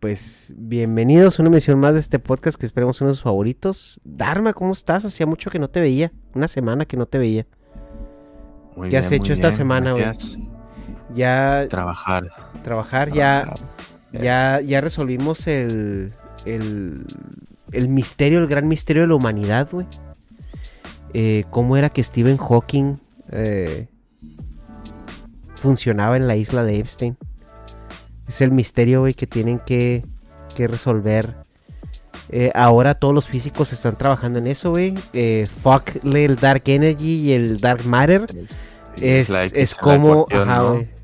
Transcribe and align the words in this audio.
Pues 0.00 0.54
bienvenidos 0.56 1.38
a 1.38 1.42
una 1.42 1.50
emisión 1.50 1.78
más 1.78 1.92
de 1.92 2.00
este 2.00 2.18
podcast 2.18 2.58
que 2.58 2.64
esperemos 2.64 2.98
uno 3.02 3.10
de 3.10 3.16
sus 3.16 3.22
favoritos. 3.22 4.00
Dharma, 4.02 4.54
¿cómo 4.54 4.72
estás? 4.72 5.04
Hacía 5.04 5.26
mucho 5.26 5.50
que 5.50 5.58
no 5.58 5.68
te 5.68 5.78
veía. 5.80 6.10
Una 6.34 6.48
semana 6.48 6.86
que 6.86 6.96
no 6.96 7.04
te 7.04 7.18
veía. 7.18 7.46
Muy 8.76 8.88
¿Qué 8.88 8.96
has 8.96 9.12
hecho 9.12 9.24
muy 9.24 9.32
esta 9.32 9.48
bien, 9.48 9.58
semana, 9.58 9.92
güey? 9.92 10.04
Ya 11.14 11.66
Trabajar. 11.68 12.30
trabajar, 12.64 13.12
ya, 13.12 13.52
ya, 14.12 14.62
ya 14.62 14.80
resolvimos 14.80 15.46
el, 15.46 16.14
el, 16.46 17.04
el 17.72 17.88
misterio, 17.88 18.38
el 18.38 18.46
gran 18.46 18.68
misterio 18.68 19.02
de 19.02 19.08
la 19.08 19.16
humanidad, 19.16 19.68
güey. 19.70 19.86
Eh, 21.12 21.44
¿Cómo 21.50 21.76
era 21.76 21.90
que 21.90 22.02
Stephen 22.02 22.38
Hawking 22.38 22.96
eh, 23.32 23.88
funcionaba 25.56 26.16
en 26.16 26.26
la 26.26 26.36
isla 26.36 26.64
de 26.64 26.78
Epstein? 26.78 27.18
Es 28.30 28.40
el 28.40 28.52
misterio, 28.52 29.00
güey, 29.00 29.12
que 29.12 29.26
tienen 29.26 29.58
que, 29.58 30.04
que 30.54 30.68
resolver. 30.68 31.34
Eh, 32.28 32.52
ahora 32.54 32.94
todos 32.94 33.12
los 33.12 33.26
físicos 33.26 33.72
están 33.72 33.96
trabajando 33.96 34.38
en 34.38 34.46
eso, 34.46 34.70
güey. 34.70 34.94
Eh, 35.12 35.48
fuck 35.62 35.82
el 36.04 36.36
Dark 36.36 36.62
Energy 36.66 37.22
y 37.22 37.32
el 37.32 37.60
Dark 37.60 37.84
Matter. 37.84 38.32
Es, 38.96 39.30
es 39.30 39.74
como, 39.74 40.28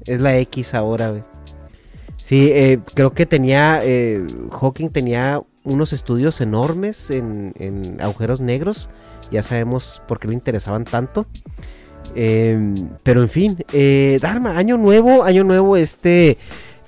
es 0.05 0.21
la 0.21 0.39
X 0.39 0.73
ahora, 0.75 1.11
güey. 1.11 1.25
Sí, 2.23 2.49
eh, 2.53 2.79
creo 2.95 3.13
que 3.13 3.27
tenía, 3.27 3.81
eh, 3.83 4.25
Hawking 4.53 4.91
tenía 4.91 5.43
unos 5.65 5.93
estudios 5.93 6.41
enormes 6.41 7.11
en, 7.11 7.55
en 7.59 8.01
agujeros 8.01 8.41
negros. 8.41 8.89
Ya 9.33 9.43
sabemos 9.43 10.01
por 10.07 10.21
qué 10.21 10.29
le 10.29 10.35
interesaban 10.35 10.85
tanto. 10.85 11.27
Em, 12.15 12.89
pero 13.03 13.21
en 13.21 13.29
fin, 13.29 13.65
eh, 13.73 14.19
Dharma, 14.23 14.57
año 14.57 14.79
nuevo, 14.79 15.25
año 15.25 15.45
nuevo, 15.45 15.77
este, 15.77 16.39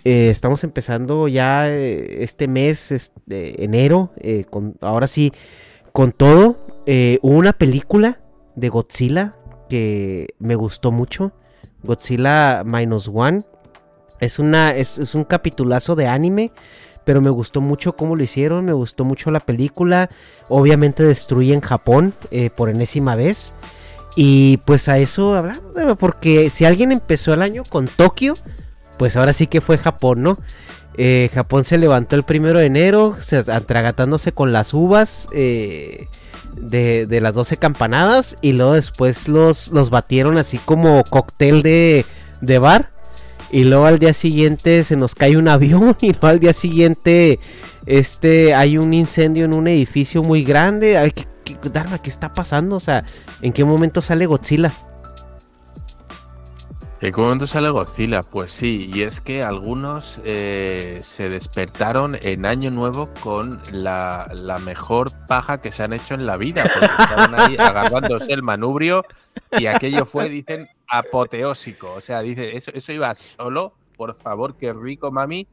eh, 0.09 0.31
estamos 0.31 0.65
empezando 0.65 1.29
ya 1.29 1.69
eh, 1.69 2.23
este 2.25 2.49
mes, 2.49 2.93
este, 2.93 3.63
enero, 3.63 4.11
eh, 4.17 4.47
con, 4.49 4.75
ahora 4.81 5.07
sí, 5.07 5.35
con 5.93 6.13
todo. 6.13 6.57
Eh, 6.87 7.19
hubo 7.21 7.37
una 7.37 7.53
película 7.53 8.23
de 8.57 8.71
Godzilla 8.71 9.37
que 9.69 10.29
me 10.39 10.55
gustó 10.55 10.93
mucho, 10.93 11.33
Godzilla 11.83 12.63
Minus 12.65 13.11
One. 13.13 13.43
Es, 14.19 14.39
una, 14.39 14.75
es, 14.75 14.97
es 14.97 15.15
un 15.15 15.25
capitulazo 15.25 15.95
de 15.95 16.07
anime, 16.07 16.53
pero 17.05 17.21
me 17.21 17.29
gustó 17.29 17.61
mucho 17.61 17.95
cómo 17.95 18.17
lo 18.17 18.23
hicieron, 18.23 18.65
me 18.65 18.73
gustó 18.73 19.05
mucho 19.05 19.31
la 19.31 19.41
película. 19.41 20.09
Obviamente 20.49 21.03
destruyen 21.03 21.61
Japón 21.61 22.15
eh, 22.31 22.49
por 22.49 22.71
enésima 22.71 23.15
vez. 23.15 23.53
Y 24.17 24.57
pues 24.65 24.89
a 24.89 24.97
eso 24.97 25.35
hablamos, 25.35 25.75
porque 25.99 26.49
si 26.49 26.65
alguien 26.65 26.93
empezó 26.93 27.35
el 27.35 27.43
año 27.43 27.63
con 27.69 27.87
Tokio, 27.87 28.35
pues 28.99 29.17
ahora 29.17 29.33
sí 29.33 29.47
que 29.47 29.61
fue 29.61 29.79
Japón, 29.79 30.23
¿no? 30.23 30.39
Eh, 30.97 31.31
Japón 31.33 31.65
se 31.65 31.79
levantó 31.79 32.17
el 32.17 32.25
primero 32.25 32.59
de 32.59 32.67
enero, 32.67 33.17
se, 33.21 33.39
atragatándose 33.39 34.33
con 34.33 34.53
las 34.53 34.75
uvas 34.75 35.29
eh, 35.33 36.09
de, 36.57 37.21
las 37.21 37.35
12 37.35 37.57
campanadas 37.57 38.37
y 38.43 38.53
luego 38.53 38.73
después 38.73 39.29
los, 39.29 39.69
los 39.69 39.91
batieron 39.91 40.39
así 40.39 40.59
como 40.59 41.05
cóctel 41.05 41.63
de, 41.63 42.05
de 42.41 42.59
bar. 42.59 42.91
Y 43.51 43.65
luego 43.65 43.87
al 43.87 43.99
día 43.99 44.13
siguiente 44.13 44.85
se 44.85 44.97
nos 44.97 45.15
cae 45.15 45.37
un 45.37 45.49
avión 45.49 45.97
y 46.01 46.09
luego 46.09 46.27
al 46.27 46.41
día 46.41 46.53
siguiente 46.53 47.39
este 47.87 48.55
hay 48.55 48.77
un 48.77 48.93
incendio 48.93 49.45
en 49.45 49.53
un 49.53 49.69
edificio 49.69 50.23
muy 50.23 50.43
grande. 50.43 50.99
Ay, 50.99 51.13
¿qué, 51.13 51.25
qué- 51.45 51.71
Dharma, 51.71 52.03
¿qué 52.03 52.11
está 52.11 52.35
pasando? 52.35 52.77
O 52.77 52.81
sea, 52.81 53.05
¿en 53.41 53.53
qué 53.53 53.65
momento 53.65 54.03
sale 54.03 54.27
Godzilla? 54.27 54.73
¿En 57.01 57.15
qué 57.15 57.21
momento 57.21 57.47
sale 57.47 57.71
Godzilla? 57.71 58.23
Pues 58.25 58.51
sí, 58.51 58.91
y 58.93 59.03
es 59.03 59.21
que 59.21 59.45
algunos 59.45 60.21
eh, 60.25 60.99
se 61.03 61.29
despertaron 61.29 62.17
en 62.21 62.45
Año 62.45 62.73
Nuevo 62.73 63.09
con 63.23 63.61
la, 63.71 64.29
la 64.35 64.59
mejor 64.59 65.13
paja 65.29 65.61
que 65.61 65.71
se 65.71 65.85
han 65.85 65.93
hecho 65.93 66.15
en 66.15 66.27
la 66.27 66.37
vida, 66.37 66.65
porque 66.65 66.87
estaban 67.03 67.35
ahí 67.37 67.57
agarrándose 67.57 68.33
el 68.33 68.43
manubrio 68.43 69.05
y 69.53 69.67
aquello 69.67 70.07
fue, 70.07 70.29
dicen, 70.29 70.69
apoteósico. 70.89 71.93
O 71.95 72.01
sea, 72.01 72.21
dice, 72.21 72.57
eso, 72.57 72.73
eso 72.75 72.93
iba 72.93 73.15
solo, 73.15 73.75
por 73.97 74.17
favor, 74.17 74.57
qué 74.57 74.73
rico, 74.73 75.13
mami. 75.13 75.47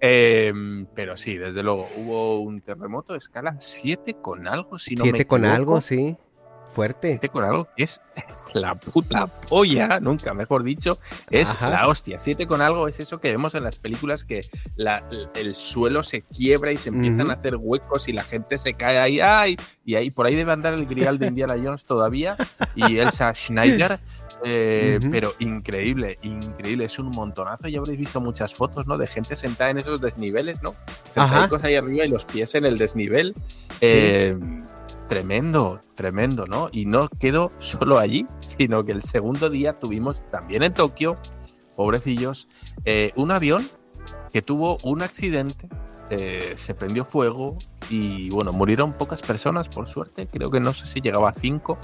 Em, 0.00 0.86
pero 0.94 1.18
sí, 1.18 1.36
desde 1.36 1.62
luego, 1.62 1.86
hubo 1.96 2.40
un 2.40 2.62
terremoto 2.62 3.12
de 3.12 3.18
escala 3.18 3.56
7 3.60 4.14
con 4.22 4.48
algo, 4.48 4.78
si 4.78 4.94
no 4.94 5.04
me 5.04 5.10
Siete 5.10 5.26
con 5.26 5.40
equivoco. 5.44 5.56
algo, 5.56 5.80
sí. 5.82 6.16
Fuerte. 6.78 7.08
7 7.08 7.28
con 7.30 7.42
algo 7.44 7.66
que 7.76 7.82
es 7.84 8.00
la 8.54 8.74
puta 8.76 9.26
polla, 9.26 9.98
nunca 10.00 10.32
mejor 10.32 10.62
dicho, 10.62 10.98
es 11.30 11.50
Ajá. 11.50 11.70
la 11.70 11.88
hostia. 11.88 12.20
7 12.20 12.46
con 12.46 12.60
algo 12.62 12.86
es 12.86 13.00
eso 13.00 13.18
que 13.20 13.30
vemos 13.32 13.54
en 13.54 13.64
las 13.64 13.74
películas 13.76 14.24
que 14.24 14.48
la- 14.76 15.02
el 15.34 15.54
suelo 15.56 16.02
se 16.04 16.22
quiebra 16.22 16.70
y 16.70 16.76
se 16.76 16.90
empiezan 16.90 17.30
a 17.30 17.34
hacer 17.34 17.56
huecos 17.56 18.06
y 18.08 18.12
la 18.12 18.22
gente 18.22 18.58
se 18.58 18.74
cae 18.74 18.98
ahí, 18.98 19.18
¡ay! 19.20 19.56
Y 19.84 19.96
ahí 19.96 20.10
por 20.10 20.26
ahí 20.26 20.36
debe 20.36 20.52
andar 20.52 20.74
el 20.74 20.86
grial 20.86 21.18
de 21.18 21.26
Indiana 21.26 21.54
Jones 21.60 21.84
todavía 21.84 22.36
y 22.76 22.98
Elsa 22.98 23.32
Schneider. 23.34 23.98
eh. 24.44 25.00
Pero 25.10 25.32
increíble, 25.40 26.18
increíble, 26.22 26.84
es 26.84 26.98
un 27.00 27.10
montonazo. 27.10 27.66
Ya 27.66 27.80
habréis 27.80 27.98
visto 27.98 28.20
muchas 28.20 28.54
fotos, 28.54 28.86
¿no? 28.86 28.96
De 28.98 29.06
gente 29.08 29.34
sentada 29.34 29.70
en 29.70 29.78
esos 29.78 30.00
desniveles, 30.00 30.62
¿no? 30.62 30.74
Sentadicos 31.12 31.64
ahí 31.64 31.74
arriba 31.74 32.04
y 32.04 32.08
los 32.08 32.24
pies 32.24 32.54
en 32.54 32.64
el 32.66 32.78
desnivel. 32.78 33.34
Eh, 33.80 34.36
Tremendo, 35.08 35.80
tremendo, 35.94 36.44
¿no? 36.46 36.68
Y 36.70 36.84
no 36.84 37.08
quedó 37.08 37.50
solo 37.58 37.98
allí, 37.98 38.26
sino 38.40 38.84
que 38.84 38.92
el 38.92 39.02
segundo 39.02 39.48
día 39.48 39.72
tuvimos 39.72 40.28
también 40.30 40.62
en 40.62 40.74
Tokio, 40.74 41.18
pobrecillos, 41.76 42.48
eh, 42.84 43.12
un 43.16 43.30
avión 43.30 43.66
que 44.32 44.42
tuvo 44.42 44.76
un 44.82 45.00
accidente, 45.00 45.68
eh, 46.10 46.52
se 46.56 46.74
prendió 46.74 47.04
fuego 47.06 47.56
y 47.88 48.28
bueno, 48.30 48.52
murieron 48.52 48.92
pocas 48.92 49.22
personas, 49.22 49.68
por 49.68 49.88
suerte, 49.88 50.26
creo 50.26 50.50
que 50.50 50.60
no 50.60 50.74
sé 50.74 50.86
si 50.86 51.00
llegaba 51.00 51.30
a 51.30 51.32
cinco, 51.32 51.78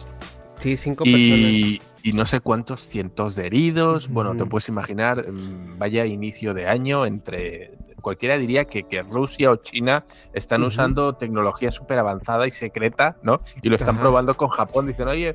Sí, 0.56 0.76
cinco 0.76 1.04
personas. 1.04 1.22
y, 1.22 1.82
y 2.02 2.12
no 2.12 2.26
sé 2.26 2.40
cuántos 2.40 2.86
cientos 2.86 3.34
de 3.36 3.46
heridos. 3.46 4.08
Bueno, 4.08 4.36
te 4.36 4.46
puedes 4.46 4.68
imaginar, 4.68 5.30
mm, 5.30 5.78
vaya 5.78 6.06
inicio 6.06 6.54
de 6.54 6.66
año 6.68 7.06
entre. 7.06 7.72
Cualquiera 8.04 8.36
diría 8.36 8.66
que, 8.66 8.82
que 8.84 9.02
Rusia 9.02 9.50
o 9.50 9.56
China 9.56 10.04
están 10.34 10.62
usando 10.62 11.14
tecnología 11.14 11.70
súper 11.72 11.98
avanzada 11.98 12.46
y 12.46 12.50
secreta, 12.50 13.16
¿no? 13.22 13.40
Y 13.62 13.70
lo 13.70 13.76
están 13.76 13.94
Ajá. 13.94 14.02
probando 14.02 14.36
con 14.36 14.50
Japón. 14.50 14.86
Dicen, 14.86 15.08
oye, 15.08 15.34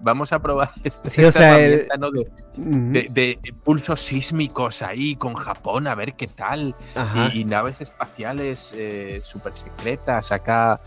vamos 0.00 0.30
a 0.34 0.38
probar 0.38 0.70
este, 0.84 1.08
Sí, 1.08 1.24
o 1.24 1.28
esta 1.28 1.40
sea, 1.40 1.58
el- 1.58 1.72
herramienta, 1.72 1.96
¿no? 1.96 2.10
de, 2.56 3.08
de 3.10 3.38
pulsos 3.64 4.00
sísmicos 4.02 4.82
ahí 4.82 5.16
con 5.16 5.32
Japón, 5.34 5.86
a 5.86 5.94
ver 5.94 6.12
qué 6.14 6.26
tal. 6.26 6.74
Y, 7.32 7.40
y 7.40 7.44
naves 7.46 7.80
espaciales 7.80 8.74
eh, 8.76 9.22
súper 9.24 9.54
secretas 9.54 10.30
acá 10.30 10.78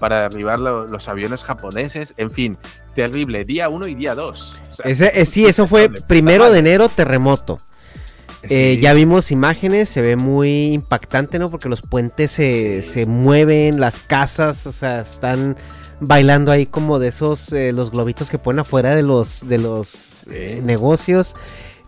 para 0.00 0.22
derribar 0.22 0.58
lo- 0.58 0.88
los 0.88 1.08
aviones 1.08 1.44
japoneses. 1.44 2.12
En 2.16 2.30
fin, 2.32 2.58
terrible. 2.96 3.44
Día 3.44 3.68
1 3.68 3.86
y 3.86 3.94
día 3.94 4.16
2. 4.16 4.58
Ese, 4.84 5.20
eh, 5.20 5.26
sí, 5.26 5.46
eso 5.46 5.68
fue 5.68 5.88
primero 6.08 6.50
de 6.50 6.58
enero, 6.58 6.88
terremoto. 6.88 7.58
Eh, 8.48 8.78
ya 8.80 8.92
vimos 8.92 9.30
imágenes, 9.30 9.88
se 9.88 10.02
ve 10.02 10.16
muy 10.16 10.72
impactante, 10.72 11.38
¿no? 11.38 11.50
Porque 11.50 11.68
los 11.68 11.82
puentes 11.82 12.32
se, 12.32 12.82
Sí. 12.82 12.90
se 12.90 13.06
mueven, 13.06 13.78
las 13.80 14.00
casas, 14.00 14.66
o 14.66 14.72
sea, 14.72 15.00
están 15.00 15.56
bailando 16.00 16.50
ahí 16.50 16.66
como 16.66 16.98
de 16.98 17.08
esos, 17.08 17.52
eh, 17.52 17.72
los 17.72 17.90
globitos 17.92 18.30
que 18.30 18.38
ponen 18.38 18.60
afuera 18.60 18.94
de 18.94 19.02
los, 19.02 19.46
de 19.48 19.58
los 19.58 20.24
eh, 20.30 20.60
negocios. 20.64 21.36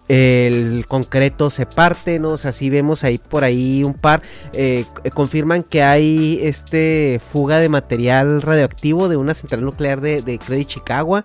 El 0.07 0.85
concreto 0.87 1.49
se 1.49 1.65
parte, 1.65 2.19
¿no? 2.19 2.31
O 2.31 2.39
sea, 2.39 2.53
sí 2.53 2.69
vemos 2.69 3.05
ahí 3.05 3.17
por 3.19 3.43
ahí 3.43 3.83
un 3.83 3.95
par. 3.95 4.21
eh, 4.53 4.85
confirman 5.15 5.63
que 5.63 5.83
hay 5.83 6.39
este 6.43 7.21
fuga 7.33 7.59
de 7.59 7.71
material 7.71 8.43
radioactivo 8.43 9.09
de 9.09 9.17
una 9.17 9.33
central 9.35 9.63
nuclear 9.65 10.01
de, 10.03 10.21
de 10.23 10.39
creo, 10.39 10.59
de 10.59 10.65
Chicago. 10.67 11.25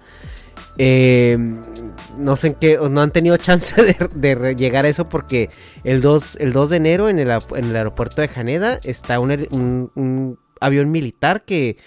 Eh, 0.77 1.37
no 2.19 2.35
sé 2.35 2.47
en 2.47 2.53
qué, 2.55 2.77
no 2.89 3.01
han 3.01 3.11
tenido 3.11 3.37
chance 3.37 3.81
de, 3.81 4.55
llegar 4.55 4.85
a 4.85 4.89
eso 4.89 5.09
porque 5.09 5.49
el 5.83 6.01
2, 6.01 6.37
el 6.39 6.53
2 6.53 6.69
de 6.69 6.77
enero 6.77 7.09
en 7.09 7.19
el, 7.19 7.31
aeropuerto 7.31 8.21
de 8.21 8.29
Haneda 8.33 8.79
está 8.83 9.19
un, 9.19 10.37
avión 10.61 10.91
militar 10.91 11.43
que 11.43 11.77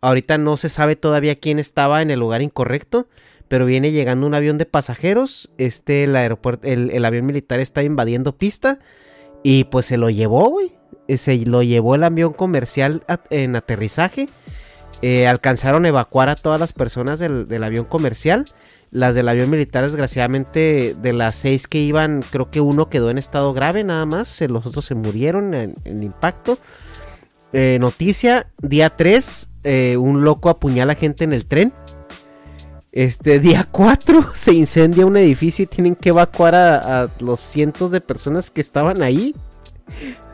ahorita 0.00 0.38
no 0.38 0.56
se 0.56 0.68
sabe 0.68 0.96
todavía 0.96 1.36
quién 1.36 1.58
estaba 1.58 2.02
en 2.02 2.10
el 2.10 2.20
lugar 2.20 2.42
incorrecto, 2.42 3.08
pero 3.48 3.64
viene 3.64 3.90
llegando 3.90 4.26
un 4.26 4.34
avión 4.34 4.58
de 4.58 4.66
pasajeros, 4.66 5.50
este, 5.56 6.04
el 6.04 6.14
aeropuerto, 6.14 6.66
el, 6.68 7.04
avión 7.04 7.24
militar 7.24 7.58
está 7.58 7.82
invadiendo 7.82 8.36
pista 8.36 8.78
y 9.42 9.64
pues 9.64 9.86
se 9.86 9.96
lo 9.96 10.10
llevó, 10.10 10.50
güey, 10.50 10.72
Eh, 11.08 11.16
se 11.16 11.36
lo 11.46 11.62
llevó 11.62 11.94
el 11.94 12.04
avión 12.04 12.34
comercial 12.34 13.02
en 13.30 13.56
aterrizaje. 13.56 14.28
Eh, 15.00 15.26
alcanzaron 15.26 15.84
a 15.84 15.88
evacuar 15.88 16.28
a 16.28 16.34
todas 16.34 16.60
las 16.60 16.72
personas 16.74 17.18
del 17.18 17.64
avión 17.64 17.86
comercial. 17.86 18.44
Las 18.90 19.14
del 19.14 19.28
avión 19.28 19.50
militar, 19.50 19.84
desgraciadamente, 19.84 20.96
de 21.00 21.12
las 21.12 21.36
seis 21.36 21.66
que 21.66 21.78
iban, 21.78 22.22
creo 22.30 22.50
que 22.50 22.60
uno 22.60 22.88
quedó 22.88 23.10
en 23.10 23.18
estado 23.18 23.52
grave 23.52 23.84
nada 23.84 24.06
más. 24.06 24.40
eh, 24.40 24.48
Los 24.48 24.64
otros 24.64 24.86
se 24.86 24.94
murieron 24.94 25.54
en, 25.54 25.74
en 25.84 26.02
impacto. 26.02 26.58
Eh, 27.52 27.78
noticia, 27.80 28.46
día 28.62 28.90
3, 28.90 29.48
un 29.98 30.24
loco 30.24 30.48
apuñala 30.48 30.94
gente 30.94 31.24
en 31.24 31.32
el 31.32 31.46
tren. 31.46 31.72
Este 32.92 33.38
día 33.40 33.68
4 33.70 34.30
se 34.34 34.52
incendia 34.52 35.06
un 35.06 35.16
edificio 35.16 35.64
y 35.64 35.66
tienen 35.66 35.94
que 35.94 36.08
evacuar 36.08 36.54
a, 36.54 37.02
a 37.02 37.08
los 37.20 37.40
cientos 37.40 37.90
de 37.90 38.00
personas 38.00 38.50
que 38.50 38.62
estaban 38.62 39.02
ahí. 39.02 39.34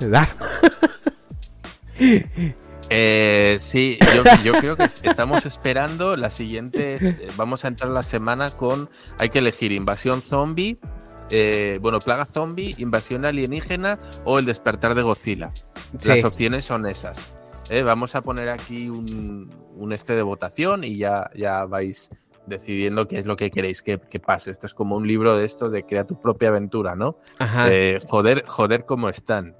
Eh, 2.90 3.56
sí, 3.60 3.98
yo, 4.14 4.22
yo 4.44 4.52
creo 4.60 4.76
que 4.76 4.88
estamos 5.02 5.46
esperando 5.46 6.16
la 6.16 6.30
siguiente. 6.30 6.96
eh, 7.00 7.28
Vamos 7.36 7.64
a 7.64 7.68
entrar 7.68 7.90
la 7.90 8.02
semana 8.02 8.50
con. 8.50 8.90
Hay 9.18 9.30
que 9.30 9.38
elegir 9.38 9.72
invasión 9.72 10.22
zombie, 10.22 10.78
eh, 11.30 11.78
bueno, 11.80 12.00
plaga 12.00 12.24
zombie, 12.24 12.74
invasión 12.78 13.24
alienígena 13.24 13.98
o 14.24 14.38
el 14.38 14.44
despertar 14.44 14.94
de 14.94 15.02
Godzilla. 15.02 15.50
sí. 15.98 16.08
Las 16.08 16.24
opciones 16.24 16.64
son 16.64 16.86
esas. 16.86 17.18
Eh, 17.70 17.82
vamos 17.82 18.14
a 18.14 18.20
poner 18.22 18.50
aquí 18.50 18.90
un, 18.90 19.50
un 19.76 19.92
este 19.92 20.14
de 20.14 20.22
votación 20.22 20.84
y 20.84 20.98
ya, 20.98 21.30
ya 21.34 21.64
vais 21.64 22.10
decidiendo 22.46 23.08
qué 23.08 23.18
es 23.18 23.24
lo 23.24 23.36
que 23.36 23.50
queréis 23.50 23.82
que, 23.82 23.98
que 23.98 24.20
pase. 24.20 24.50
Esto 24.50 24.66
es 24.66 24.74
como 24.74 24.96
un 24.96 25.06
libro 25.08 25.34
de 25.38 25.46
estos 25.46 25.72
de 25.72 25.84
crea 25.84 26.04
tu 26.04 26.20
propia 26.20 26.48
aventura, 26.50 26.94
¿no? 26.94 27.16
Ajá. 27.38 27.68
Eh, 27.72 28.00
joder, 28.06 28.44
joder 28.46 28.84
cómo 28.84 29.08
están. 29.08 29.56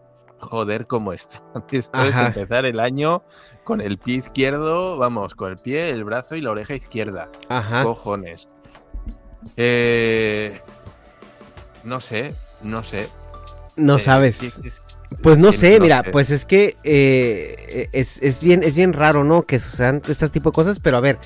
Joder 0.51 0.87
cómo 0.87 1.13
están. 1.13 1.43
Esto 1.71 2.03
es 2.05 2.15
Ajá. 2.15 2.27
empezar 2.29 2.65
el 2.65 2.81
año 2.81 3.23
con 3.65 3.81
el 3.81 3.99
pie 3.99 4.17
izquierdo, 4.17 4.97
vamos, 4.99 5.35
con 5.35 5.51
el 5.53 5.59
pie, 5.59 5.91
el 5.91 6.05
brazo 6.05 6.37
y 6.37 6.41
la 6.43 6.51
oreja 6.51 6.75
izquierda. 6.75 7.29
Ajá. 7.49 7.83
Cojones. 7.83 8.49
Eh, 9.57 10.61
no 11.85 12.01
sé, 12.01 12.35
no 12.63 12.83
sé. 12.83 13.09
No 13.77 13.97
Eh, 13.97 14.01
sabes. 14.01 14.39
¿qué- 14.41 14.63
qué 14.63 14.69
es? 14.69 14.83
Pues 15.23 15.37
Es 15.37 15.43
no 15.43 15.53
sé, 15.53 15.79
mira, 15.81 16.03
sé. 16.05 16.11
pues 16.11 16.31
es 16.31 16.45
que 16.45 16.77
eh, 16.83 17.89
es, 17.93 18.21
es 18.23 18.41
bien, 18.41 18.63
es 18.65 18.75
bien 18.75 18.93
raro, 18.93 19.23
¿no? 19.23 19.43
Que 19.45 19.59
sucedan 19.59 20.03
este 20.09 20.29
tipo 20.29 20.51
de 20.51 20.55
cosas, 20.55 20.81
pero 20.81 20.97
a 20.97 21.01
ver, 21.01 21.19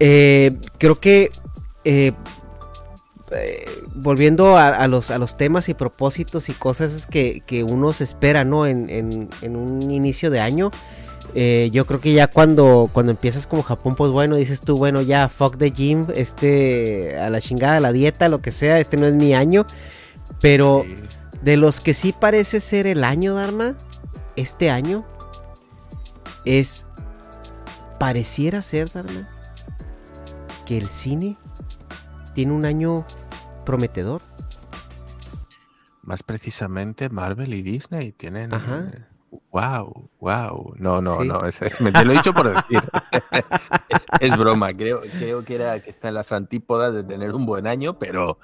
eh, 0.00 0.56
creo 0.78 0.98
que 0.98 1.30
eh, 1.84 2.12
volviendo 3.94 4.56
a, 4.56 4.68
a 4.68 4.86
los, 4.88 5.10
a 5.10 5.18
los 5.18 5.36
temas 5.36 5.68
y 5.68 5.74
propósitos 5.74 6.48
y 6.48 6.52
cosas 6.52 7.06
que, 7.06 7.42
que 7.46 7.62
uno 7.64 7.92
se 7.92 8.04
espera, 8.04 8.44
¿no? 8.44 8.66
En, 8.66 8.88
en- 8.90 9.28
en 9.42 9.56
un 9.56 9.90
inicio 9.90 10.30
de 10.30 10.40
año. 10.40 10.70
eh, 11.34 11.70
yo 11.72 11.86
creo 11.86 12.00
que 12.00 12.12
ya 12.12 12.26
cuando, 12.26 12.90
cuando 12.92 13.12
empiezas 13.12 13.46
como 13.46 13.62
Japón, 13.62 13.94
pues 13.96 14.10
bueno, 14.10 14.36
dices 14.36 14.60
tú, 14.60 14.76
bueno, 14.76 15.00
ya 15.02 15.28
fuck 15.28 15.56
the 15.56 15.70
gym, 15.70 16.06
este, 16.14 17.18
a 17.18 17.30
la 17.30 17.40
chingada, 17.40 17.80
la 17.80 17.92
dieta, 17.92 18.28
lo 18.28 18.40
que 18.42 18.52
sea, 18.52 18.78
este 18.80 18.96
no 18.96 19.06
es 19.06 19.14
mi 19.14 19.34
año. 19.34 19.66
Pero 20.40 20.84
de 21.42 21.56
los 21.56 21.80
que 21.80 21.94
sí 21.94 22.12
parece 22.12 22.60
ser 22.60 22.86
el 22.86 23.04
año, 23.04 23.34
Dharma, 23.34 23.74
este 24.36 24.70
año 24.70 25.04
es. 26.44 26.86
Pareciera 27.98 28.62
ser, 28.62 28.90
Dharma, 28.90 29.28
que 30.66 30.76
el 30.76 30.88
cine 30.88 31.36
tiene 32.34 32.50
un 32.52 32.64
año 32.64 33.06
prometedor. 33.64 34.22
Más 36.02 36.22
precisamente 36.22 37.08
Marvel 37.08 37.54
y 37.54 37.62
Disney 37.62 38.12
tienen. 38.12 38.52
Ajá. 38.52 39.11
Wow, 39.50 40.10
wow. 40.20 40.74
No, 40.78 41.00
no, 41.00 41.20
Sí. 41.22 41.28
no. 41.28 41.46
Es, 41.46 41.60
es- 41.62 41.80
me 41.80 41.90
te 41.90 42.04
lo 42.04 42.12
he 42.12 42.16
dicho 42.16 42.34
por 42.34 42.48
decir. 42.54 42.82
es, 43.88 44.06
es 44.20 44.36
broma. 44.36 44.74
Creo, 44.74 45.00
creo 45.18 45.44
que 45.44 45.54
era 45.54 45.80
que 45.80 45.90
está 45.90 46.08
en 46.08 46.14
las 46.14 46.32
antípodas 46.32 46.92
de 46.94 47.02
tener 47.02 47.32
un 47.34 47.46
buen 47.46 47.66
año, 47.66 47.98
pero, 47.98 48.38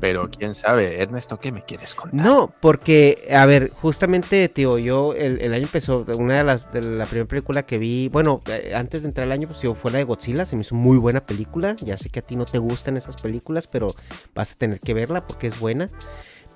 pero 0.00 0.28
quién 0.28 0.54
sabe. 0.54 1.00
Ernesto, 1.02 1.38
¿qué 1.38 1.50
me 1.52 1.62
quieres 1.64 1.94
contar? 1.94 2.20
No, 2.20 2.52
porque, 2.60 3.26
a 3.34 3.46
ver, 3.46 3.70
justamente, 3.70 4.48
tío, 4.48 4.78
yo 4.78 5.14
el, 5.14 5.40
el 5.40 5.54
año 5.54 5.64
empezó, 5.64 6.04
una 6.16 6.34
de 6.38 6.44
las, 6.44 6.72
de 6.72 6.82
la 6.82 7.06
primera 7.06 7.28
película 7.28 7.64
que 7.64 7.78
vi, 7.78 8.08
bueno, 8.08 8.42
eh, 8.46 8.72
antes 8.76 9.02
de 9.02 9.08
entrar 9.08 9.26
el 9.26 9.32
año, 9.32 9.48
pues 9.48 9.60
yo 9.60 9.74
fue 9.74 9.90
la 9.90 9.98
de 9.98 10.04
Godzilla, 10.04 10.44
se 10.46 10.56
me 10.56 10.62
hizo 10.62 10.74
muy 10.74 10.98
buena 10.98 11.24
película, 11.24 11.76
ya 11.80 11.96
sé 11.96 12.10
que 12.10 12.18
a 12.18 12.22
ti 12.22 12.36
no 12.36 12.44
te 12.44 12.58
gustan 12.58 12.96
esas 12.96 13.16
películas, 13.20 13.66
pero 13.66 13.94
vas 14.34 14.52
a 14.52 14.56
tener 14.56 14.80
que 14.80 14.94
verla 14.94 15.26
porque 15.26 15.46
es 15.46 15.58
buena. 15.58 15.88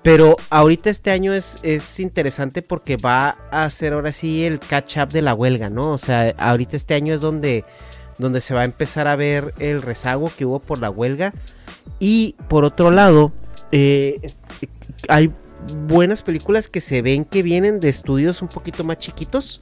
Pero 0.01 0.37
ahorita 0.49 0.89
este 0.89 1.11
año 1.11 1.33
es, 1.33 1.59
es 1.61 1.99
interesante 1.99 2.61
porque 2.61 2.95
va 2.95 3.37
a 3.51 3.69
ser 3.69 3.93
ahora 3.93 4.11
sí 4.13 4.45
el 4.45 4.59
catch 4.59 4.97
up 4.97 5.09
de 5.09 5.21
la 5.21 5.33
huelga, 5.33 5.69
¿no? 5.69 5.91
O 5.91 5.97
sea, 5.97 6.33
ahorita 6.37 6.77
este 6.77 6.93
año 6.93 7.13
es 7.13 7.21
donde, 7.21 7.65
donde 8.17 8.39
se 8.39 8.53
va 8.53 8.61
a 8.61 8.65
empezar 8.65 9.07
a 9.07 9.17
ver 9.17 9.53
el 9.59 9.81
rezago 9.81 10.31
que 10.37 10.45
hubo 10.45 10.59
por 10.59 10.79
la 10.79 10.89
huelga. 10.89 11.33
Y 11.99 12.35
por 12.47 12.63
otro 12.63 12.91
lado, 12.91 13.33
eh, 13.71 14.31
hay 15.09 15.31
buenas 15.87 16.21
películas 16.21 16.69
que 16.69 16.81
se 16.81 17.01
ven 17.01 17.25
que 17.25 17.43
vienen 17.43 17.79
de 17.79 17.89
estudios 17.89 18.41
un 18.41 18.47
poquito 18.47 18.83
más 18.83 18.97
chiquitos 18.99 19.61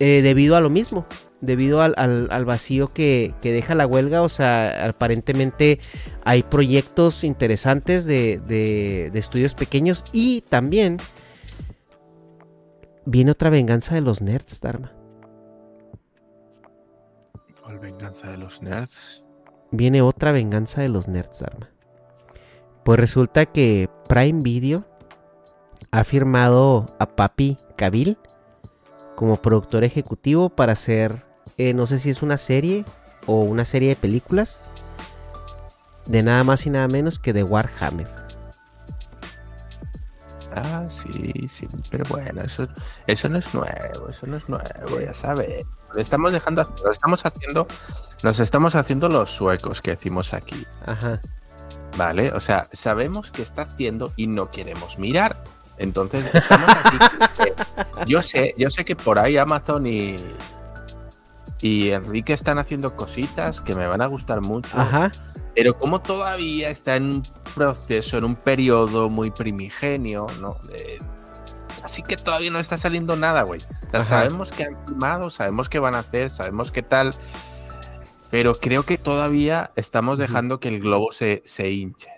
eh, 0.00 0.22
debido 0.22 0.56
a 0.56 0.60
lo 0.60 0.70
mismo, 0.70 1.06
debido 1.44 1.82
al, 1.82 1.94
al- 1.96 2.28
al 2.30 2.44
vacío 2.44 2.92
que, 2.92 3.34
que 3.40 3.52
deja 3.52 3.74
la 3.74 3.86
huelga. 3.86 4.22
O 4.22 4.28
sea, 4.28 4.86
aparentemente 4.88 5.80
hay 6.24 6.42
proyectos 6.42 7.24
interesantes 7.24 8.04
de, 8.06 8.40
de- 8.46 9.10
de 9.12 9.18
estudios 9.18 9.54
pequeños 9.54 10.04
y 10.12 10.42
también 10.42 10.98
viene 13.06 13.30
otra 13.30 13.50
venganza 13.50 13.94
de 13.94 14.00
los 14.00 14.20
nerds, 14.22 14.60
Dharma. 14.60 14.92
¿Cuál 17.62 17.78
venganza 17.78 18.30
de 18.30 18.38
los 18.38 18.62
nerds? 18.62 19.24
Viene 19.70 20.02
otra 20.02 20.32
venganza 20.32 20.82
de 20.82 20.88
los 20.88 21.08
nerds, 21.08 21.40
Dharma. 21.40 21.70
Pues 22.84 23.00
resulta 23.00 23.46
que 23.46 23.88
Prime 24.08 24.40
Video 24.42 24.84
ha 25.90 26.04
firmado 26.04 26.86
a 26.98 27.06
Papi 27.06 27.56
Kabil 27.76 28.18
como 29.16 29.36
productor 29.36 29.84
ejecutivo 29.84 30.50
para 30.50 30.72
hacer, 30.72 31.24
eh, 31.58 31.74
no 31.74 31.86
sé 31.86 31.98
si 31.98 32.10
es 32.10 32.22
una 32.22 32.38
serie 32.38 32.84
o 33.26 33.42
una 33.42 33.64
serie 33.64 33.90
de 33.90 33.96
películas 33.96 34.58
de 36.06 36.22
nada 36.22 36.44
más 36.44 36.66
y 36.66 36.70
nada 36.70 36.88
menos 36.88 37.18
que 37.18 37.32
de 37.32 37.42
Warhammer. 37.42 38.08
Ah, 40.56 40.84
sí, 40.88 41.48
sí, 41.48 41.66
pero 41.90 42.04
bueno, 42.08 42.42
eso, 42.42 42.68
eso 43.08 43.28
no 43.28 43.38
es 43.38 43.54
nuevo, 43.54 44.08
eso 44.08 44.26
no 44.26 44.36
es 44.36 44.48
nuevo, 44.48 45.00
ya 45.00 45.12
sabes. 45.12 45.64
Lo 45.92 46.00
estamos 46.00 46.32
dejando, 46.32 46.62
lo 46.84 46.92
estamos 46.92 47.26
haciendo, 47.26 47.66
nos 48.22 48.38
estamos 48.38 48.76
haciendo 48.76 49.08
los 49.08 49.30
suecos 49.30 49.80
que 49.80 49.92
decimos 49.92 50.32
aquí, 50.32 50.64
Ajá. 50.86 51.20
¿vale? 51.96 52.30
O 52.32 52.40
sea, 52.40 52.68
sabemos 52.72 53.32
que 53.32 53.42
está 53.42 53.62
haciendo 53.62 54.12
y 54.16 54.28
no 54.28 54.50
queremos 54.50 54.98
mirar. 54.98 55.42
Entonces, 55.76 56.24
estamos 56.32 56.70
así. 56.84 56.98
yo 58.06 58.22
sé, 58.22 58.54
yo 58.56 58.70
sé 58.70 58.84
que 58.84 58.94
por 58.94 59.18
ahí 59.18 59.36
Amazon 59.36 59.88
y 59.88 60.16
y 61.64 61.92
Enrique 61.92 62.34
están 62.34 62.58
haciendo 62.58 62.94
cositas 62.94 63.62
que 63.62 63.74
me 63.74 63.86
van 63.86 64.02
a 64.02 64.06
gustar 64.06 64.42
mucho. 64.42 64.68
Ajá. 64.78 65.10
Pero 65.54 65.78
como 65.78 66.02
todavía 66.02 66.68
está 66.68 66.96
en 66.96 67.04
un 67.04 67.22
proceso, 67.54 68.18
en 68.18 68.24
un 68.24 68.36
periodo 68.36 69.08
muy 69.08 69.30
primigenio, 69.30 70.26
¿no? 70.42 70.58
Eh, 70.74 70.98
así 71.82 72.02
que 72.02 72.18
todavía 72.18 72.50
no 72.50 72.58
está 72.58 72.76
saliendo 72.76 73.16
nada, 73.16 73.44
güey. 73.44 73.62
sabemos 74.02 74.52
que 74.52 74.64
han 74.64 74.76
filmado, 74.86 75.30
sabemos 75.30 75.70
que 75.70 75.78
van 75.78 75.94
a 75.94 76.00
hacer, 76.00 76.28
sabemos 76.28 76.70
qué 76.70 76.82
tal. 76.82 77.14
Pero 78.30 78.56
creo 78.56 78.82
que 78.82 78.98
todavía 78.98 79.70
estamos 79.74 80.18
dejando 80.18 80.60
que 80.60 80.68
el 80.68 80.80
globo 80.80 81.12
se, 81.12 81.40
se 81.46 81.70
hinche, 81.70 82.10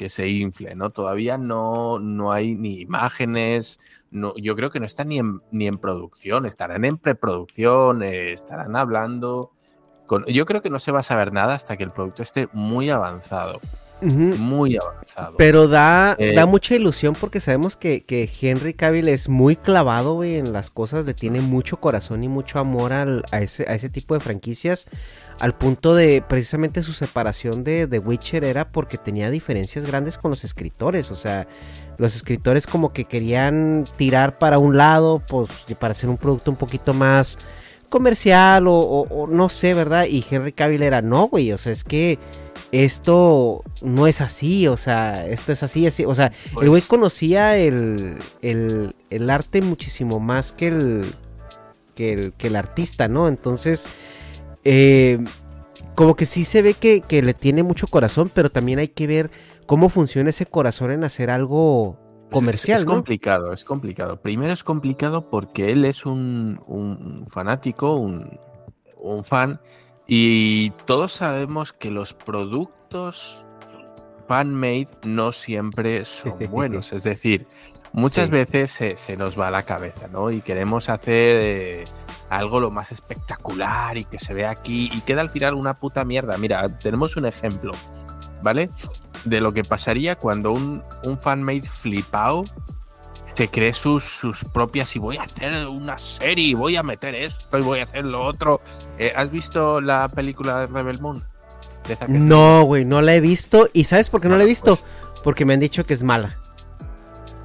que 0.00 0.08
se 0.08 0.26
infle, 0.28 0.74
¿no? 0.74 0.88
Todavía 0.88 1.36
no, 1.36 1.98
no 1.98 2.32
hay 2.32 2.54
ni 2.54 2.80
imágenes, 2.80 3.78
no, 4.10 4.32
yo 4.38 4.56
creo 4.56 4.70
que 4.70 4.80
no 4.80 4.86
están 4.86 5.08
ni 5.08 5.18
en, 5.18 5.42
ni 5.50 5.66
en 5.66 5.76
producción, 5.76 6.46
estarán 6.46 6.86
en 6.86 6.96
preproducción, 6.96 8.02
eh, 8.02 8.32
estarán 8.32 8.76
hablando. 8.76 9.52
Con, 10.06 10.24
yo 10.24 10.46
creo 10.46 10.62
que 10.62 10.70
no 10.70 10.80
se 10.80 10.90
va 10.90 11.00
a 11.00 11.02
saber 11.02 11.34
nada 11.34 11.52
hasta 11.52 11.76
que 11.76 11.84
el 11.84 11.92
producto 11.92 12.22
esté 12.22 12.48
muy 12.54 12.88
avanzado. 12.88 13.60
Muy 14.00 14.78
avanzado. 14.78 15.36
Pero 15.36 15.68
da, 15.68 16.16
da 16.16 16.42
eh, 16.42 16.46
mucha 16.46 16.74
ilusión 16.74 17.14
porque 17.14 17.38
sabemos 17.38 17.76
que, 17.76 18.06
que 18.06 18.26
Henry 18.40 18.72
Cavill 18.72 19.06
es 19.08 19.28
muy 19.28 19.54
clavado 19.54 20.24
en 20.24 20.54
las 20.54 20.70
cosas, 20.70 21.04
le 21.04 21.12
tiene 21.12 21.42
mucho 21.42 21.76
corazón 21.76 22.24
y 22.24 22.28
mucho 22.28 22.58
amor 22.58 22.94
al, 22.94 23.22
a, 23.32 23.42
ese, 23.42 23.64
a 23.68 23.74
ese 23.74 23.90
tipo 23.90 24.14
de 24.14 24.20
franquicias 24.20 24.88
al 25.40 25.54
punto 25.54 25.94
de 25.94 26.22
precisamente 26.26 26.82
su 26.82 26.92
separación 26.92 27.64
de 27.64 27.86
The 27.86 27.98
Witcher 27.98 28.44
era 28.44 28.70
porque 28.70 28.98
tenía 28.98 29.30
diferencias 29.30 29.86
grandes 29.86 30.18
con 30.18 30.30
los 30.30 30.44
escritores, 30.44 31.10
o 31.10 31.16
sea, 31.16 31.48
los 31.96 32.14
escritores 32.14 32.66
como 32.66 32.92
que 32.92 33.06
querían 33.06 33.86
tirar 33.96 34.38
para 34.38 34.58
un 34.58 34.76
lado, 34.76 35.22
pues 35.26 35.50
para 35.78 35.92
hacer 35.92 36.10
un 36.10 36.18
producto 36.18 36.50
un 36.50 36.58
poquito 36.58 36.92
más 36.92 37.38
comercial 37.88 38.66
o, 38.68 39.26
no 39.30 39.48
sé, 39.48 39.72
¿verdad? 39.72 40.04
Y 40.04 40.24
Henry 40.30 40.52
Cavill 40.52 40.82
era, 40.82 41.00
no, 41.00 41.28
güey, 41.28 41.52
o 41.52 41.58
sea, 41.58 41.72
es 41.72 41.84
que 41.84 42.18
esto 42.70 43.62
no 43.80 44.06
es 44.06 44.20
así, 44.20 44.68
o 44.68 44.76
sea, 44.76 45.26
esto 45.26 45.52
es 45.52 45.62
así, 45.62 45.86
así, 45.86 46.04
o 46.04 46.14
sea, 46.14 46.32
el 46.60 46.68
güey 46.68 46.82
pues 46.82 46.88
conocía 46.88 47.56
el, 47.56 48.18
el, 48.42 49.30
arte 49.30 49.62
muchísimo 49.62 50.20
más 50.20 50.52
que 50.52 50.68
el, 50.68 51.14
que 51.94 52.12
el, 52.12 52.32
que 52.34 52.48
el 52.48 52.56
artista, 52.56 53.08
¿no? 53.08 53.26
Entonces 53.26 53.88
eh, 54.64 55.18
como 55.94 56.16
que 56.16 56.26
sí 56.26 56.44
se 56.44 56.62
ve 56.62 56.74
que, 56.74 57.22
le 57.22 57.34
tiene 57.34 57.62
mucho 57.62 57.86
corazón, 57.86 58.30
pero 58.32 58.50
también 58.50 58.78
hay 58.78 58.88
que 58.88 59.06
ver 59.06 59.30
cómo 59.66 59.88
funciona 59.88 60.30
ese 60.30 60.46
corazón 60.46 60.90
en 60.90 61.04
hacer 61.04 61.30
algo 61.30 61.98
comercial. 62.30 62.80
Es, 62.80 62.84
complicado, 62.84 63.52
es 63.52 63.64
complicado. 63.64 64.20
Primero 64.20 64.52
es 64.52 64.64
complicado 64.64 65.28
porque 65.28 65.72
él 65.72 65.84
es 65.84 66.06
un, 66.06 67.24
fanático, 67.30 67.96
un, 67.96 69.24
fan, 69.24 69.60
y 70.06 70.70
todos 70.86 71.12
sabemos 71.12 71.72
que 71.72 71.90
los 71.90 72.14
productos 72.14 73.44
fan-made 74.26 74.88
no 75.04 75.32
siempre 75.32 76.04
son 76.04 76.38
buenos. 76.50 76.92
es 76.92 77.02
decir, 77.02 77.46
muchas 77.92 78.30
veces 78.30 78.70
se, 78.70 79.16
nos 79.16 79.38
va 79.38 79.50
la 79.50 79.64
cabeza, 79.64 80.08
¿no? 80.08 80.30
Y 80.30 80.40
queremos 80.40 80.88
hacer... 80.88 81.36
Eh, 81.40 81.84
algo 82.30 82.60
lo 82.60 82.70
más 82.70 82.92
espectacular 82.92 83.98
y 83.98 84.04
que 84.04 84.18
se 84.18 84.32
ve 84.32 84.46
aquí 84.46 84.90
y 84.94 85.00
queda 85.02 85.20
al 85.20 85.28
final 85.28 85.54
una 85.54 85.74
puta 85.74 86.04
mierda. 86.04 86.38
Mira, 86.38 86.66
tenemos 86.78 87.16
un 87.16 87.26
ejemplo, 87.26 87.72
¿vale? 88.42 88.70
De 89.24 89.40
lo 89.40 89.52
que 89.52 89.64
pasaría 89.64 90.16
cuando 90.16 90.52
un, 90.52 90.82
un 91.04 91.18
fanmade 91.18 91.62
flipado 91.62 92.44
se 93.34 93.48
cree 93.48 93.72
sus, 93.72 94.04
sus 94.04 94.44
propias 94.44 94.94
y 94.96 94.98
voy 94.98 95.16
a 95.16 95.22
hacer 95.22 95.66
una 95.68 95.98
serie, 95.98 96.46
y 96.46 96.54
voy 96.54 96.76
a 96.76 96.82
meter 96.82 97.14
esto 97.14 97.58
y 97.58 97.62
voy 97.62 97.80
a 97.80 97.84
hacer 97.84 98.04
lo 98.04 98.24
otro. 98.24 98.60
Eh, 98.98 99.12
¿Has 99.14 99.30
visto 99.30 99.80
la 99.80 100.08
película 100.08 100.60
de 100.60 100.66
Rebel 100.66 101.00
Moon? 101.00 101.22
no, 102.08 102.62
güey, 102.62 102.84
no 102.84 103.00
la 103.00 103.14
he 103.14 103.20
visto. 103.20 103.68
¿Y 103.72 103.84
sabes 103.84 104.08
por 104.08 104.20
qué 104.20 104.28
no 104.28 104.36
la 104.36 104.44
he 104.44 104.46
visto? 104.46 104.76
Pues 104.76 105.20
Porque 105.24 105.44
me 105.44 105.54
han 105.54 105.60
dicho 105.60 105.84
que 105.84 105.94
es 105.94 106.02
mala. 106.02 106.38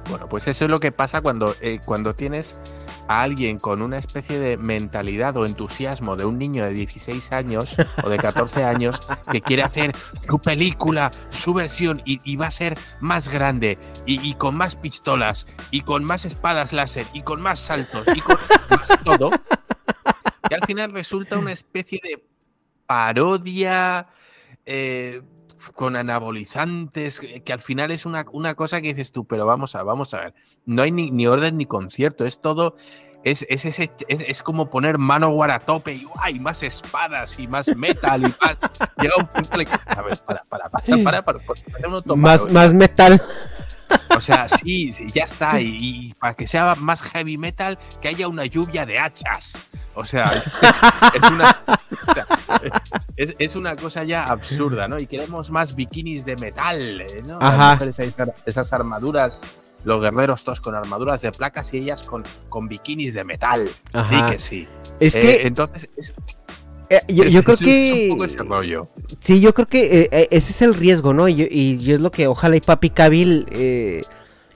Bueno, 0.08 0.28
pues 0.28 0.46
eso 0.46 0.66
es 0.66 0.70
lo 0.70 0.78
que 0.78 0.92
pasa 0.92 1.20
cuando, 1.20 1.54
eh, 1.60 1.80
cuando 1.84 2.14
tienes 2.14 2.60
a 3.08 3.22
alguien 3.22 3.58
con 3.58 3.82
una 3.82 3.98
especie 3.98 4.38
de 4.38 4.56
mentalidad 4.56 5.36
o 5.36 5.46
entusiasmo 5.46 6.16
de 6.16 6.24
un 6.24 6.38
niño 6.38 6.64
de 6.64 6.70
16 6.70 7.32
años 7.32 7.76
o 8.02 8.08
de 8.08 8.16
14 8.16 8.64
años 8.64 9.00
que 9.30 9.40
quiere 9.40 9.62
hacer 9.62 9.94
su 10.20 10.38
película, 10.38 11.10
su 11.30 11.54
versión 11.54 12.02
y, 12.04 12.36
va 12.36 12.46
a 12.46 12.50
ser 12.50 12.78
más 13.00 13.28
grande 13.28 13.78
y, 14.04 14.34
con 14.34 14.56
más 14.56 14.76
pistolas 14.76 15.46
y 15.70 15.82
con 15.82 16.04
más 16.04 16.24
espadas 16.24 16.72
láser 16.72 17.06
y 17.12 17.22
con 17.22 17.40
más 17.40 17.58
saltos 17.58 18.06
y 18.14 18.20
con 18.20 18.38
más 18.70 18.88
todo. 19.04 19.30
Y 20.48 20.54
al 20.54 20.64
final 20.66 20.90
resulta 20.90 21.38
una 21.38 21.52
especie 21.52 22.00
de 22.02 22.22
parodia. 22.86 24.08
Eh, 24.64 25.22
con 25.74 25.96
anabolizantes, 25.96 27.20
que 27.20 27.52
al 27.52 27.60
final 27.60 27.90
es 27.90 28.06
una, 28.06 28.24
una, 28.32 28.54
cosa 28.54 28.80
que 28.80 28.88
dices 28.88 29.12
tú, 29.12 29.24
pero 29.24 29.46
vamos 29.46 29.74
a, 29.74 29.82
vamos 29.82 30.14
a 30.14 30.20
ver, 30.20 30.34
no 30.64 30.82
hay 30.82 30.92
ni, 30.92 31.10
ni 31.10 31.26
orden 31.26 31.56
ni 31.56 31.66
concierto, 31.66 32.24
es 32.24 32.40
todo, 32.40 32.76
es, 33.24 33.44
es, 33.48 33.64
es, 33.64 33.90
es, 34.08 34.42
como 34.42 34.70
poner 34.70 34.98
mano 34.98 35.42
a 35.42 35.58
tope 35.58 35.94
y 35.94 36.06
hay 36.20 36.38
más 36.38 36.62
espadas 36.62 37.38
y 37.40 37.48
más 37.48 37.66
metal 37.74 38.22
y 38.22 38.34
más. 38.40 38.56
Llega 39.00 39.14
un 39.18 39.26
punto 39.26 39.60
en 39.60 39.66
que, 39.66 39.72
a 39.84 40.02
ver, 40.02 40.18
para, 40.18 40.44
para, 40.44 40.68
para, 40.68 40.84
para, 41.02 41.22
para, 41.24 41.40
para 41.40 42.16
más, 42.16 42.48
más 42.52 42.72
metal. 42.72 43.20
O 44.16 44.20
sea, 44.20 44.48
sí, 44.48 44.92
sí 44.92 45.10
ya 45.12 45.24
está. 45.24 45.60
Y, 45.60 45.76
y, 45.78 46.14
para 46.14 46.34
que 46.34 46.46
sea 46.46 46.74
más 46.76 47.02
heavy 47.02 47.36
metal, 47.36 47.78
que 48.00 48.08
haya 48.08 48.28
una 48.28 48.46
lluvia 48.46 48.86
de 48.86 48.98
hachas. 48.98 49.58
O 49.94 50.04
sea, 50.04 50.42
es, 51.14 51.30
una, 51.30 51.56
es, 53.16 53.56
una 53.56 53.76
cosa 53.76 54.04
ya 54.04 54.24
absurda, 54.24 54.88
¿no? 54.88 54.98
Y 54.98 55.06
queremos 55.06 55.50
más 55.50 55.74
bikinis 55.74 56.26
de 56.26 56.36
metal, 56.36 57.02
¿no? 57.24 57.38
Ajá. 57.40 57.78
Esas, 58.44 58.72
armaduras, 58.74 59.40
los 59.84 60.02
guerreros 60.02 60.44
todos 60.44 60.60
con 60.60 60.74
armaduras 60.74 61.22
de 61.22 61.32
placas 61.32 61.72
y 61.72 61.78
ellas 61.78 62.02
con, 62.02 62.24
con 62.50 62.68
bikinis 62.68 63.14
de 63.14 63.24
metal. 63.24 63.70
Ajá. 63.94 64.30
que 64.30 64.38
sí. 64.38 64.68
Es 65.00 65.14
que. 65.14 65.36
Eh, 65.36 65.46
entonces. 65.46 65.88
Eh, 66.90 67.00
yo, 67.08 67.42
creo 67.42 67.56
que. 67.56 68.08
Un 68.10 68.16
poco 68.16 68.24
ese 68.24 68.42
rollo. 68.42 68.88
Sí, 69.20 69.40
yo 69.40 69.52
creo 69.54 69.66
que 69.66 70.08
eh, 70.10 70.28
ese 70.30 70.52
es 70.52 70.62
el 70.62 70.74
riesgo, 70.74 71.12
¿no? 71.12 71.28
Y, 71.28 71.42
y, 71.42 71.92
es 71.92 72.00
lo 72.00 72.10
que 72.10 72.26
ojalá 72.26 72.56
y 72.56 72.60
Papi 72.60 72.90
Cabil 72.90 73.46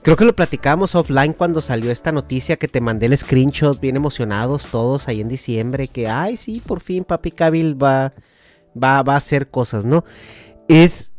Creo 0.01 0.15
que 0.15 0.25
lo 0.25 0.35
platicábamos 0.35 0.95
offline 0.95 1.33
cuando 1.33 1.61
salió 1.61 1.91
esta 1.91 2.11
noticia 2.11 2.57
que 2.57 2.67
te 2.67 2.81
mandé 2.81 3.05
el 3.05 3.15
screenshot 3.15 3.79
bien 3.79 3.95
emocionados 3.95 4.65
todos 4.65 5.07
ahí 5.07 5.21
en 5.21 5.27
diciembre 5.27 5.87
que 5.87 6.07
ay 6.07 6.37
sí, 6.37 6.59
por 6.65 6.79
fin 6.81 7.03
Papi 7.03 7.29
Cabil 7.31 7.81
va, 7.81 8.11
va, 8.81 9.03
va 9.03 9.13
a 9.13 9.17
hacer 9.17 9.49
cosas, 9.49 9.85
¿no? 9.85 10.03
Es 10.67 11.13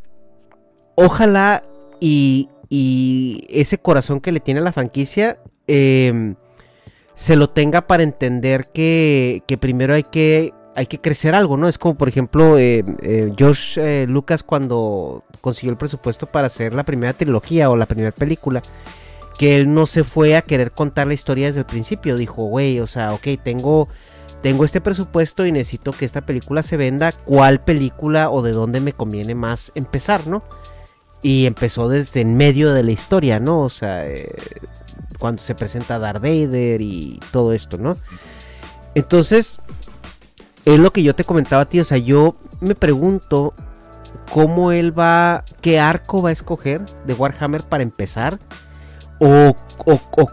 ojalá 0.96 1.62
y, 2.00 2.48
y 2.68 3.46
ese 3.50 3.78
corazón 3.78 4.20
que 4.20 4.32
le 4.32 4.40
tiene 4.40 4.58
a 4.58 4.64
la 4.64 4.72
franquicia 4.72 5.38
em, 5.68 6.34
se 7.14 7.36
lo 7.36 7.50
tenga 7.50 7.86
para 7.86 8.02
entender 8.02 8.72
que, 8.72 9.44
que 9.46 9.58
primero 9.58 9.94
hay 9.94 10.02
que 10.02 10.52
hay 10.74 10.86
que 10.86 11.00
crecer 11.00 11.34
algo, 11.34 11.56
¿no? 11.56 11.68
Es 11.68 11.78
como, 11.78 11.94
por 11.94 12.08
ejemplo, 12.08 12.58
eh, 12.58 12.84
eh, 13.02 13.32
George 13.36 14.02
eh, 14.02 14.06
Lucas 14.06 14.42
cuando 14.42 15.24
consiguió 15.40 15.72
el 15.72 15.78
presupuesto 15.78 16.26
para 16.26 16.46
hacer 16.46 16.72
la 16.72 16.84
primera 16.84 17.12
trilogía 17.12 17.68
o 17.70 17.76
la 17.76 17.86
primera 17.86 18.12
película, 18.12 18.62
que 19.38 19.56
él 19.56 19.72
no 19.72 19.86
se 19.86 20.04
fue 20.04 20.36
a 20.36 20.42
querer 20.42 20.72
contar 20.72 21.06
la 21.06 21.14
historia 21.14 21.46
desde 21.46 21.60
el 21.60 21.66
principio. 21.66 22.16
Dijo, 22.16 22.44
güey, 22.44 22.80
o 22.80 22.86
sea, 22.86 23.12
ok, 23.12 23.26
tengo, 23.42 23.88
tengo 24.40 24.64
este 24.64 24.80
presupuesto 24.80 25.44
y 25.44 25.52
necesito 25.52 25.92
que 25.92 26.04
esta 26.04 26.22
película 26.22 26.62
se 26.62 26.76
venda. 26.76 27.12
¿Cuál 27.12 27.60
película 27.60 28.30
o 28.30 28.42
de 28.42 28.52
dónde 28.52 28.80
me 28.80 28.92
conviene 28.92 29.34
más 29.34 29.72
empezar, 29.74 30.26
no? 30.26 30.42
Y 31.22 31.46
empezó 31.46 31.88
desde 31.88 32.22
en 32.22 32.36
medio 32.36 32.72
de 32.72 32.82
la 32.82 32.92
historia, 32.92 33.38
¿no? 33.38 33.60
O 33.60 33.70
sea, 33.70 34.04
cuando 35.18 35.42
se 35.42 35.54
presenta 35.54 35.98
Darth 35.98 36.22
Vader 36.22 36.80
y 36.80 37.20
todo 37.30 37.52
esto, 37.52 37.76
¿no? 37.76 37.96
Entonces, 38.94 39.60
es 40.64 40.78
lo 40.78 40.92
que 40.92 41.02
yo 41.02 41.14
te 41.14 41.24
comentaba 41.24 41.62
a 41.62 41.68
ti, 41.68 41.80
o 41.80 41.84
sea, 41.84 41.98
yo 41.98 42.36
me 42.60 42.74
pregunto 42.74 43.54
cómo 44.30 44.72
él 44.72 44.98
va, 44.98 45.44
qué 45.60 45.80
arco 45.80 46.22
va 46.22 46.30
a 46.30 46.32
escoger 46.32 46.80
de 47.04 47.14
Warhammer 47.14 47.64
para 47.64 47.82
empezar, 47.82 48.38
o, 49.18 49.54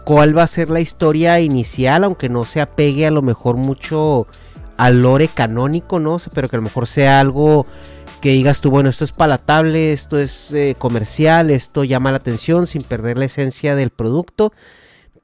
cuál 0.04 0.36
va 0.36 0.42
a 0.42 0.48
ser 0.48 0.68
la 0.68 0.80
historia 0.80 1.38
inicial, 1.40 2.04
aunque 2.04 2.28
no 2.28 2.44
se 2.44 2.60
apegue 2.60 3.06
a 3.06 3.10
lo 3.10 3.22
mejor 3.22 3.56
mucho 3.56 4.26
al 4.76 5.02
lore 5.02 5.28
canónico, 5.28 6.00
¿no? 6.00 6.18
Pero 6.34 6.48
que 6.48 6.56
a 6.56 6.58
lo 6.58 6.64
mejor 6.64 6.86
sea 6.86 7.20
algo 7.20 7.66
que 8.20 8.30
digas 8.30 8.60
tú, 8.60 8.70
bueno, 8.70 8.88
esto 8.88 9.04
es 9.04 9.12
palatable, 9.12 9.92
esto 9.92 10.18
es 10.18 10.52
eh, 10.52 10.74
comercial, 10.78 11.50
esto 11.50 11.84
llama 11.84 12.10
la 12.10 12.18
atención 12.18 12.66
sin 12.66 12.82
perder 12.82 13.16
la 13.16 13.26
esencia 13.26 13.76
del 13.76 13.90
producto, 13.90 14.52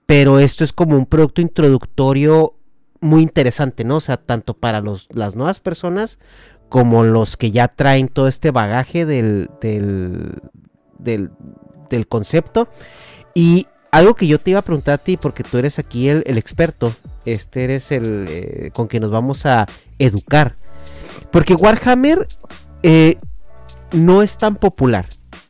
pero 0.07 0.39
esto 0.39 0.63
es 0.63 0.73
como 0.73 0.97
un 0.97 1.07
producto 1.07 1.41
introductorio 1.41 2.56
muy 3.01 3.23
interesante, 3.23 3.85
¿no? 3.85 3.97
O 3.97 4.01
sea, 4.01 4.17
tanto 4.17 4.55
para 4.55 4.81
los, 4.81 5.09
las 5.13 5.37
nuevas 5.37 5.61
personas 5.61 6.19
como 6.69 7.05
los 7.05 7.37
que 7.37 7.51
ya 7.51 7.69
traen 7.69 8.09
todo 8.09 8.29
este 8.29 8.51
bagaje 8.51 9.07
del, 9.07 9.51
del, 9.61 10.41
del, 10.99 12.09
concepto. 12.09 12.69
Y 13.35 13.67
algo 13.91 14.15
que 14.15 14.27
yo 14.27 14.39
te 14.39 14.51
iba 14.51 14.61
a 14.61 14.63
preguntar 14.63 14.95
a 14.95 14.99
ti, 14.99 15.17
porque 15.17 15.45
tú 15.45 15.59
eres 15.59 15.79
aquí 15.79 16.09
el, 16.09 16.23
experto, 16.39 16.95
este 17.25 17.65
eres 17.65 17.93
el 17.93 18.27
eh, 18.29 18.71
con 18.75 18.89
quien 18.89 19.03
nos 19.03 19.11
vamos 19.11 19.47
a 19.47 19.67
educar. 19.99 20.57
Porque 21.31 21.55
Warhammer, 21.55 22.27
eh, 22.83 23.19
no 23.93 24.23
es 24.23 24.39
tan 24.39 24.57
popular. 24.57 25.07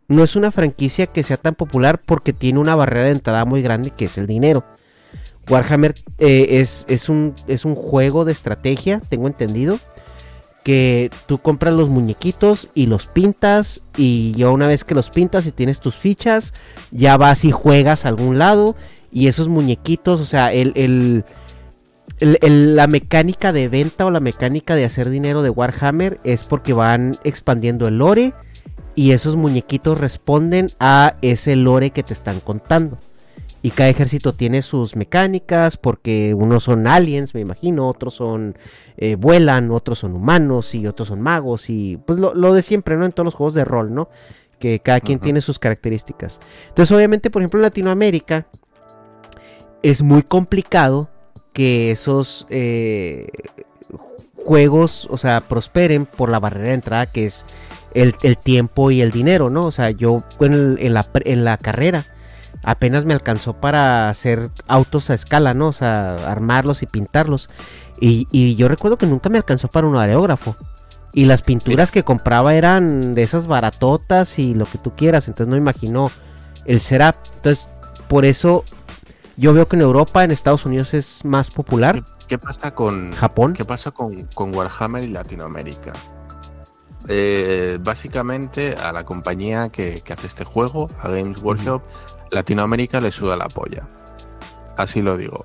No 0.08 0.22
es 0.22 0.36
una 0.36 0.52
franquicia 0.52 1.06
que 1.06 1.22
sea 1.22 1.36
tan 1.36 1.54
popular 1.54 2.00
porque 2.04 2.32
tiene 2.32 2.60
una 2.60 2.76
barrera 2.76 3.06
de 3.06 3.12
entrada 3.12 3.44
muy 3.44 3.62
grande 3.62 3.90
que 3.90 4.04
es 4.04 4.18
el 4.18 4.26
dinero. 4.26 4.64
Warhammer 5.48 5.94
eh, 6.18 6.60
es, 6.60 6.84
es, 6.88 7.08
un, 7.08 7.34
es 7.46 7.64
un 7.64 7.74
juego 7.74 8.24
de 8.24 8.32
estrategia, 8.32 9.00
tengo 9.08 9.26
entendido. 9.26 9.78
Que 10.64 11.10
tú 11.26 11.38
compras 11.38 11.74
los 11.74 11.88
muñequitos 11.88 12.68
y 12.74 12.86
los 12.86 13.06
pintas. 13.06 13.82
Y 13.96 14.32
ya 14.32 14.50
una 14.50 14.66
vez 14.66 14.82
que 14.82 14.96
los 14.96 15.10
pintas 15.10 15.46
y 15.46 15.52
tienes 15.52 15.78
tus 15.78 15.96
fichas, 15.96 16.54
ya 16.90 17.16
vas 17.16 17.44
y 17.44 17.52
juegas 17.52 18.04
a 18.04 18.08
algún 18.08 18.38
lado. 18.38 18.74
Y 19.12 19.28
esos 19.28 19.46
muñequitos, 19.46 20.20
o 20.20 20.24
sea, 20.26 20.52
el, 20.52 20.72
el, 20.74 21.24
el- 22.18 22.74
la 22.74 22.88
mecánica 22.88 23.52
de 23.52 23.68
venta 23.68 24.06
o 24.06 24.10
la 24.10 24.18
mecánica 24.18 24.74
de 24.74 24.84
hacer 24.84 25.08
dinero 25.08 25.42
de 25.42 25.50
Warhammer 25.50 26.18
es 26.24 26.42
porque 26.42 26.72
van 26.72 27.18
expandiendo 27.22 27.86
el 27.86 27.98
lore. 27.98 28.32
Y 28.96 29.12
esos 29.12 29.36
muñequitos 29.36 29.98
responden 29.98 30.72
a 30.80 31.14
ese 31.22 31.54
lore 31.54 31.90
que 31.90 32.02
te 32.02 32.12
están 32.12 32.40
contando. 32.40 32.98
Y 33.66 33.70
cada 33.72 33.88
ejército 33.88 34.32
tiene 34.32 34.62
sus 34.62 34.94
mecánicas, 34.94 35.76
porque 35.76 36.34
unos 36.34 36.62
son 36.62 36.86
aliens, 36.86 37.34
me 37.34 37.40
imagino, 37.40 37.88
otros 37.88 38.14
son 38.14 38.56
eh, 38.96 39.16
vuelan, 39.16 39.72
otros 39.72 39.98
son 39.98 40.14
humanos 40.14 40.72
y 40.76 40.86
otros 40.86 41.08
son 41.08 41.20
magos 41.20 41.68
y 41.68 41.96
pues 42.06 42.20
lo, 42.20 42.32
lo 42.32 42.52
de 42.52 42.62
siempre, 42.62 42.96
¿no? 42.96 43.04
En 43.04 43.10
todos 43.10 43.24
los 43.24 43.34
juegos 43.34 43.54
de 43.54 43.64
rol, 43.64 43.92
¿no? 43.92 44.08
Que 44.60 44.78
cada 44.78 45.00
quien 45.00 45.18
tiene 45.18 45.40
sus 45.40 45.58
características. 45.58 46.38
Entonces, 46.68 46.94
obviamente, 46.96 47.28
por 47.28 47.42
ejemplo, 47.42 47.58
en 47.58 47.62
Latinoamérica 47.62 48.46
es 49.82 50.00
muy 50.00 50.22
complicado 50.22 51.08
que 51.52 51.90
esos 51.90 52.46
eh, 52.50 53.26
juegos, 54.36 55.08
o 55.10 55.16
sea, 55.18 55.40
prosperen 55.40 56.06
por 56.06 56.30
la 56.30 56.38
barrera 56.38 56.68
de 56.68 56.74
entrada 56.74 57.06
que 57.06 57.24
es 57.26 57.44
el, 57.94 58.14
el 58.22 58.38
tiempo 58.38 58.92
y 58.92 59.00
el 59.02 59.10
dinero, 59.10 59.50
¿no? 59.50 59.66
O 59.66 59.72
sea, 59.72 59.90
yo 59.90 60.22
en, 60.38 60.52
el- 60.52 60.78
en 60.80 60.94
la, 60.94 61.02
pre- 61.02 61.32
en 61.32 61.44
la 61.44 61.56
carrera 61.56 62.06
apenas 62.66 63.04
me 63.04 63.14
alcanzó 63.14 63.54
para 63.54 64.10
hacer 64.10 64.50
autos 64.66 65.08
a 65.08 65.14
escala, 65.14 65.54
¿no? 65.54 65.68
O 65.68 65.72
sea, 65.72 66.16
armarlos 66.30 66.82
y 66.82 66.86
pintarlos. 66.86 67.48
Y, 68.00 68.26
y 68.32 68.56
yo 68.56 68.68
recuerdo 68.68 68.98
que 68.98 69.06
nunca 69.06 69.30
me 69.30 69.38
alcanzó 69.38 69.68
para 69.68 69.86
un 69.86 69.96
aerógrafo. 69.96 70.56
Y 71.14 71.24
las 71.24 71.42
pinturas 71.42 71.92
que 71.92 72.02
compraba 72.02 72.54
eran 72.54 73.14
de 73.14 73.22
esas 73.22 73.46
baratotas 73.46 74.38
y 74.40 74.52
lo 74.52 74.66
que 74.66 74.78
tú 74.78 74.94
quieras. 74.96 75.28
Entonces 75.28 75.46
no 75.46 75.52
me 75.52 75.60
imagino 75.60 76.10
el 76.66 76.80
setup. 76.80 77.14
Entonces, 77.36 77.68
por 78.08 78.24
eso 78.24 78.64
yo 79.36 79.54
veo 79.54 79.68
que 79.68 79.76
en 79.76 79.82
Europa, 79.82 80.24
en 80.24 80.32
Estados 80.32 80.66
Unidos 80.66 80.92
es 80.92 81.24
más 81.24 81.52
popular. 81.52 82.02
¿Qué, 82.02 82.26
qué 82.26 82.38
pasa 82.38 82.74
con 82.74 83.12
Japón. 83.12 83.52
¿Qué 83.54 83.64
pasa 83.64 83.92
con, 83.92 84.24
con 84.34 84.54
Warhammer 84.54 85.04
y 85.04 85.08
Latinoamérica? 85.08 85.92
Eh, 87.08 87.78
básicamente 87.80 88.74
a 88.74 88.92
la 88.92 89.04
compañía 89.04 89.68
que, 89.68 90.00
que 90.02 90.12
hace 90.12 90.26
este 90.26 90.44
juego, 90.44 90.88
a 91.00 91.08
Games 91.08 91.38
Workshop, 91.40 91.82
Latinoamérica 92.30 93.00
le 93.00 93.12
suda 93.12 93.36
la 93.36 93.48
polla. 93.48 93.88
Así 94.76 95.00
lo 95.00 95.16
digo. 95.16 95.44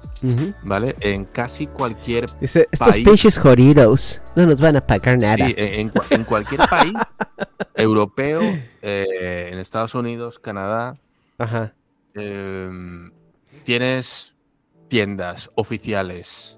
¿vale? 0.64 0.96
En 1.00 1.24
casi 1.26 1.66
cualquier 1.68 2.30
Dice, 2.42 2.68
estos 2.72 2.90
País. 2.90 3.08
pinches 3.08 3.38
jodidos 3.40 4.22
no 4.36 4.46
nos 4.46 4.60
van 4.60 4.76
a 4.76 4.86
pagar 4.86 5.18
nada. 5.20 5.36
Sí, 5.46 5.54
en, 5.56 5.80
en 5.80 5.94
cua- 5.94 6.06
en 6.10 6.24
cualquier 6.26 6.68
país 6.68 6.94
europeo, 7.76 8.42
eh, 8.82 9.50
en 9.54 9.60
Estados 9.60 9.96
Unidos, 9.96 10.40
Canadá, 10.40 10.98
Ajá. 11.38 11.74
eh, 12.16 12.70
tienes 13.64 14.36
tiendas 14.90 15.50
oficiales. 15.56 16.58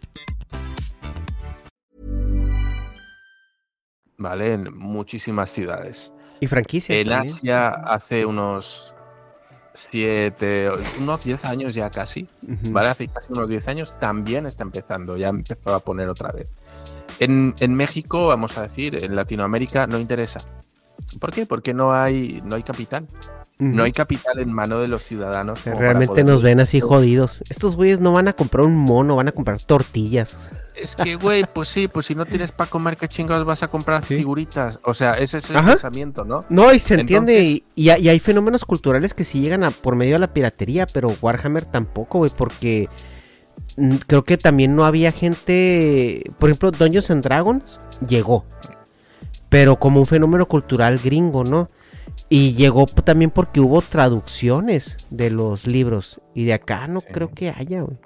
¿Vale? 4.21 4.53
En 4.53 4.77
muchísimas 4.77 5.49
ciudades. 5.49 6.11
Y 6.39 6.47
franquicias. 6.47 6.97
En 6.99 7.09
también. 7.09 7.35
Asia 7.35 7.69
hace 7.69 8.25
unos 8.25 8.93
7, 9.89 10.71
unos 10.99 11.23
10 11.23 11.45
años 11.45 11.73
ya 11.73 11.89
casi. 11.89 12.27
¿vale? 12.41 12.89
Hace 12.89 13.07
casi 13.07 13.31
unos 13.33 13.49
10 13.49 13.67
años 13.67 13.99
también 13.99 14.45
está 14.45 14.63
empezando, 14.63 15.17
ya 15.17 15.29
empezó 15.29 15.73
a 15.73 15.79
poner 15.79 16.09
otra 16.09 16.31
vez. 16.31 16.53
En, 17.19 17.55
en 17.59 17.75
México, 17.75 18.27
vamos 18.27 18.57
a 18.57 18.63
decir, 18.63 19.03
en 19.03 19.15
Latinoamérica 19.15 19.87
no 19.87 19.99
interesa. 19.99 20.45
¿Por 21.19 21.31
qué? 21.31 21.45
Porque 21.45 21.73
no 21.73 21.93
hay, 21.93 22.41
no 22.43 22.55
hay 22.55 22.63
capital. 22.63 23.07
No 23.63 23.83
hay 23.83 23.91
capital 23.91 24.39
en 24.39 24.51
mano 24.51 24.79
de 24.79 24.87
los 24.87 25.03
ciudadanos. 25.03 25.59
como 25.61 25.79
Realmente 25.79 26.13
poder- 26.13 26.25
nos 26.25 26.41
ven 26.41 26.59
así 26.59 26.79
jodidos. 26.79 27.43
Estos 27.47 27.75
güeyes 27.75 27.99
no 27.99 28.11
van 28.11 28.27
a 28.27 28.33
comprar 28.33 28.65
un 28.65 28.75
mono, 28.75 29.15
van 29.15 29.27
a 29.27 29.31
comprar 29.33 29.61
tortillas. 29.61 30.49
Es 30.75 30.95
que, 30.95 31.13
güey, 31.15 31.45
pues 31.53 31.69
sí, 31.69 31.87
pues 31.87 32.07
si 32.07 32.15
no 32.15 32.25
tienes 32.25 32.51
para 32.51 32.71
comer, 32.71 32.97
¿qué 32.97 33.07
chingados 33.07 33.45
vas 33.45 33.61
a 33.61 33.67
comprar 33.67 34.03
Sí. 34.03 34.15
figuritas? 34.15 34.79
O 34.83 34.95
sea, 34.95 35.13
ese 35.13 35.37
es 35.37 35.49
el 35.51 35.57
Ajá. 35.57 35.73
pensamiento, 35.73 36.25
¿no? 36.25 36.43
No, 36.49 36.73
y 36.73 36.79
se 36.79 36.95
entiende. 36.95 37.37
Entonces- 37.37 37.63
y, 37.75 37.91
y 37.91 38.09
hay- 38.09 38.19
fenómenos 38.19 38.65
culturales 38.65 39.13
que 39.13 39.23
sí 39.23 39.41
llegan 39.41 39.63
a, 39.63 39.69
por 39.69 39.95
medio 39.95 40.13
de 40.13 40.19
la 40.19 40.33
piratería, 40.33 40.87
pero 40.87 41.15
Warhammer 41.21 41.65
tampoco, 41.65 42.17
güey, 42.17 42.31
porque 42.35 42.89
creo 44.07 44.23
que 44.23 44.37
también 44.37 44.75
no 44.75 44.85
había 44.85 45.11
gente. 45.11 46.23
Por 46.39 46.49
ejemplo, 46.49 46.71
Dungeons 46.71 47.11
and 47.11 47.23
Dragons 47.23 47.79
llegó, 48.07 48.43
pero 49.49 49.75
como 49.77 49.99
un 49.99 50.07
fenómeno 50.07 50.47
cultural 50.47 50.97
gringo, 51.03 51.43
¿no? 51.43 51.69
Y 52.33 52.53
llegó 52.53 52.85
también 52.85 53.29
porque 53.29 53.59
hubo 53.59 53.81
traducciones 53.81 54.95
de 55.09 55.29
los 55.31 55.67
libros. 55.67 56.21
Y 56.33 56.45
de 56.45 56.53
acá 56.53 56.87
no 56.87 57.01
Sí. 57.01 57.07
creo 57.11 57.29
que 57.31 57.49
haya, 57.49 57.81
güey. 57.81 57.97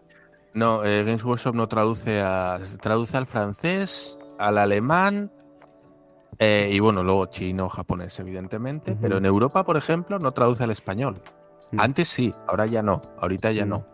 No, 0.55 0.83
eh, 0.83 1.03
Games 1.03 1.23
Workshop 1.23 1.53
no 1.53 1.67
traduce 1.67 2.21
a, 2.21 2.59
traduce 2.81 3.15
al 3.17 3.27
francés, 3.27 4.17
al 4.39 4.57
alemán 4.57 5.31
eh, 6.39 6.71
y 6.73 6.79
bueno, 6.79 7.03
luego 7.03 7.27
chino, 7.27 7.69
japonés, 7.69 8.19
evidentemente. 8.19 8.97
Pero 8.99 9.17
en 9.17 9.25
Europa, 9.27 9.63
por 9.63 9.77
ejemplo, 9.77 10.17
no 10.17 10.31
traduce 10.31 10.63
al 10.63 10.71
español. 10.71 11.21
Mm. 11.71 11.79
Antes 11.79 12.09
sí, 12.09 12.33
ahora 12.47 12.65
ya 12.65 12.81
no. 12.81 13.01
Ahorita 13.21 13.51
ya 13.51 13.65
Mm. 13.65 13.69
no. 13.69 13.85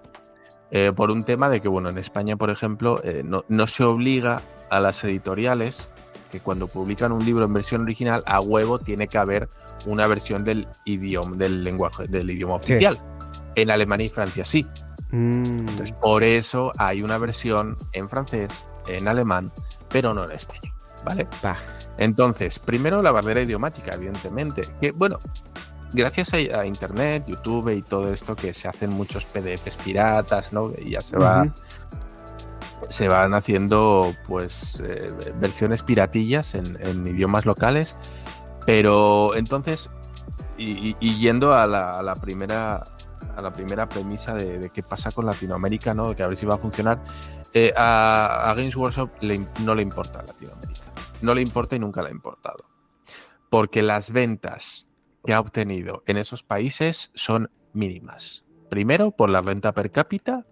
Eh, 0.72 0.94
por 0.96 1.12
un 1.12 1.24
tema 1.26 1.50
de 1.50 1.60
que, 1.60 1.68
bueno, 1.68 1.90
en 1.90 1.98
España, 1.98 2.38
por 2.38 2.50
ejemplo, 2.50 3.02
eh, 3.04 3.22
no, 3.26 3.44
no 3.50 3.68
se 3.68 3.84
obliga 3.84 4.42
a 4.70 4.80
las 4.80 5.04
editoriales 5.04 5.90
que 6.32 6.40
cuando 6.40 6.68
publican 6.68 7.12
un 7.12 7.26
libro 7.26 7.44
en 7.44 7.54
versión 7.54 7.82
original, 7.82 8.24
a 8.26 8.40
huevo 8.40 8.80
tiene 8.80 9.10
que 9.10 9.18
haber 9.18 9.50
una 9.86 10.08
versión 10.08 10.44
del 10.44 10.68
idioma, 10.86 11.36
del 11.38 11.64
lenguaje, 11.64 12.08
del 12.08 12.30
idioma 12.30 12.60
Sí. 12.60 12.74
oficial. 12.74 13.00
En 13.56 13.70
Alemania 13.72 14.06
y 14.08 14.10
Francia 14.10 14.46
sí. 14.46 14.66
Mm, 15.12 15.60
Entonces, 15.68 15.92
por 15.94 16.24
eso 16.24 16.72
hay 16.78 17.02
una 17.04 17.18
versión 17.18 17.78
en 17.92 18.08
francés, 18.08 18.66
en 18.88 19.08
alemán, 19.08 19.52
pero 19.90 20.14
no 20.14 20.24
en 20.24 20.32
español, 20.32 20.74
¿vale? 21.04 21.28
va. 21.44 21.56
Entonces, 21.98 22.60
primero 22.60 23.02
la 23.02 23.12
barrera 23.12 23.42
idiomática, 23.42 23.94
evidentemente. 23.94 24.70
Que, 24.82 24.92
bueno, 24.92 25.20
gracias 25.92 26.34
a, 26.34 26.38
a 26.60 26.66
Internet, 26.66 27.26
YouTube 27.28 27.70
y 27.76 27.82
todo 27.82 28.12
esto, 28.14 28.36
que 28.36 28.54
se 28.54 28.68
hacen 28.70 28.90
muchos 28.92 29.26
PDFs 29.26 29.76
piratas, 29.78 30.54
¿no? 30.54 30.72
Y 30.78 30.92
ya 30.92 31.02
se 31.02 31.18
va... 31.18 31.44
Ujú. 31.44 31.52
Se 32.90 33.08
van 33.08 33.36
haciendo, 33.36 34.12
pues, 34.28 34.82
eh, 34.84 35.14
versiones 35.40 35.84
piratillas 35.84 36.56
en, 36.56 36.78
en 36.82 37.06
idiomas 37.06 37.46
locales. 37.46 37.96
Pero 38.66 39.36
entonces, 39.36 39.90
y, 40.58 40.96
y- 41.00 41.18
yendo 41.20 41.54
a 41.56 41.66
la, 41.68 42.00
a 42.00 42.04
la 42.04 42.16
primera 42.16 42.84
a 43.36 43.42
la 43.42 43.52
primera 43.52 43.88
premisa 43.88 44.34
de, 44.34 44.60
de 44.60 44.70
qué 44.72 44.84
pasa 44.84 45.12
con 45.12 45.26
Latinoamérica, 45.26 45.94
¿no? 45.94 46.14
Que 46.16 46.22
a 46.24 46.28
ver 46.28 46.36
si 46.36 46.46
va 46.46 46.56
a 46.56 46.58
funcionar. 46.58 47.00
eh, 47.54 47.74
a, 47.78 48.50
a 48.50 48.54
Games 48.56 48.76
Workshop 48.76 49.10
le 49.22 49.46
no 49.64 49.74
le 49.76 49.82
importa 49.84 50.22
Latinoamérica. 50.22 50.82
No 51.22 51.34
le 51.34 51.42
importa 51.42 51.76
y 51.76 51.80
nunca 51.80 52.02
le 52.02 52.10
ha 52.10 52.12
importado. 52.12 52.66
Porque 53.50 53.82
las 53.84 54.12
ventas 54.12 54.88
que 55.24 55.34
ha 55.34 55.40
obtenido 55.40 56.04
en 56.08 56.18
esos 56.18 56.44
países 56.44 57.12
son 57.14 57.50
mínimas. 57.74 58.44
Primero, 58.70 59.12
por 59.12 59.30
la 59.30 59.42
renta 59.42 59.72
per 59.74 59.92
cápita 59.92 60.46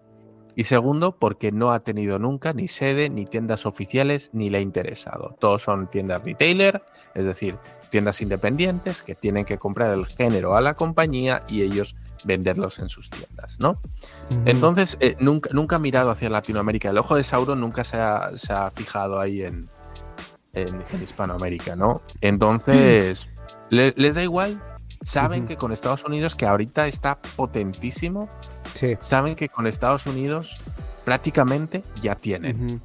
y 0.60 0.64
segundo, 0.64 1.16
porque 1.16 1.52
no 1.52 1.72
ha 1.72 1.80
tenido 1.80 2.18
nunca 2.18 2.52
ni 2.52 2.68
sede, 2.68 3.08
ni 3.08 3.24
tiendas 3.24 3.64
oficiales, 3.64 4.28
ni 4.34 4.50
le 4.50 4.58
ha 4.58 4.60
interesado. 4.60 5.34
Todos 5.38 5.62
son 5.62 5.88
tiendas 5.88 6.22
retailer, 6.22 6.82
es 7.14 7.24
decir, 7.24 7.56
tiendas 7.88 8.20
independientes 8.20 9.02
que 9.02 9.14
tienen 9.14 9.46
que 9.46 9.56
comprar 9.56 9.94
el 9.94 10.04
género 10.04 10.54
a 10.56 10.60
la 10.60 10.74
compañía 10.74 11.44
y 11.48 11.62
ellos 11.62 11.96
venderlos 12.24 12.78
en 12.78 12.90
sus 12.90 13.08
tiendas, 13.08 13.58
¿no? 13.58 13.80
Entonces, 14.44 14.98
eh, 15.00 15.16
nunca, 15.18 15.48
nunca 15.54 15.76
ha 15.76 15.78
mirado 15.78 16.10
hacia 16.10 16.28
Latinoamérica. 16.28 16.90
El 16.90 16.98
ojo 16.98 17.16
de 17.16 17.24
Sauron 17.24 17.58
nunca 17.58 17.82
se 17.82 17.96
ha, 17.96 18.32
se 18.36 18.52
ha 18.52 18.70
fijado 18.70 19.18
ahí 19.18 19.40
en, 19.42 19.66
en, 20.52 20.74
en 20.92 21.02
Hispanoamérica, 21.02 21.74
¿no? 21.74 22.02
Entonces, 22.20 23.28
le- 23.70 23.94
les 23.96 24.14
da 24.14 24.22
igual. 24.22 24.62
Saben 25.02 25.46
que 25.46 25.56
con 25.56 25.72
Estados 25.72 26.04
Unidos, 26.04 26.34
que 26.34 26.44
ahorita 26.46 26.86
está 26.86 27.18
potentísimo, 27.34 28.28
Sí. 28.74 28.96
saben 29.00 29.34
que 29.34 29.48
con 29.48 29.66
Estados 29.66 30.06
Unidos 30.06 30.58
prácticamente 31.04 31.82
ya 32.02 32.14
tienen. 32.14 32.80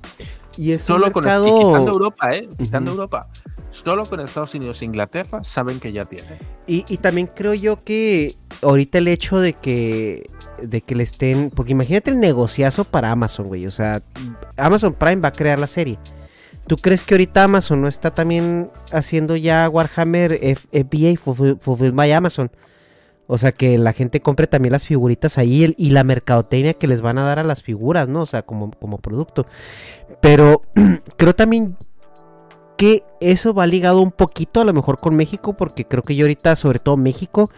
Y 0.58 0.71
es 0.71 0.82
Solo 0.82 1.08
un 1.08 1.12
con 1.12 1.24
mercado... 1.26 1.48
y 1.48 1.52
quitando 1.65 1.91
Europa, 1.91 2.34
¿eh? 2.36 2.48
Quitando 2.58 2.91
Ujú. 2.91 3.02
Europa. 3.02 3.28
Solo 3.69 4.06
con 4.06 4.21
Estados 4.21 4.54
Unidos 4.56 4.82
e 4.82 4.86
Inglaterra 4.86 5.43
saben 5.43 5.82
que 5.82 5.91
ya 5.91 6.06
tienen. 6.06 6.38
Y, 6.65 6.86
y 6.88 6.98
también 6.98 7.28
creo 7.28 7.54
yo 7.54 7.78
que 7.82 8.38
ahorita 8.62 9.00
el 9.00 9.10
hecho 9.10 9.39
de 9.39 9.54
que 9.54 10.30
de 10.62 10.80
que 10.80 10.95
le 10.95 11.04
estén, 11.04 11.50
porque 11.50 11.74
imagínate 11.74 12.10
el 12.12 12.19
negociazo 12.21 12.86
para 12.86 13.12
Amazon, 13.12 13.48
güey, 13.48 13.67
o 13.67 13.71
sea, 13.71 14.02
Amazon 14.56 14.93
Prime 14.93 15.17
va 15.17 15.28
a 15.28 15.34
crear 15.34 15.60
la 15.60 15.67
serie. 15.67 16.00
¿Tú 16.65 16.78
crees 16.78 17.04
que 17.04 17.13
ahorita 17.15 17.43
Amazon 17.43 17.82
no 17.82 17.89
está 17.89 18.12
también 18.15 18.71
haciendo 18.93 19.36
ya 19.36 19.67
Warhammer 19.69 20.39
F- 20.41 20.67
FBA 20.71 21.19
Fulfill 21.21 21.58
Fulfilled 21.60 21.93
by 21.93 22.12
Amazon? 22.13 22.50
O 23.28 23.38
sea, 23.38 23.52
que 23.52 23.78
la 23.78 23.94
gente 23.94 24.22
compre 24.22 24.48
también 24.48 24.72
las 24.72 24.86
figuritas 24.86 25.38
ahí 25.38 25.74
y 25.78 25.90
la 25.90 26.04
mercadotecnia 26.04 26.76
que 26.76 26.88
les 26.88 27.02
van 27.02 27.18
a 27.18 27.24
dar 27.24 27.40
a 27.40 27.44
las 27.44 27.64
figuras, 27.64 28.08
¿no? 28.08 28.22
O 28.22 28.26
sea, 28.26 28.44
como, 28.44 28.72
como 28.72 29.00
producto. 29.00 29.48
Pero 30.22 30.62
creo 31.18 31.34
también 31.34 31.76
que 32.78 33.04
eso 33.22 33.54
va 33.54 33.66
ligado 33.68 34.02
un 34.02 34.12
poquito 34.12 34.62
a 34.62 34.66
lo 34.66 34.74
mejor 34.74 35.00
con 35.00 35.16
México, 35.16 35.54
porque 35.54 35.86
creo 35.86 36.04
que 36.04 36.16
yo 36.16 36.26
ahorita, 36.26 36.56
sobre 36.56 36.80
todo 36.80 36.98
México, 36.98 37.50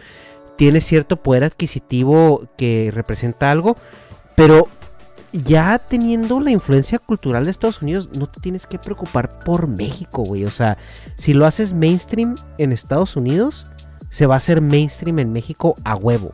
tiene 0.56 0.80
cierto 0.80 1.22
poder 1.22 1.44
adquisitivo 1.44 2.48
que 2.56 2.90
representa 2.92 3.50
algo, 3.50 3.76
pero 4.34 4.68
ya 5.32 5.78
teniendo 5.78 6.40
la 6.40 6.50
influencia 6.50 6.98
cultural 6.98 7.44
de 7.44 7.50
Estados 7.50 7.82
Unidos, 7.82 8.08
no 8.14 8.26
te 8.26 8.40
tienes 8.40 8.66
que 8.66 8.78
preocupar 8.78 9.40
por 9.40 9.66
México, 9.66 10.22
güey. 10.22 10.44
O 10.44 10.50
sea, 10.50 10.78
si 11.16 11.34
lo 11.34 11.46
haces 11.46 11.72
mainstream 11.72 12.36
en 12.56 12.72
Estados 12.72 13.16
Unidos, 13.16 13.66
se 14.10 14.26
va 14.26 14.34
a 14.34 14.36
hacer 14.38 14.60
mainstream 14.60 15.18
en 15.18 15.32
México 15.32 15.74
a 15.84 15.94
huevo. 15.96 16.32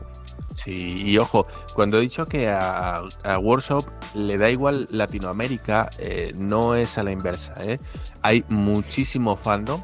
Sí, 0.53 1.03
y 1.05 1.17
ojo, 1.17 1.47
cuando 1.73 1.97
he 1.97 2.01
dicho 2.01 2.25
que 2.25 2.47
a, 2.47 3.01
a 3.23 3.39
Workshop 3.39 3.85
le 4.13 4.37
da 4.37 4.49
igual 4.49 4.87
Latinoamérica, 4.89 5.89
eh, 5.97 6.31
no 6.35 6.75
es 6.75 6.97
a 6.97 7.03
la 7.03 7.11
inversa. 7.11 7.53
¿eh? 7.59 7.79
Hay 8.21 8.45
muchísimo 8.47 9.35
fandom 9.35 9.81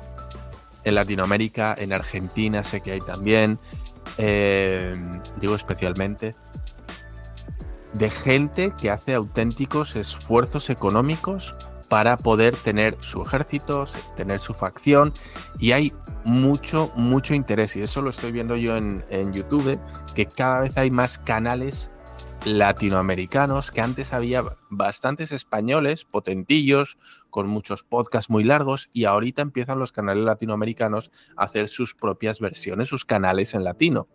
en 0.83 0.95
Latinoamérica, 0.95 1.75
en 1.77 1.93
Argentina 1.93 2.63
sé 2.63 2.81
que 2.81 2.93
hay 2.93 3.01
también, 3.01 3.59
eh, 4.17 4.95
digo 5.39 5.55
especialmente, 5.55 6.35
de 7.93 8.09
gente 8.09 8.73
que 8.79 8.89
hace 8.89 9.13
auténticos 9.13 9.95
esfuerzos 9.95 10.69
económicos 10.69 11.55
para 11.89 12.15
poder 12.15 12.55
tener 12.55 12.97
su 13.01 13.21
ejército, 13.21 13.85
tener 14.15 14.39
su 14.39 14.53
facción, 14.53 15.13
y 15.59 15.73
hay 15.73 15.93
mucho, 16.23 16.91
mucho 16.95 17.33
interés, 17.33 17.75
y 17.75 17.81
eso 17.81 18.01
lo 18.01 18.09
estoy 18.09 18.31
viendo 18.31 18.55
yo 18.55 18.77
en, 18.77 19.03
en 19.09 19.33
YouTube, 19.33 19.79
que 20.15 20.25
cada 20.25 20.61
vez 20.61 20.77
hay 20.77 20.91
más 20.91 21.17
canales 21.19 21.91
latinoamericanos, 22.45 23.71
que 23.71 23.81
antes 23.81 24.13
había 24.13 24.43
bastantes 24.69 25.31
españoles, 25.31 26.05
potentillos, 26.05 26.97
con 27.29 27.47
muchos 27.47 27.83
podcasts 27.83 28.29
muy 28.29 28.43
largos, 28.43 28.89
y 28.93 29.05
ahorita 29.05 29.41
empiezan 29.41 29.79
los 29.79 29.91
canales 29.91 30.23
latinoamericanos 30.23 31.11
a 31.37 31.45
hacer 31.45 31.69
sus 31.69 31.93
propias 31.95 32.39
versiones, 32.39 32.89
sus 32.89 33.05
canales 33.05 33.53
en 33.53 33.63
latino. 33.63 34.07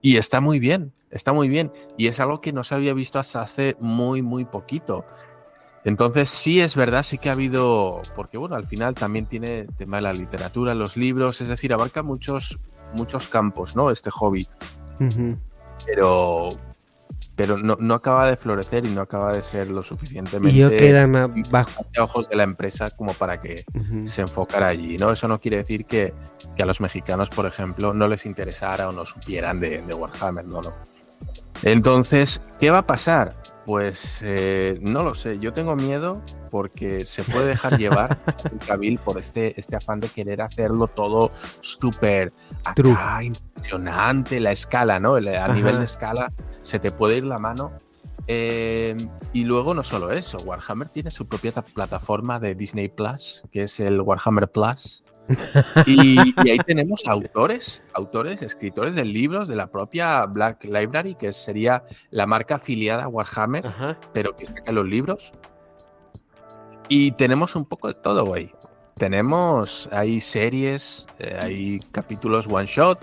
Y 0.00 0.16
está 0.16 0.40
muy 0.40 0.58
bien, 0.58 0.92
está 1.10 1.32
muy 1.32 1.48
bien. 1.48 1.72
Y 1.96 2.06
es 2.06 2.20
algo 2.20 2.40
que 2.40 2.52
no 2.52 2.64
se 2.64 2.74
había 2.74 2.94
visto 2.94 3.18
hasta 3.18 3.42
hace 3.42 3.76
muy, 3.80 4.22
muy 4.22 4.44
poquito. 4.44 5.04
Entonces 5.86 6.30
sí 6.30 6.60
es 6.60 6.74
verdad, 6.74 7.04
sí 7.04 7.16
que 7.16 7.28
ha 7.28 7.32
habido, 7.32 8.02
porque 8.16 8.36
bueno, 8.36 8.56
al 8.56 8.66
final 8.66 8.96
también 8.96 9.26
tiene 9.26 9.66
tema 9.78 9.98
de 9.98 10.02
la 10.02 10.12
literatura, 10.12 10.74
los 10.74 10.96
libros, 10.96 11.40
es 11.40 11.46
decir, 11.46 11.72
abarca 11.72 12.02
muchos, 12.02 12.58
muchos 12.92 13.28
campos, 13.28 13.76
¿no? 13.76 13.92
Este 13.92 14.10
hobby. 14.10 14.48
Pero, 15.86 16.48
pero 17.36 17.56
no, 17.56 17.76
no 17.78 17.94
acaba 17.94 18.28
de 18.28 18.36
florecer 18.36 18.84
y 18.84 18.88
no 18.90 19.00
acaba 19.00 19.32
de 19.32 19.42
ser 19.42 19.70
lo 19.70 19.84
suficientemente 19.84 20.56
Y 20.56 20.60
yo 20.60 20.70
queda 20.70 21.06
ma- 21.06 21.30
bajo. 21.50 21.86
a 21.96 22.02
ojos 22.02 22.28
de 22.28 22.34
la 22.34 22.42
empresa 22.42 22.90
como 22.90 23.12
para 23.14 23.40
que 23.40 23.64
se 24.06 24.22
enfocara 24.22 24.66
allí, 24.66 24.98
¿no? 24.98 25.12
Eso 25.12 25.28
no 25.28 25.40
quiere 25.40 25.58
decir 25.58 25.84
que, 25.84 26.12
que 26.56 26.64
a 26.64 26.66
los 26.66 26.80
mexicanos, 26.80 27.30
por 27.30 27.46
ejemplo, 27.46 27.94
no 27.94 28.08
les 28.08 28.26
interesara 28.26 28.88
o 28.88 28.92
no 28.92 29.04
supieran 29.04 29.60
de, 29.60 29.82
de 29.82 29.94
Warhammer, 29.94 30.44
no, 30.46 30.62
no. 30.62 30.72
Entonces, 31.62 32.42
¿qué 32.58 32.70
va 32.70 32.78
a 32.78 32.86
pasar? 32.86 33.34
Pues 33.66 34.20
eh, 34.22 34.78
no 34.80 35.02
lo 35.02 35.14
sé, 35.16 35.38
yo 35.40 35.52
tengo 35.52 35.74
miedo 35.74 36.22
porque 36.52 37.04
se 37.04 37.24
puede 37.24 37.46
dejar 37.48 37.76
llevar 37.78 38.16
el 38.52 38.58
Cabil 38.64 38.98
por 38.98 39.18
este, 39.18 39.58
este 39.58 39.74
afán 39.76 39.98
de 40.00 40.08
querer 40.08 40.40
hacerlo 40.40 40.86
todo 40.86 41.32
súper 41.62 42.32
impresionante, 43.24 44.38
la 44.40 44.52
escala, 44.52 45.00
¿no? 45.00 45.16
El- 45.16 45.28
a 45.28 45.48
nivel 45.48 45.78
de 45.78 45.84
escala 45.84 46.32
se 46.62 46.78
te 46.78 46.92
puede 46.92 47.16
ir 47.16 47.24
la 47.24 47.38
mano. 47.40 47.72
Eh, 48.28 48.96
y 49.32 49.44
luego 49.44 49.74
no 49.74 49.82
solo 49.82 50.10
eso, 50.10 50.38
Warhammer 50.38 50.88
tiene 50.88 51.10
su 51.10 51.26
propia 51.28 51.52
ta- 51.52 51.62
plataforma 51.62 52.38
de 52.40 52.54
Disney 52.54 52.88
Plus, 52.88 53.42
que 53.52 53.64
es 53.64 53.78
el 53.80 54.00
Warhammer 54.00 54.48
Plus. 54.50 55.02
Y, 55.86 56.34
y 56.44 56.50
ahí 56.50 56.58
tenemos 56.58 57.02
autores, 57.06 57.82
autores, 57.94 58.42
escritores 58.42 58.94
de 58.94 59.04
libros 59.04 59.48
de 59.48 59.56
la 59.56 59.68
propia 59.68 60.24
Black 60.26 60.64
Library, 60.64 61.14
que 61.14 61.32
sería 61.32 61.84
la 62.10 62.26
marca 62.26 62.56
afiliada 62.56 63.04
a 63.04 63.08
Warhammer, 63.08 63.66
Ajá. 63.66 63.98
pero 64.12 64.36
que 64.36 64.46
saca 64.46 64.72
los 64.72 64.86
libros. 64.86 65.32
Y 66.88 67.12
tenemos 67.12 67.56
un 67.56 67.64
poco 67.64 67.88
de 67.88 67.94
todo, 67.94 68.24
güey. 68.24 68.52
Tenemos, 68.94 69.88
hay 69.92 70.20
series, 70.20 71.06
eh, 71.18 71.38
hay 71.42 71.80
capítulos 71.92 72.46
one 72.48 72.66
shot 72.66 72.98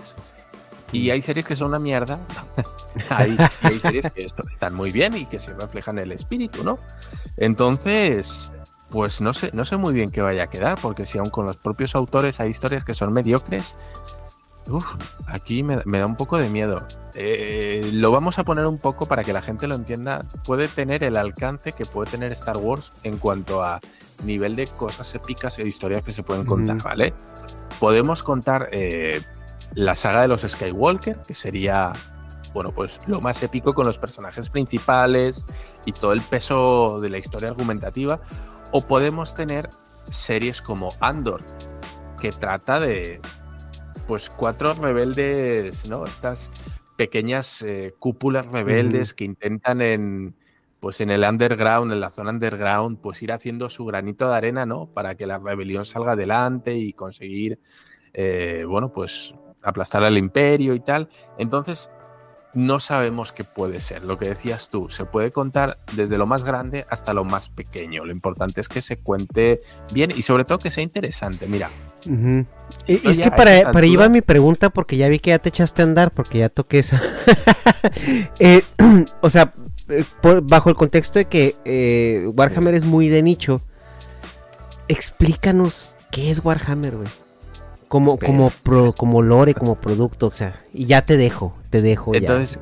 y 0.90 1.10
hay 1.10 1.22
series 1.22 1.46
que 1.46 1.54
son 1.54 1.68
una 1.68 1.78
mierda. 1.78 2.18
hay, 3.10 3.36
series 3.80 4.10
que 4.12 4.24
están 4.24 4.74
muy 4.74 4.90
bien 4.90 5.16
y 5.16 5.26
que 5.26 5.38
se 5.38 5.52
reflejan 5.54 5.98
el 5.98 6.12
espíritu, 6.12 6.64
¿no? 6.64 6.78
Entonces, 7.36 8.50
pues 8.94 9.20
no 9.20 9.34
sé, 9.34 9.50
no 9.52 9.64
sé 9.64 9.76
muy 9.76 9.92
bien 9.92 10.12
qué 10.12 10.22
vaya 10.22 10.44
a 10.44 10.46
quedar, 10.46 10.78
porque 10.80 11.04
si 11.04 11.18
aún 11.18 11.28
con 11.28 11.46
los 11.46 11.56
propios 11.56 11.96
autores 11.96 12.38
hay 12.38 12.50
historias 12.50 12.84
que 12.84 12.94
son 12.94 13.12
mediocres, 13.12 13.74
uf, 14.68 14.84
aquí 15.26 15.64
me, 15.64 15.82
me 15.84 15.98
da 15.98 16.06
un 16.06 16.14
poco 16.14 16.38
de 16.38 16.48
miedo. 16.48 16.86
Eh, 17.16 17.90
lo 17.92 18.12
vamos 18.12 18.38
a 18.38 18.44
poner 18.44 18.66
un 18.66 18.78
poco 18.78 19.06
para 19.06 19.24
que 19.24 19.32
la 19.32 19.42
gente 19.42 19.66
lo 19.66 19.74
entienda. 19.74 20.24
Puede 20.44 20.68
tener 20.68 21.02
el 21.02 21.16
alcance 21.16 21.72
que 21.72 21.86
puede 21.86 22.08
tener 22.08 22.30
Star 22.30 22.56
Wars 22.56 22.92
en 23.02 23.18
cuanto 23.18 23.64
a 23.64 23.80
nivel 24.22 24.54
de 24.54 24.68
cosas 24.68 25.12
épicas 25.16 25.58
e 25.58 25.66
historias 25.66 26.04
que 26.04 26.12
se 26.12 26.22
pueden 26.22 26.44
contar. 26.44 26.80
¿vale? 26.80 27.12
Podemos 27.80 28.22
contar 28.22 28.68
eh, 28.70 29.22
la 29.74 29.96
saga 29.96 30.22
de 30.22 30.28
los 30.28 30.42
Skywalker, 30.42 31.16
que 31.26 31.34
sería, 31.34 31.94
bueno, 32.52 32.70
pues 32.70 33.00
lo 33.08 33.20
más 33.20 33.42
épico 33.42 33.74
con 33.74 33.86
los 33.86 33.98
personajes 33.98 34.50
principales 34.50 35.44
y 35.84 35.90
todo 35.90 36.12
el 36.12 36.20
peso 36.20 37.00
de 37.00 37.08
la 37.08 37.18
historia 37.18 37.48
argumentativa. 37.48 38.20
O 38.76 38.80
podemos 38.80 39.36
tener 39.36 39.70
series 40.10 40.60
como 40.60 40.94
Andor, 40.98 41.42
que 42.20 42.32
trata 42.32 42.80
de, 42.80 43.20
pues, 44.08 44.28
cuatro 44.28 44.74
rebeldes, 44.74 45.86
¿no? 45.86 46.04
Estas 46.04 46.50
pequeñas 46.96 47.62
eh, 47.62 47.94
cúpulas 48.00 48.48
rebeldes 48.48 49.14
que 49.14 49.26
intentan 49.26 49.80
en, 49.80 50.34
pues, 50.80 51.00
en 51.00 51.10
el 51.10 51.22
underground, 51.22 51.92
en 51.92 52.00
la 52.00 52.10
zona 52.10 52.30
underground, 52.30 52.98
pues 53.00 53.22
ir 53.22 53.30
haciendo 53.30 53.68
su 53.68 53.84
granito 53.84 54.28
de 54.28 54.34
arena, 54.34 54.66
¿no? 54.66 54.86
Para 54.86 55.14
que 55.14 55.28
la 55.28 55.38
rebelión 55.38 55.84
salga 55.84 56.12
adelante 56.14 56.74
y 56.74 56.94
conseguir, 56.94 57.60
eh, 58.12 58.64
bueno, 58.66 58.92
pues 58.92 59.36
aplastar 59.62 60.02
al 60.02 60.18
imperio 60.18 60.74
y 60.74 60.80
tal. 60.80 61.08
Entonces, 61.38 61.88
no 62.54 62.78
sabemos 62.80 63.32
qué 63.32 63.44
puede 63.44 63.80
ser. 63.80 64.04
Lo 64.04 64.16
que 64.18 64.28
decías 64.28 64.68
tú, 64.70 64.88
se 64.90 65.04
puede 65.04 65.32
contar 65.32 65.78
desde 65.92 66.18
lo 66.18 66.26
más 66.26 66.44
grande 66.44 66.86
hasta 66.88 67.12
lo 67.12 67.24
más 67.24 67.48
pequeño. 67.48 68.04
Lo 68.04 68.12
importante 68.12 68.60
es 68.60 68.68
que 68.68 68.80
se 68.82 68.96
cuente 68.96 69.60
bien 69.92 70.12
y 70.14 70.22
sobre 70.22 70.44
todo 70.44 70.58
que 70.58 70.70
sea 70.70 70.82
interesante. 70.84 71.46
Mira. 71.46 71.68
Y- 72.86 73.08
es 73.08 73.18
que 73.18 73.30
para, 73.30 73.72
para 73.72 73.80
ahí 73.86 73.96
va 73.96 74.08
mi 74.08 74.20
pregunta, 74.20 74.70
porque 74.70 74.96
ya 74.96 75.08
vi 75.08 75.18
que 75.18 75.30
ya 75.30 75.38
te 75.38 75.48
echaste 75.48 75.82
a 75.82 75.84
andar, 75.86 76.10
porque 76.10 76.38
ya 76.38 76.48
toqué 76.48 76.78
esa. 76.80 77.00
Eh, 78.38 78.62
o 79.20 79.28
sea, 79.28 79.52
eh, 79.90 80.04
por- 80.22 80.40
bajo 80.40 80.70
el 80.70 80.74
contexto 80.74 81.18
de 81.18 81.26
que 81.26 81.54
eh, 81.66 82.26
Warhammer 82.34 82.72
es 82.74 82.84
muy 82.84 83.08
de 83.08 83.22
nicho, 83.22 83.60
explícanos 84.88 85.94
qué 86.10 86.30
es 86.30 86.42
Warhammer, 86.44 86.96
güey. 86.96 87.08
Como, 87.88 88.14
Espera, 88.14 88.32
como, 88.32 88.50
pro- 88.50 88.92
como 88.92 89.22
lore, 89.22 89.54
como 89.54 89.76
producto, 89.76 90.26
o 90.26 90.30
sea, 90.30 90.58
y 90.72 90.86
ya 90.86 91.04
te 91.04 91.16
dejo, 91.16 91.54
te 91.70 91.82
dejo 91.82 92.12
ya. 92.12 92.18
Entonces, 92.18 92.60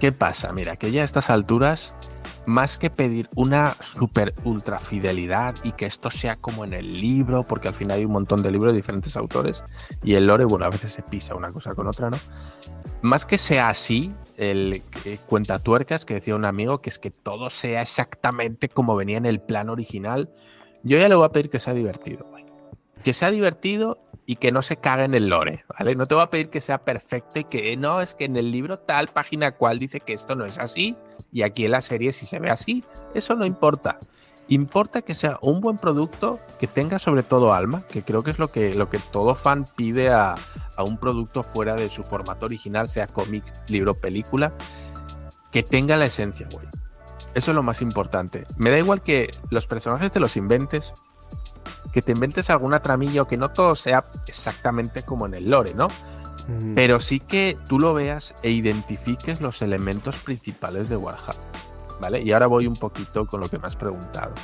¿qué 0.00 0.12
pasa? 0.12 0.52
Mira, 0.52 0.76
que 0.76 0.90
ya 0.90 1.02
a 1.02 1.04
estas 1.04 1.30
alturas, 1.30 1.94
más 2.46 2.78
que 2.78 2.90
pedir 2.90 3.28
una 3.34 3.76
super 3.82 4.32
ultra 4.44 4.78
fidelidad 4.80 5.54
y 5.64 5.72
que 5.72 5.86
esto 5.86 6.10
sea 6.10 6.36
como 6.36 6.64
en 6.64 6.72
el 6.74 7.00
libro, 7.00 7.44
porque 7.44 7.68
al 7.68 7.74
final 7.74 7.98
hay 7.98 8.04
un 8.04 8.12
montón 8.12 8.42
de 8.42 8.50
libros 8.50 8.72
de 8.72 8.76
diferentes 8.76 9.16
autores 9.16 9.62
y 10.02 10.14
el 10.14 10.26
lore, 10.26 10.44
bueno, 10.44 10.64
a 10.64 10.70
veces 10.70 10.92
se 10.92 11.02
pisa 11.02 11.34
una 11.34 11.52
cosa 11.52 11.74
con 11.74 11.86
otra, 11.86 12.10
¿no? 12.10 12.18
Más 13.02 13.26
que 13.26 13.36
sea 13.38 13.68
así, 13.68 14.12
el 14.36 14.82
eh, 15.04 15.18
cuentatuercas 15.26 16.04
que 16.04 16.14
decía 16.14 16.34
un 16.34 16.44
amigo, 16.44 16.80
que 16.80 16.88
es 16.90 16.98
que 16.98 17.10
todo 17.10 17.50
sea 17.50 17.82
exactamente 17.82 18.68
como 18.68 18.96
venía 18.96 19.18
en 19.18 19.26
el 19.26 19.40
plan 19.40 19.68
original, 19.68 20.30
yo 20.82 20.98
ya 20.98 21.08
le 21.08 21.14
voy 21.14 21.26
a 21.26 21.30
pedir 21.30 21.50
que 21.50 21.60
sea 21.60 21.74
divertido, 21.74 22.26
güey. 22.30 22.44
Que 23.04 23.12
sea 23.12 23.30
divertido 23.30 23.98
y 24.26 24.36
que 24.36 24.50
no 24.50 24.60
se 24.60 24.76
cague 24.76 25.04
en 25.04 25.14
el 25.14 25.28
lore, 25.28 25.64
¿vale? 25.78 25.94
No 25.94 26.06
te 26.06 26.14
voy 26.14 26.24
a 26.24 26.30
pedir 26.30 26.50
que 26.50 26.60
sea 26.60 26.84
perfecto 26.84 27.38
y 27.38 27.44
que 27.44 27.76
no, 27.76 28.00
es 28.00 28.14
que 28.14 28.24
en 28.24 28.36
el 28.36 28.50
libro 28.50 28.78
tal 28.78 29.06
página 29.06 29.52
cual 29.52 29.78
dice 29.78 30.00
que 30.00 30.12
esto 30.12 30.34
no 30.34 30.44
es 30.44 30.58
así 30.58 30.96
y 31.32 31.42
aquí 31.42 31.64
en 31.64 31.70
la 31.70 31.80
serie 31.80 32.12
si 32.12 32.26
se 32.26 32.40
ve 32.40 32.50
así, 32.50 32.84
eso 33.14 33.36
no 33.36 33.46
importa. 33.46 33.98
Importa 34.48 35.02
que 35.02 35.14
sea 35.14 35.38
un 35.42 35.60
buen 35.60 35.76
producto 35.76 36.38
que 36.60 36.66
tenga 36.66 36.98
sobre 36.98 37.22
todo 37.22 37.52
alma, 37.52 37.82
que 37.88 38.02
creo 38.02 38.22
que 38.22 38.30
es 38.30 38.38
lo 38.38 38.48
que, 38.48 38.74
lo 38.74 38.90
que 38.90 38.98
todo 38.98 39.34
fan 39.34 39.64
pide 39.76 40.10
a, 40.10 40.36
a 40.76 40.84
un 40.84 40.98
producto 40.98 41.42
fuera 41.42 41.74
de 41.74 41.88
su 41.88 42.04
formato 42.04 42.46
original, 42.46 42.88
sea 42.88 43.06
cómic, 43.06 43.44
libro, 43.68 43.94
película, 43.94 44.52
que 45.50 45.62
tenga 45.62 45.96
la 45.96 46.06
esencia, 46.06 46.48
güey. 46.52 46.66
Eso 47.34 47.50
es 47.50 47.54
lo 47.54 47.62
más 47.62 47.82
importante. 47.82 48.44
Me 48.56 48.70
da 48.70 48.78
igual 48.78 49.02
que 49.02 49.34
los 49.50 49.66
personajes 49.66 50.12
te 50.12 50.20
los 50.20 50.36
inventes, 50.36 50.94
que 51.96 52.02
te 52.02 52.12
inventes 52.12 52.50
alguna 52.50 52.80
tramilla 52.80 53.22
o 53.22 53.26
que 53.26 53.38
no 53.38 53.52
todo 53.52 53.74
sea 53.74 54.04
exactamente 54.26 55.02
como 55.02 55.24
en 55.24 55.32
el 55.32 55.48
lore, 55.48 55.72
¿no? 55.72 55.88
Pero 56.74 57.00
sí 57.00 57.20
que 57.20 57.56
tú 57.70 57.80
lo 57.80 57.94
veas 57.94 58.34
e 58.42 58.50
identifiques 58.50 59.40
los 59.40 59.62
elementos 59.62 60.16
principales 60.16 60.90
de 60.90 60.98
Warhammer. 60.98 61.40
¿Vale? 61.98 62.20
Y 62.20 62.32
ahora 62.32 62.48
voy 62.48 62.66
un 62.66 62.76
poquito 62.76 63.26
con 63.26 63.40
lo 63.40 63.48
que 63.48 63.58
me 63.58 63.66
has 63.66 63.76
preguntado. 63.76 64.34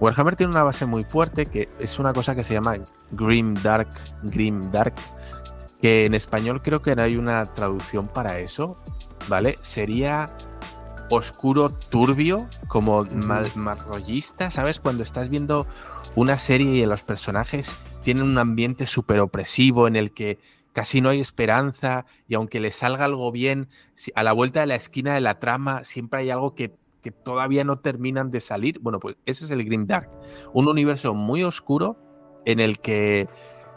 Warhammer 0.00 0.36
tiene 0.36 0.52
una 0.52 0.64
base 0.64 0.84
muy 0.84 1.02
fuerte 1.02 1.46
que 1.46 1.70
es 1.80 1.98
una 1.98 2.12
cosa 2.12 2.34
que 2.34 2.44
se 2.44 2.52
llama 2.52 2.76
Grim 3.12 3.54
Dark, 3.62 3.88
Grim 4.24 4.70
Dark, 4.70 4.92
que 5.80 6.04
en 6.04 6.12
español 6.12 6.60
creo 6.60 6.82
que 6.82 6.94
no 6.94 7.04
hay 7.04 7.16
una 7.16 7.46
traducción 7.46 8.06
para 8.06 8.38
eso, 8.38 8.76
¿vale? 9.30 9.56
Sería 9.62 10.28
oscuro 11.08 11.70
turbio, 11.70 12.46
como 12.68 13.06
mal, 13.14 13.50
¿sabes? 14.50 14.78
Cuando 14.78 15.02
estás 15.02 15.30
viendo 15.30 15.66
una 16.14 16.38
serie 16.38 16.74
y 16.82 16.86
los 16.86 17.02
personajes 17.02 17.70
tienen 18.02 18.24
un 18.24 18.38
ambiente 18.38 18.86
súper 18.86 19.20
opresivo 19.20 19.86
en 19.88 19.96
el 19.96 20.12
que 20.12 20.38
casi 20.72 21.00
no 21.00 21.08
hay 21.10 21.20
esperanza 21.20 22.06
y 22.28 22.34
aunque 22.34 22.60
les 22.60 22.74
salga 22.76 23.04
algo 23.04 23.30
bien, 23.30 23.68
a 24.14 24.22
la 24.22 24.32
vuelta 24.32 24.60
de 24.60 24.66
la 24.66 24.74
esquina 24.74 25.14
de 25.14 25.20
la 25.20 25.38
trama 25.38 25.84
siempre 25.84 26.20
hay 26.20 26.30
algo 26.30 26.54
que, 26.54 26.74
que 27.02 27.10
todavía 27.10 27.64
no 27.64 27.78
terminan 27.78 28.30
de 28.30 28.40
salir. 28.40 28.78
Bueno, 28.80 28.98
pues 29.00 29.16
ese 29.26 29.44
es 29.44 29.50
el 29.50 29.64
Grim 29.64 29.86
Dark, 29.86 30.08
un 30.52 30.68
universo 30.68 31.14
muy 31.14 31.42
oscuro 31.44 31.96
en 32.44 32.60
el 32.60 32.78
que 32.78 33.28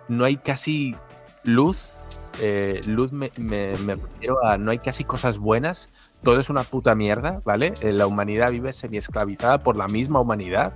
no 0.08 0.24
hay 0.26 0.38
casi 0.38 0.95
luz. 1.43 1.93
eh, 2.41 2.82
luz 2.86 3.12
me, 3.13 3.32
me- 3.38 3.78
me 3.78 3.95
refiero 3.95 4.43
a 4.43 4.58
no 4.58 4.71
hay 4.71 4.80
casi 4.80 5.04
cosas 5.06 5.38
buenas, 5.38 5.88
todo 6.21 6.39
es 6.39 6.50
una 6.50 6.63
puta 6.63 6.93
mierda, 6.95 7.41
¿vale? 7.45 7.74
Eh, 7.82 7.93
La 7.93 8.08
humanidad 8.08 8.52
vive 8.52 8.74
semi-esclavizada 8.74 9.60
por 9.63 9.78
la 9.78 9.88
misma 9.88 10.19
humanidad. 10.19 10.74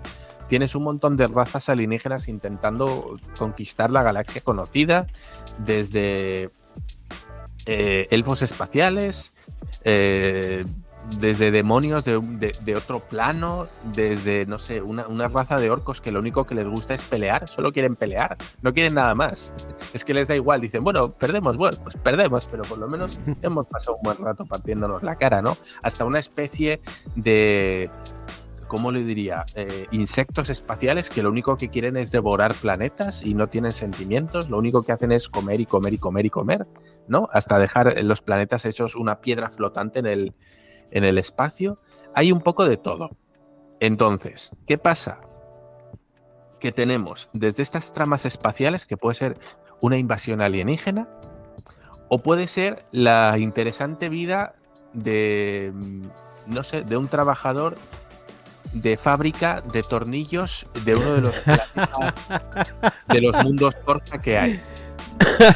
Tienes 0.50 0.76
un 0.76 0.84
montón 0.84 1.16
de 1.16 1.28
razas 1.28 1.70
alienígenas 1.70 2.28
intentando 2.28 3.18
conquistar 3.38 3.90
la 3.92 4.04
galaxia 4.04 4.42
conocida, 4.42 5.08
desde 5.60 6.50
eh, 7.66 8.08
elfos 8.10 8.42
espaciales, 8.42 9.34
eh, 9.84 10.66
desde 11.20 11.50
demonios 11.52 12.04
de, 12.06 12.18
un- 12.18 12.40
de- 12.40 12.56
de 12.62 12.76
otro 12.76 13.00
plano, 13.00 13.68
desde, 13.96 14.46
no 14.46 14.60
sé, 14.60 14.82
una, 14.82 15.08
una 15.08 15.28
raza 15.28 15.58
de 15.60 15.70
orcos 15.72 16.02
que 16.02 16.12
lo 16.12 16.20
único 16.20 16.46
que 16.46 16.54
les 16.56 16.68
gusta 16.68 16.94
es 16.94 17.02
pelear, 17.04 17.48
solo 17.48 17.72
quieren 17.72 17.96
pelear, 17.96 18.36
no 18.62 18.74
quieren 18.74 18.94
nada 18.96 19.16
más. 19.16 19.54
Es 19.94 20.06
que 20.06 20.14
les 20.14 20.28
da 20.28 20.36
igual, 20.36 20.62
dicen, 20.62 20.84
bueno, 20.84 21.12
perdemos, 21.14 21.58
bueno, 21.58 21.78
pues 21.84 21.96
perdemos, 21.98 22.46
pero 22.52 22.62
por 22.64 22.78
lo 22.78 22.88
menos 22.88 23.18
hemos 23.42 23.66
pasado 23.68 23.96
un 23.98 24.04
buen 24.04 24.18
rato 24.18 24.46
partiéndonos 24.46 25.02
la 25.02 25.16
cara, 25.16 25.42
¿no? 25.42 25.58
Hasta 25.82 26.06
una 26.06 26.20
especie 26.20 26.80
de, 27.16 27.90
¿cómo 28.70 28.92
le 28.94 29.04
diría? 29.04 29.46
Eh, 29.56 29.88
insectos 29.92 30.50
espaciales 30.50 31.10
que 31.10 31.22
lo 31.22 31.30
único 31.30 31.58
que 31.58 31.70
quieren 31.70 31.98
es 31.98 32.12
devorar 32.12 32.56
planetas 32.56 33.26
y 33.26 33.34
no 33.34 33.48
tienen 33.48 33.74
sentimientos, 33.74 34.50
lo 34.50 34.58
único 34.58 34.84
que 34.84 34.94
hacen 34.94 35.12
es 35.12 35.28
comer 35.28 35.60
y 35.60 35.66
comer 35.66 35.94
y 35.96 35.98
comer 35.98 36.26
y 36.28 36.30
comer, 36.30 36.68
¿no? 37.08 37.28
Hasta 37.34 37.60
dejar 37.60 38.02
los 38.04 38.22
planetas 38.22 38.64
hechos 38.66 38.96
una 38.96 39.20
piedra 39.20 39.50
flotante 39.50 40.00
en 40.00 40.06
el, 40.06 40.34
en 40.92 41.04
el 41.04 41.18
espacio. 41.18 41.80
Hay 42.16 42.32
un 42.32 42.40
poco 42.40 42.66
de 42.66 42.78
todo. 42.78 43.10
Entonces, 43.82 44.52
¿qué 44.66 44.78
pasa? 44.78 45.20
Que 46.60 46.72
tenemos 46.72 47.30
desde 47.34 47.64
estas 47.64 47.92
tramas 47.92 48.26
espaciales, 48.26 48.86
que 48.86 48.98
puede 48.98 49.16
ser 49.16 49.40
una 49.82 49.98
invasión 49.98 50.42
alienígena, 50.42 51.10
o 52.08 52.20
puede 52.20 52.48
ser 52.48 52.86
la 52.92 53.38
interesante 53.40 54.10
vida 54.10 54.56
de, 54.94 55.72
mm, 55.74 56.08
no 56.48 56.64
sé, 56.64 56.84
de 56.84 56.98
un 56.98 57.08
trabajador 57.08 57.78
de 58.74 58.98
fábrica 58.98 59.62
de 59.62 59.84
tornillos 59.84 60.68
de 60.86 60.96
uno 60.96 61.14
de 61.14 61.22
los 61.22 61.42
de 63.08 63.22
los 63.22 63.44
mundos 63.44 63.76
torta 63.86 64.22
que 64.22 64.38
hay. 64.38 64.62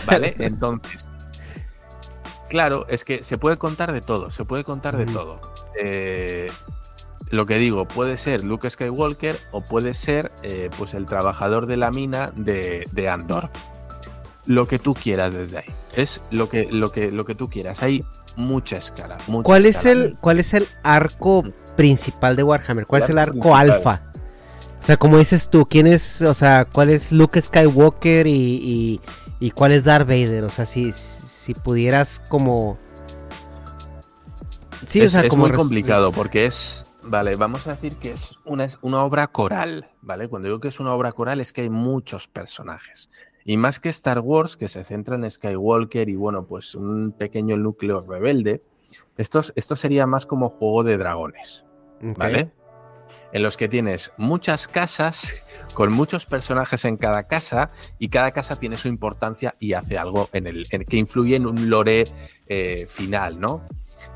¿Vale? 0.06 0.36
Entonces, 0.39 1.10
claro, 2.49 2.86
es 2.89 3.06
que 3.06 3.23
se 3.23 3.38
puede 3.38 3.58
contar 3.58 3.91
de 3.91 4.02
todo, 4.02 4.32
se 4.32 4.45
puede 4.45 4.63
contar 4.63 4.97
de 4.97 5.06
todo. 5.06 5.39
Eh, 5.80 6.52
lo 7.30 7.45
que 7.45 7.58
digo, 7.58 7.86
puede 7.86 8.17
ser 8.17 8.43
Luke 8.43 8.69
Skywalker 8.69 9.38
o 9.52 9.62
puede 9.62 9.93
ser 9.93 10.32
eh, 10.43 10.69
pues 10.78 10.93
el 10.93 11.06
trabajador 11.06 11.65
de 11.65 11.78
la 11.78 11.91
mina 11.91 12.32
de, 12.36 12.88
de 12.91 13.10
Andor. 13.10 13.49
Lo 14.45 14.67
que 14.67 14.78
tú 14.78 14.93
quieras 14.93 15.34
desde 15.34 15.60
ahí. 15.60 15.73
Es 15.95 16.21
lo 16.30 16.49
que, 16.49 16.65
lo 16.69 16.91
que, 16.91 17.12
lo 17.12 17.26
que 17.26 17.34
tú 17.34 17.49
quieras. 17.49 17.82
Hay 17.82 18.06
mucha 18.36 18.78
escala. 18.78 19.17
mucha 19.28 19.45
¿Cuál 19.45 19.65
es 19.65 19.86
el 19.86 20.17
cuál 20.19 20.39
es 20.39 20.54
el 20.54 20.67
arco 20.84 21.43
principal 21.76 22.36
de 22.36 22.44
Warhammer? 22.44 22.86
¿Cuál 22.86 23.04
es 23.04 23.10
el 23.10 23.18
arco 23.18 23.34
principal. 23.34 23.72
alfa? 23.72 24.02
O 24.80 24.86
sea, 24.86 24.98
como 24.98 25.18
dices 25.18 25.50
tú, 25.50 25.66
¿quién 25.66 25.88
es, 25.88 26.22
o 26.22 26.34
sea, 26.34 26.66
cuál 26.66 26.90
es 26.90 27.14
Luke 27.14 27.42
Skywalker 27.42 28.28
y, 28.28 28.32
y, 28.32 29.02
y 29.40 29.52
cuál 29.52 29.72
es 29.72 29.86
Darth 29.86 30.08
Vader? 30.08 30.44
O 30.44 30.50
sea, 30.50 30.66
si, 30.66 30.92
si 30.92 31.54
pudieras 31.54 32.22
como... 32.28 32.78
Sí, 34.86 35.00
es, 35.00 35.08
o 35.08 35.10
sea, 35.12 35.22
es 35.22 35.30
como 35.30 35.48
muy 35.48 35.56
complicado 35.56 36.12
porque 36.12 36.46
es, 36.46 36.86
vale, 37.02 37.38
vamos 37.38 37.66
a 37.66 37.72
decir 37.72 37.96
que 37.96 38.12
es 38.12 38.38
una, 38.44 38.68
una 38.82 39.04
obra 39.04 39.28
coral, 39.28 39.90
¿vale? 40.02 40.28
Cuando 40.28 40.50
digo 40.50 40.60
que 40.60 40.68
es 40.68 40.82
una 40.82 40.94
obra 40.94 41.14
coral 41.14 41.40
es 41.40 41.54
que 41.54 41.62
hay 41.62 41.70
muchos 41.70 42.28
personajes. 42.28 43.10
Y 43.46 43.56
más 43.56 43.80
que 43.80 43.88
Star 43.88 44.20
Wars, 44.20 44.58
que 44.58 44.68
se 44.68 44.84
centra 44.84 45.16
en 45.16 45.30
Skywalker 45.32 46.10
y 46.10 46.16
bueno, 46.16 46.46
pues 46.46 46.76
un 46.76 47.14
pequeño 47.18 47.56
núcleo 47.56 48.02
rebelde, 48.02 48.64
esto, 49.18 49.42
esto 49.56 49.76
sería 49.76 50.06
más 50.08 50.26
como 50.26 50.50
juego 50.50 50.84
de 50.84 50.98
dragones. 50.98 51.64
¿vale? 52.02 52.52
En 53.32 53.42
los 53.42 53.58
que 53.58 53.68
tienes 53.68 54.12
muchas 54.18 54.68
casas 54.68 55.36
con 55.74 55.92
muchos 55.92 56.26
personajes 56.28 56.86
en 56.86 56.98
cada 56.98 57.24
casa 57.24 57.72
y 57.98 58.10
cada 58.10 58.32
casa 58.32 58.58
tiene 58.60 58.78
su 58.78 58.88
importancia 58.88 59.56
y 59.60 59.74
hace 59.74 59.98
algo 59.98 60.30
en 60.34 60.46
el 60.48 60.68
en- 60.70 60.86
que 60.86 60.98
influye 60.98 61.36
en 61.36 61.48
un 61.48 61.70
lore 61.70 62.04
eh, 62.48 62.86
final, 62.90 63.40
¿no? 63.40 63.62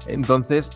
Entonces, 0.06 0.70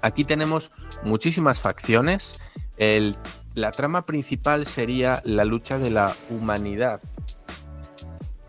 aquí 0.00 0.24
tenemos 0.24 0.70
muchísimas 1.02 1.58
facciones. 1.60 2.36
El- 2.76 3.16
la 3.54 3.70
trama 3.72 4.02
principal 4.02 4.66
sería 4.66 5.22
la 5.24 5.44
lucha 5.44 5.78
de 5.78 5.90
la 5.90 6.14
humanidad 6.30 7.00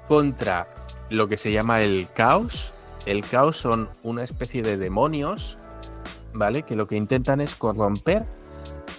contra 0.08 0.68
lo 1.10 1.28
que 1.28 1.38
se 1.38 1.52
llama 1.52 1.82
el 1.82 2.08
caos. 2.14 2.72
El 3.06 3.24
caos 3.24 3.58
son 3.58 3.90
una 4.04 4.24
especie 4.24 4.62
de 4.62 4.78
demonios, 4.78 5.58
¿vale? 6.34 6.64
Que 6.64 6.76
lo 6.76 6.88
que 6.88 6.98
intentan 6.98 7.42
es 7.42 7.56
corromper 7.56 8.26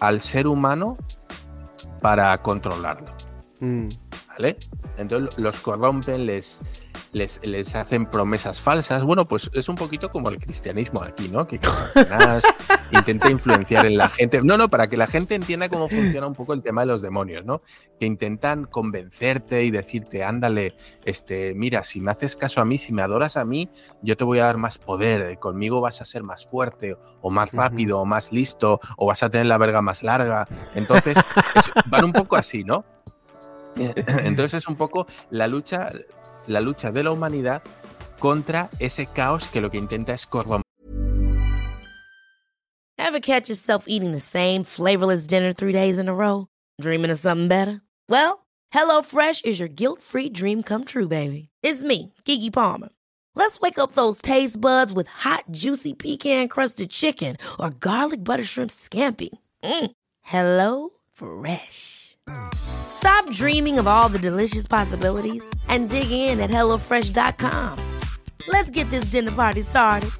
al 0.00 0.20
ser 0.20 0.46
humano 0.46 0.96
para 2.00 2.36
controlarlo. 2.38 3.08
Mm, 3.60 3.88
¿vale? 4.28 4.58
Entonces 4.96 5.36
los 5.38 5.58
corrompen, 5.60 6.26
les, 6.26 6.60
les, 7.12 7.40
les 7.44 7.74
hacen 7.74 8.06
promesas 8.06 8.60
falsas. 8.60 9.02
Bueno, 9.02 9.26
pues 9.26 9.50
es 9.54 9.68
un 9.68 9.76
poquito 9.76 10.10
como 10.10 10.28
el 10.28 10.38
cristianismo 10.38 11.02
aquí, 11.02 11.28
¿no? 11.28 11.46
Que, 11.46 11.58
Satanás 11.94 12.44
intenta 12.90 13.30
influenciar 13.30 13.86
en 13.86 13.96
la 13.96 14.08
gente. 14.08 14.40
No, 14.42 14.56
no, 14.56 14.68
para 14.68 14.88
que 14.88 14.96
la 14.96 15.06
gente 15.06 15.34
entienda 15.34 15.68
cómo 15.68 15.88
funciona 15.88 16.26
un 16.26 16.34
poco 16.34 16.52
el 16.52 16.62
tema 16.62 16.82
de 16.82 16.86
los 16.88 17.02
demonios, 17.02 17.44
¿no? 17.44 17.62
Que 17.98 18.06
intentan 18.06 18.64
convencerte 18.64 19.64
y 19.64 19.70
decirte, 19.70 20.24
ándale, 20.24 20.74
este, 21.04 21.54
mira, 21.54 21.82
si 21.84 22.00
me 22.00 22.10
haces 22.10 22.36
caso 22.36 22.60
a 22.60 22.64
mí, 22.64 22.78
si 22.78 22.92
me 22.92 23.02
adoras 23.02 23.36
a 23.36 23.44
mí, 23.44 23.68
yo 24.02 24.16
te 24.16 24.24
voy 24.24 24.38
a 24.38 24.44
dar 24.46 24.58
más 24.58 24.78
poder, 24.78 25.38
conmigo 25.38 25.80
vas 25.80 26.00
a 26.00 26.04
ser 26.04 26.22
más 26.22 26.46
fuerte, 26.46 26.96
o 27.20 27.30
más 27.30 27.52
rápido, 27.54 27.98
o 27.98 28.04
más 28.04 28.30
listo, 28.32 28.80
o 28.96 29.06
vas 29.06 29.22
a 29.22 29.30
tener 29.30 29.46
la 29.46 29.58
verga 29.58 29.80
más 29.82 30.02
larga. 30.02 30.46
Entonces, 30.74 31.16
es- 31.16 31.70
van 31.86 32.04
un 32.04 32.12
poco 32.12 32.36
así, 32.36 32.62
¿no? 32.64 32.84
Entonces 33.76 34.54
es 34.54 34.68
un 34.68 34.76
poco 34.76 35.06
la 35.30 35.46
lucha, 35.48 35.90
la 36.46 36.60
lucha 36.60 36.90
de 36.90 37.02
la 37.02 37.12
humanidad 37.12 37.62
contra 38.18 38.68
ese 38.78 39.06
caos 39.06 39.48
que 39.48 39.60
lo 39.60 39.70
que 39.70 39.78
intenta 39.78 40.12
es 40.12 40.26
corromper. 40.26 40.62
Ever 42.98 43.20
catch 43.20 43.48
yourself 43.48 43.84
eating 43.86 44.12
the 44.12 44.20
same 44.20 44.64
flavorless 44.64 45.26
dinner 45.26 45.52
three 45.52 45.72
days 45.72 45.98
in 45.98 46.08
a 46.08 46.14
row? 46.14 46.48
Dreaming 46.80 47.10
of 47.10 47.18
something 47.18 47.46
better? 47.48 47.80
Well, 48.08 48.46
HelloFresh 48.74 49.44
is 49.44 49.60
your 49.60 49.68
guilt-free 49.68 50.30
dream 50.30 50.62
come 50.62 50.84
true, 50.84 51.08
baby. 51.08 51.48
It's 51.62 51.82
me, 51.82 52.12
Kiki 52.24 52.50
Palmer. 52.50 52.88
Let's 53.34 53.60
wake 53.60 53.78
up 53.78 53.92
those 53.92 54.20
taste 54.22 54.60
buds 54.60 54.92
with 54.92 55.08
hot, 55.08 55.44
juicy 55.50 55.94
pecan-crusted 55.94 56.90
chicken 56.90 57.36
or 57.60 57.70
garlic 57.70 58.24
butter 58.24 58.44
shrimp 58.44 58.70
scampi. 58.70 59.28
Mm. 59.62 59.90
Hello 60.22 60.90
Fresh. 61.12 62.05
Stop 62.54 63.30
dreaming 63.30 63.78
of 63.78 63.86
all 63.86 64.08
the 64.08 64.18
delicious 64.18 64.66
possibilities 64.66 65.44
and 65.68 65.90
dig 65.90 66.10
in 66.10 66.40
at 66.40 66.50
HelloFresh.com. 66.50 67.78
Let's 68.48 68.70
get 68.70 68.88
this 68.90 69.10
dinner 69.10 69.32
party 69.32 69.62
started. 69.62 70.10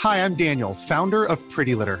Hi, 0.00 0.24
I'm 0.24 0.34
Daniel, 0.34 0.74
founder 0.74 1.24
of 1.24 1.38
Pretty 1.50 1.74
Litter. 1.74 2.00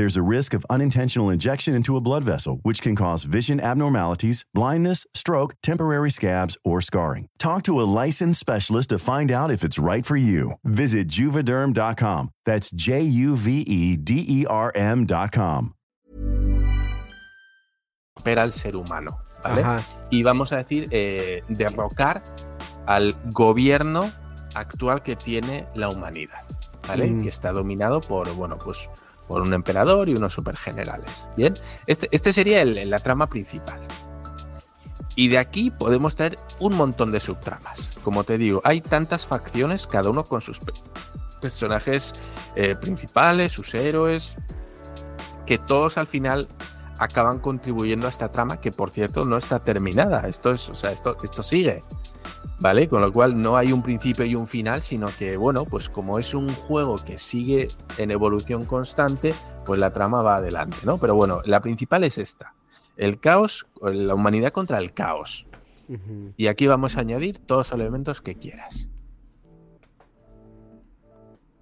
There's 0.00 0.16
a 0.16 0.22
risk 0.22 0.54
of 0.54 0.64
unintentional 0.70 1.28
injection 1.28 1.74
into 1.74 1.94
a 1.94 2.00
blood 2.00 2.24
vessel, 2.24 2.60
which 2.62 2.80
can 2.80 2.96
cause 2.96 3.24
vision 3.24 3.60
abnormalities, 3.60 4.46
blindness, 4.54 5.06
stroke, 5.12 5.56
temporary 5.62 6.10
scabs, 6.10 6.56
or 6.64 6.80
scarring. 6.80 7.26
Talk 7.38 7.62
to 7.64 7.78
a 7.78 7.84
licensed 7.84 8.40
specialist 8.40 8.88
to 8.88 8.98
find 8.98 9.30
out 9.30 9.50
if 9.50 9.62
it's 9.62 9.78
right 9.78 10.06
for 10.06 10.16
you. 10.16 10.52
Visit 10.64 11.06
juvederm.com. 11.08 12.30
That's 12.46 12.70
J 12.70 13.02
U 13.02 13.36
V 13.36 13.60
E 13.60 13.98
D 13.98 14.24
E 14.26 14.46
R 14.48 14.72
M.com. 14.74 15.74
opera 18.16 18.42
al 18.42 18.54
ser 18.54 18.76
humano, 18.76 19.18
¿vale? 19.44 19.60
Ajá. 19.60 19.82
Y 20.10 20.22
vamos 20.22 20.54
a 20.54 20.56
decir, 20.56 20.88
eh, 20.92 21.42
derrocar 21.48 22.22
al 22.86 23.14
gobierno 23.32 24.10
actual 24.54 25.02
que 25.02 25.16
tiene 25.16 25.66
la 25.74 25.90
humanidad, 25.90 26.42
¿vale? 26.88 27.10
Mm. 27.10 27.22
Que 27.22 27.28
está 27.28 27.52
dominado 27.52 28.00
por, 28.00 28.32
bueno, 28.34 28.56
pues 28.58 28.88
por 29.30 29.42
un 29.42 29.54
emperador 29.54 30.08
y 30.08 30.14
unos 30.16 30.32
supergenerales. 30.32 31.28
Bien, 31.36 31.54
este, 31.86 32.08
este 32.10 32.32
sería 32.32 32.64
la 32.64 32.98
trama 32.98 33.28
principal. 33.28 33.80
Y 35.14 35.28
de 35.28 35.38
aquí 35.38 35.70
podemos 35.70 36.16
traer 36.16 36.36
un 36.58 36.74
montón 36.74 37.12
de 37.12 37.20
subtramas. 37.20 37.92
Como 38.02 38.24
te 38.24 38.38
digo, 38.38 38.60
hay 38.64 38.80
tantas 38.80 39.26
facciones, 39.26 39.86
cada 39.86 40.10
uno 40.10 40.24
con 40.24 40.40
sus 40.40 40.58
pe- 40.58 40.72
personajes 41.40 42.12
eh, 42.56 42.74
principales, 42.74 43.52
sus 43.52 43.72
héroes, 43.72 44.34
que 45.46 45.58
todos 45.58 45.96
al 45.96 46.08
final 46.08 46.48
acaban 46.98 47.38
contribuyendo 47.38 48.08
a 48.08 48.10
esta 48.10 48.32
trama 48.32 48.60
que 48.60 48.72
por 48.72 48.90
cierto 48.90 49.24
no 49.24 49.36
está 49.36 49.60
terminada. 49.60 50.26
Esto 50.26 50.50
es, 50.50 50.68
o 50.68 50.74
sea, 50.74 50.90
esto, 50.90 51.16
esto 51.22 51.44
sigue. 51.44 51.84
¿Vale? 52.60 52.88
Con 52.88 53.00
lo 53.00 53.12
cual 53.12 53.40
no 53.40 53.56
hay 53.56 53.72
un 53.72 53.82
principio 53.82 54.24
y 54.24 54.34
un 54.34 54.46
final, 54.46 54.82
sino 54.82 55.08
que, 55.18 55.36
bueno, 55.36 55.64
pues 55.64 55.88
como 55.88 56.18
es 56.18 56.34
un 56.34 56.48
juego 56.48 56.96
que 56.96 57.16
sigue 57.18 57.68
en 57.96 58.10
evolución 58.10 58.66
constante, 58.66 59.32
pues 59.64 59.80
la 59.80 59.92
trama 59.92 60.20
va 60.22 60.36
adelante, 60.36 60.76
¿no? 60.84 60.98
Pero 60.98 61.14
bueno, 61.14 61.40
la 61.44 61.60
principal 61.60 62.04
es 62.04 62.18
esta. 62.18 62.54
El 62.96 63.18
caos, 63.18 63.66
la 63.80 64.14
humanidad 64.14 64.52
contra 64.52 64.78
el 64.78 64.92
caos. 64.92 65.46
Y 66.36 66.46
aquí 66.46 66.66
vamos 66.66 66.96
a 66.96 67.00
añadir 67.00 67.38
todos 67.38 67.70
los 67.70 67.80
elementos 67.80 68.20
que 68.20 68.36
quieras. 68.36 68.88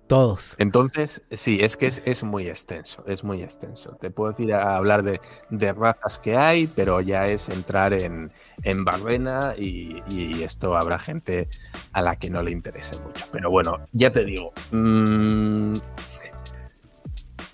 Todos. 0.09 0.57
Entonces, 0.59 1.21
sí, 1.33 1.59
es 1.61 1.77
que 1.77 1.87
es, 1.87 2.01
es 2.07 2.25
muy 2.25 2.49
extenso, 2.49 3.05
es 3.07 3.25
muy 3.25 3.42
extenso. 3.42 3.97
Te 4.01 4.11
puedo 4.11 4.31
decir 4.31 4.55
a 4.55 4.75
hablar 4.75 5.03
de, 5.03 5.21
de 5.51 5.73
razas 5.75 6.18
que 6.18 6.35
hay, 6.35 6.66
pero 6.66 7.03
ya 7.03 7.29
es 7.29 7.51
entrar 7.51 7.92
en, 7.92 8.33
en 8.62 8.87
Barbena 8.87 9.55
y, 9.57 10.03
y 10.09 10.42
esto 10.42 10.79
habrá 10.79 10.99
gente 10.99 11.49
a 11.92 12.01
la 12.01 12.16
que 12.16 12.31
no 12.31 12.42
le 12.42 12.53
interese 12.53 12.97
mucho. 13.01 13.27
Pero 13.31 13.51
bueno, 13.51 13.85
ya 13.92 14.11
te 14.11 14.25
digo. 14.25 14.53
mm, 14.71 15.77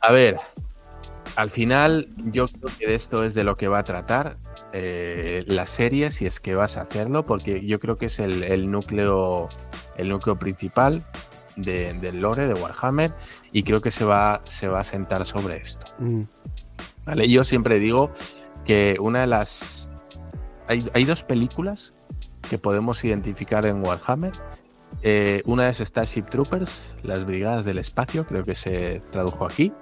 a 0.01 0.13
ver, 0.13 0.39
al 1.35 1.51
final 1.51 2.09
yo 2.27 2.47
creo 2.47 2.71
que 2.79 2.95
esto 2.95 3.25
es 3.25 3.35
de 3.35 3.43
lo 3.43 3.57
que 3.57 3.67
va 3.67 3.79
a 3.79 3.85
tratar 3.85 4.37
eh, 4.73 5.43
la 5.49 5.67
serie, 5.67 6.13
si 6.13 6.27
es 6.27 6.39
que 6.39 6.55
vas 6.55 6.77
a 6.77 6.83
hacerlo, 6.83 7.25
porque 7.25 7.67
yo 7.67 7.81
creo 7.81 7.97
que 7.97 8.07
es 8.07 8.21
el, 8.21 8.45
el 8.45 8.71
núcleo, 8.71 9.49
el 9.97 10.09
núcleo 10.09 10.39
principal 10.39 11.03
de- 11.57 11.93
del 11.95 12.21
lore 12.21 12.47
de 12.47 12.55
Warhammer 12.55 13.13
y 13.53 13.63
creo 13.63 13.81
que 13.81 13.91
se 13.91 14.05
va, 14.05 14.43
se 14.45 14.69
va 14.69 14.81
a 14.81 14.85
sentar 14.85 15.25
sobre 15.25 15.59
esto. 15.59 15.87
Mm. 15.99 16.23
¿vale? 17.05 17.29
Yo 17.29 17.45
siempre 17.45 17.79
digo 17.79 18.11
que 18.65 18.97
una 19.01 19.21
de 19.21 19.27
las... 19.27 19.91
Hay, 20.69 20.89
hay 20.95 21.05
dos 21.05 21.23
películas 21.25 21.93
que 22.49 22.59
podemos 22.59 23.05
identificar 23.05 23.67
en 23.67 23.83
Warhammer. 23.85 24.33
Eh, 25.03 25.43
una 25.45 25.69
es 25.69 25.79
Starship 25.79 26.23
Troopers, 26.31 26.93
las 27.03 27.25
Brigadas 27.27 27.65
del 27.65 27.79
Espacio, 27.79 28.27
creo 28.27 28.45
que 28.45 28.55
se 28.55 29.01
tradujo 29.13 29.45
aquí. 29.45 29.73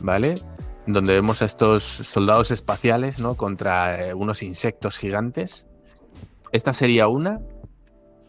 ¿Vale? 0.00 0.40
Donde 0.86 1.12
vemos 1.12 1.42
a 1.42 1.44
estos 1.44 1.84
soldados 1.84 2.50
espaciales 2.50 3.18
¿no? 3.18 3.34
contra 3.34 4.08
eh, 4.08 4.14
unos 4.14 4.42
insectos 4.42 4.96
gigantes. 4.98 5.66
Esta 6.52 6.72
sería 6.72 7.06
una. 7.08 7.40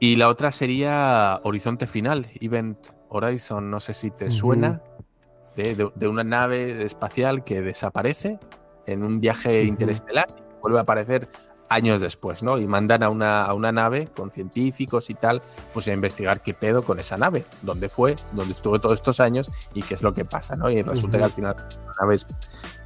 Y 0.03 0.15
la 0.15 0.29
otra 0.29 0.51
sería 0.51 1.39
Horizonte 1.43 1.85
Final, 1.85 2.27
Event 2.39 2.87
Horizon, 3.09 3.69
no 3.69 3.79
sé 3.79 3.93
si 3.93 4.09
te 4.09 4.31
suena, 4.31 4.81
de, 5.55 5.75
de- 5.75 5.91
de 5.93 6.07
una 6.07 6.23
nave 6.23 6.83
espacial 6.83 7.43
que 7.43 7.61
desaparece 7.61 8.39
en 8.87 9.03
un 9.03 9.19
viaje 9.21 9.63
interestelar 9.63 10.25
y 10.39 10.59
vuelve 10.61 10.79
a 10.79 10.81
aparecer 10.81 11.29
años 11.69 12.01
después, 12.01 12.41
¿no? 12.41 12.57
Y 12.57 12.65
mandan 12.65 13.03
a 13.03 13.09
una, 13.09 13.43
a 13.45 13.53
una 13.53 13.71
nave 13.71 14.07
con 14.07 14.31
científicos 14.31 15.11
y 15.11 15.13
tal, 15.13 15.39
pues 15.71 15.87
a 15.87 15.93
investigar 15.93 16.41
qué 16.41 16.55
pedo 16.55 16.83
con 16.83 16.99
esa 16.99 17.15
nave, 17.15 17.45
dónde 17.61 17.87
fue, 17.87 18.15
dónde 18.31 18.53
estuvo 18.55 18.79
todos 18.79 18.95
estos 18.95 19.19
años 19.19 19.51
y 19.75 19.83
qué 19.83 19.93
es 19.93 20.01
lo 20.01 20.15
que 20.15 20.25
pasa, 20.25 20.55
¿no? 20.55 20.67
Y 20.71 20.81
resulta 20.81 21.19
que 21.19 21.23
al 21.25 21.31
final 21.31 21.55
nave 22.01 22.15
es 22.15 22.25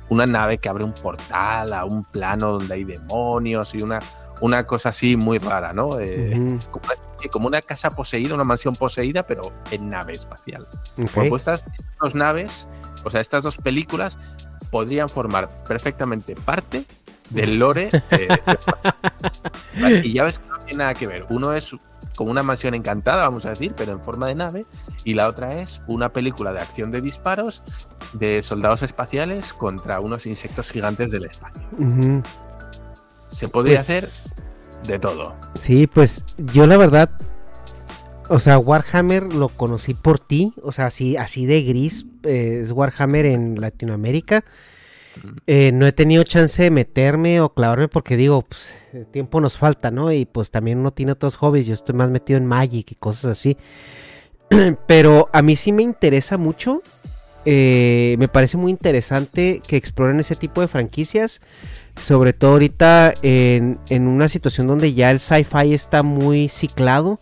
una 0.10 0.26
nave 0.28 0.58
que 0.58 0.68
abre 0.68 0.84
un 0.84 0.94
portal 0.94 1.72
a 1.72 1.86
un 1.86 2.04
plano 2.04 2.52
donde 2.52 2.74
hay 2.76 2.84
demonios 2.84 3.74
y 3.74 3.82
una, 3.82 4.00
una 4.42 4.66
cosa 4.68 4.90
así 4.90 5.16
muy 5.18 5.38
rara, 5.38 5.74
¿no? 5.74 6.00
Eh, 6.00 6.58
como, 6.72 6.86
una- 6.86 7.30
como 7.32 7.48
una 7.48 7.62
casa 7.62 7.90
poseída, 7.92 8.36
una 8.36 8.44
mansión 8.44 8.76
poseída, 8.76 9.24
pero 9.24 9.52
en 9.72 9.90
nave 9.90 10.14
espacial. 10.14 10.68
Ok. 10.98 11.10
Bueno, 11.16 11.30
pues 11.30 11.42
estas 11.48 11.64
dos 12.02 12.16
naves, 12.16 12.68
o 13.04 13.10
sea, 13.10 13.22
estas 13.22 13.44
dos 13.44 13.58
películas 13.58 14.18
podrían 14.72 15.10
formar 15.10 15.64
perfectamente 15.66 16.36
parte 16.36 16.84
del 17.30 17.58
lore. 17.60 17.90
de- 18.12 20.02
y 20.04 20.14
ya 20.14 20.24
ves 20.24 20.40
que 20.40 20.48
no 20.48 20.58
tiene 20.60 20.78
nada 20.80 20.94
que 20.94 21.08
ver. 21.08 21.26
Uno 21.30 21.54
es 21.54 21.76
como 22.16 22.32
una 22.32 22.44
mansión 22.44 22.74
encantada, 22.76 23.24
vamos 23.24 23.46
a 23.46 23.50
decir, 23.50 23.74
pero 23.76 23.92
en 23.92 24.00
forma 24.02 24.28
de 24.28 24.36
nave, 24.36 24.66
y 25.04 25.16
la 25.16 25.28
otra 25.28 25.60
es 25.62 25.82
una 25.88 26.10
película 26.14 26.54
de 26.54 26.60
acción 26.62 26.90
de 26.92 27.02
disparos 27.02 27.62
de 28.14 28.42
soldados 28.42 28.84
espaciales 28.84 29.54
contra 29.54 30.00
unos 30.00 30.26
insectos 30.26 30.72
gigantes 30.72 31.12
del 31.12 31.26
espacio. 31.26 31.66
Se 33.36 33.50
podría 33.50 33.84
Pues, 33.84 33.90
hacer 33.90 34.06
de 34.88 35.00
todo. 35.00 35.36
Sí, 35.56 35.88
pues 35.88 36.24
yo 36.38 36.68
la 36.68 36.78
verdad, 36.78 37.10
o 38.30 38.40
sea, 38.40 38.58
Warhammer 38.58 39.24
lo 39.34 39.50
conocí 39.50 39.94
por 39.94 40.20
ti, 40.20 40.54
o 40.64 40.72
sea, 40.72 40.88
así, 40.88 41.18
así 41.18 41.46
de 41.46 41.64
gris 41.64 42.06
eh, 42.24 42.62
es 42.64 42.72
Warhammer 42.72 43.26
en 43.26 43.60
Latinoamérica. 43.60 44.46
Eh, 45.48 45.72
no 45.74 45.88
he 45.88 45.94
tenido 45.94 46.24
chance 46.24 46.62
de 46.62 46.72
meterme 46.72 47.40
o 47.40 47.54
clavarme 47.54 47.88
porque 47.88 48.18
digo, 48.18 48.42
pues, 48.44 48.76
el 48.94 49.06
tiempo 49.08 49.40
nos 49.42 49.58
falta, 49.58 49.90
¿no? 49.92 50.12
Y 50.12 50.26
pues 50.26 50.52
también 50.52 50.80
uno 50.80 50.92
tiene 50.92 51.14
otros 51.14 51.38
hobbies, 51.38 51.68
yo 51.68 51.74
estoy 51.74 51.96
más 51.96 52.10
metido 52.10 52.38
en 52.38 52.46
Magic 52.46 52.92
y 52.92 52.96
cosas 52.96 53.32
así. 53.32 53.58
Pero 54.88 55.30
a 55.34 55.42
mí 55.42 55.56
sí 55.56 55.72
me 55.72 55.84
interesa 55.84 56.38
mucho, 56.38 56.82
eh, 57.46 58.16
me 58.18 58.28
parece 58.28 58.58
muy 58.58 58.72
interesante 58.72 59.62
que 59.66 59.78
exploren 59.78 60.20
ese 60.20 60.36
tipo 60.36 60.62
de 60.62 60.68
franquicias. 60.68 61.42
Sobre 62.00 62.34
todo 62.34 62.54
ahorita 62.54 63.14
en, 63.22 63.80
una 63.90 64.28
situación 64.28 64.68
donde 64.68 64.94
ya 64.94 65.12
el 65.12 65.20
sci-fi 65.20 65.74
está 65.74 66.04
muy 66.04 66.50
ciclado 66.50 67.20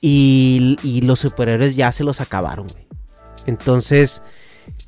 y, 0.00 1.00
los 1.04 1.20
superhéroes 1.20 1.76
ya 1.76 1.92
se 1.92 2.02
los 2.02 2.20
acabaron. 2.20 2.66
Entonces, 3.46 4.22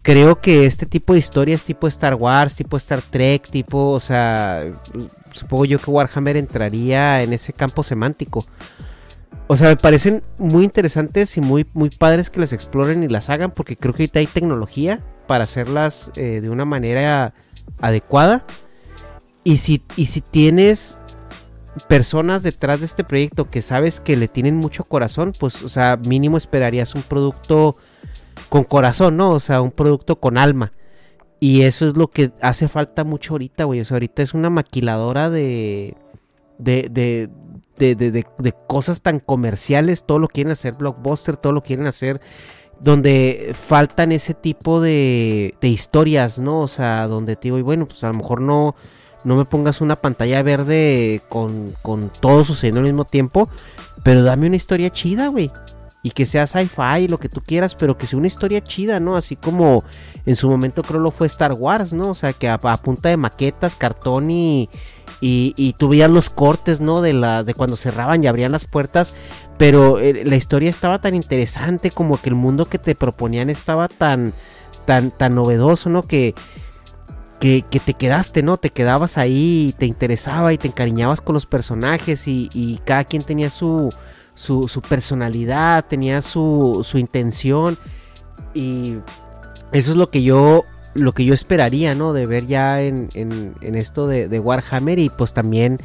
creo 0.03 0.41
que 0.41 0.67
este 0.67 0.87
tipo 0.87 1.13
de 1.13 1.21
historias, 1.21 1.63
tipo 1.63 1.87
Star 1.87 2.17
Wars, 2.17 2.57
tipo 2.57 2.77
Star 2.77 3.03
Trek, 3.03 3.49
tipo, 3.51 3.91
o 3.91 4.01
sea, 4.01 4.65
supongo 5.33 5.65
yo 5.65 5.79
que 5.79 5.91
Warhammer 5.91 6.37
entraría 6.37 7.23
en 7.23 7.33
ese 7.33 7.53
campo 7.53 7.85
semántico. 7.85 8.47
O 9.49 9.57
sea, 9.57 9.69
me 9.69 9.77
parecen 9.77 10.23
muy 10.39 10.65
interesantes 10.65 11.37
y 11.37 11.41
muy, 11.41 11.67
muy 11.75 11.91
padres 11.91 12.31
que 12.31 12.41
las 12.41 12.53
exploren 12.53 13.03
y 13.03 13.09
las 13.09 13.29
hagan 13.29 13.51
porque 13.51 13.77
creo 13.77 13.93
que 13.93 14.05
ahorita 14.05 14.21
hay 14.21 14.27
tecnología 14.27 15.01
para 15.27 15.45
hacerlas 15.45 16.11
eh, 16.17 16.41
de 16.41 16.49
una 16.49 16.65
manera 16.65 17.35
adecuada. 17.81 18.45
Y 19.45 19.59
si, 19.59 19.83
y 19.97 20.07
si 20.07 20.21
tienes 20.21 20.99
personas 21.89 22.43
detrás 22.43 22.81
de 22.81 22.87
este 22.87 23.05
proyecto 23.05 23.51
que 23.51 23.63
sabes 23.63 24.01
que 24.01 24.17
le 24.17 24.29
tienen 24.29 24.57
mucho 24.57 24.85
corazón, 24.85 25.33
pues, 25.39 25.63
o 25.63 25.69
sea, 25.69 25.97
mínimo 25.97 26.37
esperarías 26.37 26.95
un 26.95 27.03
producto 27.03 27.77
con 28.49 28.65
corazón, 28.65 29.17
¿no? 29.17 29.31
O 29.31 29.41
sea, 29.41 29.61
un 29.61 29.71
producto 29.71 30.21
con 30.21 30.39
alma. 30.39 30.73
Y 31.41 31.63
eso 31.63 31.87
es 31.87 31.97
lo 31.97 32.09
que 32.09 32.33
hace 32.41 32.69
falta 32.69 33.03
mucho 33.03 33.35
ahorita, 33.35 33.65
güey. 33.65 33.81
O 33.81 33.85
sea, 33.85 33.97
ahorita 33.97 34.23
es 34.23 34.33
una 34.33 34.49
maquiladora 34.49 35.29
de. 35.29 35.97
de. 36.59 36.89
de. 36.89 37.31
De, 37.79 37.95
de, 37.95 38.11
de- 38.11 38.55
cosas 38.67 39.03
tan 39.03 39.21
comerciales. 39.21 40.05
Todo 40.05 40.19
lo 40.19 40.29
quieren 40.29 40.53
hacer 40.53 40.75
blockbuster, 40.75 41.37
todo 41.37 41.53
lo 41.53 41.63
quieren 41.63 41.87
hacer. 41.87 42.21
Donde 42.81 43.55
faltan 43.55 44.11
ese 44.13 44.35
tipo 44.35 44.81
de, 44.81 45.55
historias, 45.61 46.39
¿no? 46.39 46.61
O 46.61 46.69
sea, 46.69 47.07
donde 47.07 47.37
te 47.37 47.43
digo, 47.45 47.59
y 47.59 47.63
bueno, 47.63 47.87
pues 47.87 48.03
a 48.03 48.09
lo 48.09 48.15
mejor 48.15 48.41
no, 48.41 48.75
no 49.25 49.37
me 49.37 49.45
pongas 49.45 49.81
una 49.81 49.97
pantalla 49.97 50.43
verde 50.43 51.21
con, 51.29 51.73
con 51.83 52.11
todo 52.21 52.45
sucediendo 52.45 52.81
al 52.81 52.87
mismo 52.87 53.05
tiempo, 53.05 53.49
pero 54.03 54.25
dame 54.25 54.49
una 54.49 54.57
historia 54.57 54.91
chida, 54.91 55.29
güey. 55.29 55.51
Y 56.03 56.11
que 56.11 56.27
sea 56.27 56.49
sci-fi, 56.49 57.07
lo 57.07 57.21
que 57.21 57.29
tú 57.29 57.41
quieras, 57.41 57.77
pero 57.77 57.97
que 57.97 58.09
sea 58.09 58.19
una 58.19 58.27
historia 58.27 58.61
chida, 58.65 58.99
¿no? 58.99 59.15
Así 59.15 59.37
como 59.37 59.85
en 60.27 60.35
su 60.35 60.51
momento 60.51 60.83
creo 60.83 60.99
lo 60.99 61.13
fue 61.13 61.29
Star 61.29 61.53
Wars, 61.53 61.93
¿no? 61.93 62.11
O 62.11 62.15
sea, 62.15 62.33
que 62.33 62.49
a 62.49 62.59
punta 62.59 63.11
de 63.11 63.17
maquetas, 63.17 63.77
cartón 63.77 64.29
y, 64.29 64.69
y, 65.23 65.55
y 65.57 65.77
veías 65.87 66.11
los 66.11 66.31
cortes, 66.31 66.81
¿no? 66.81 67.01
De, 67.01 67.13
la, 67.13 67.45
de 67.45 67.55
cuando 67.55 67.77
cerraban 67.77 68.23
y 68.23 68.27
abrían 68.27 68.51
las 68.51 68.67
puertas, 68.67 69.15
pero 69.57 70.01
eh, 70.01 70.25
la 70.25 70.35
historia 70.35 70.69
estaba 70.69 71.01
tan 71.01 71.15
interesante, 71.15 71.93
como 71.93 72.21
que 72.21 72.29
el 72.29 72.35
mundo 72.35 72.67
que 72.67 72.79
te 72.79 72.97
proponían 72.97 73.49
estaba 73.49 73.87
tan, 73.87 74.33
tan, 74.85 75.13
tan 75.13 75.37
novedoso, 75.37 75.89
¿no? 75.91 76.03
Que, 76.03 76.35
que, 77.39 77.63
te 77.63 77.95
quedaste, 77.95 78.43
¿no? 78.43 78.57
Te 78.57 78.71
quedabas 78.71 79.17
ahí, 79.17 79.69
y 79.69 79.73
te 79.73 79.87
interesaba 79.87 80.53
y 80.53 80.59
te 80.59 80.67
encariñabas 80.67 81.21
con 81.21 81.35
los 81.35 81.47
personajes 81.47 82.27
y, 82.27 82.51
y 82.53 82.79
cada 82.85 83.05
quien 83.05 83.23
tenía 83.23 83.49
su, 83.49 83.91
su, 84.35 84.67
su 84.67 84.83
personalidad, 84.83 85.85
tenía 85.85 86.21
su, 86.21 86.83
su 86.85 86.99
intención 86.99 87.79
y 88.55 88.97
eso 89.71 89.93
es 89.93 89.97
lo 89.97 90.11
que 90.11 90.23
yo 90.25 90.65
lo 90.95 91.13
que 91.13 91.25
yo 91.25 91.35
esperaría, 91.35 91.95
¿no? 91.95 92.13
De 92.13 92.27
ver 92.27 92.47
ya 92.47 92.83
en, 92.83 93.09
en- 93.15 93.55
esto 93.75 94.07
de, 94.07 94.29
Warhammer 94.41 94.99
y 94.99 95.09
pues 95.09 95.33
también 95.33 95.79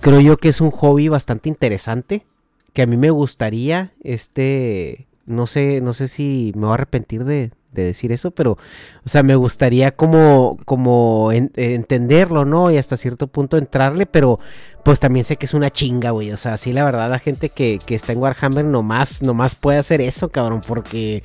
creo 0.00 0.20
yo 0.20 0.36
que 0.36 0.48
es 0.48 0.60
un 0.60 0.70
hobby 0.70 1.08
bastante 1.08 1.48
interesante 1.48 2.26
que 2.72 2.82
a 2.82 2.86
mí 2.86 2.96
me 2.96 3.10
gustaría, 3.10 3.92
este, 4.02 5.06
no 5.26 5.46
sé, 5.46 5.80
no 5.80 5.94
sé 5.94 6.08
si 6.08 6.52
me 6.56 6.62
voy 6.62 6.72
a 6.72 6.74
arrepentir 6.74 7.24
de, 7.24 7.52
de 7.72 7.84
decir 7.84 8.10
eso, 8.12 8.32
pero, 8.32 8.52
o 8.52 9.08
sea, 9.08 9.22
me 9.22 9.36
gustaría 9.36 9.92
como, 9.92 10.58
como 10.64 11.30
en- 11.32 11.52
entenderlo, 11.54 12.44
¿no? 12.44 12.70
Y 12.72 12.78
hasta 12.78 12.96
cierto 12.96 13.28
punto 13.28 13.56
entrarle, 13.56 14.06
pero 14.06 14.40
pues 14.84 14.98
también 15.00 15.24
sé 15.24 15.36
que 15.36 15.46
es 15.46 15.54
una 15.54 15.70
chinga, 15.70 16.10
güey. 16.10 16.32
O 16.32 16.36
sea, 16.36 16.56
sí, 16.56 16.72
la 16.72 16.84
verdad, 16.84 17.08
la 17.10 17.18
gente 17.20 17.48
que, 17.48 17.78
que 17.84 17.94
está 17.94 18.12
en 18.12 18.18
Warhammer 18.18 18.64
nomás, 18.64 19.22
nomás 19.22 19.54
puede 19.54 19.78
hacer 19.78 20.00
eso, 20.00 20.28
cabrón, 20.30 20.60
porque, 20.66 21.22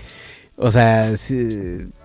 o 0.59 0.71
sea, 0.71 1.13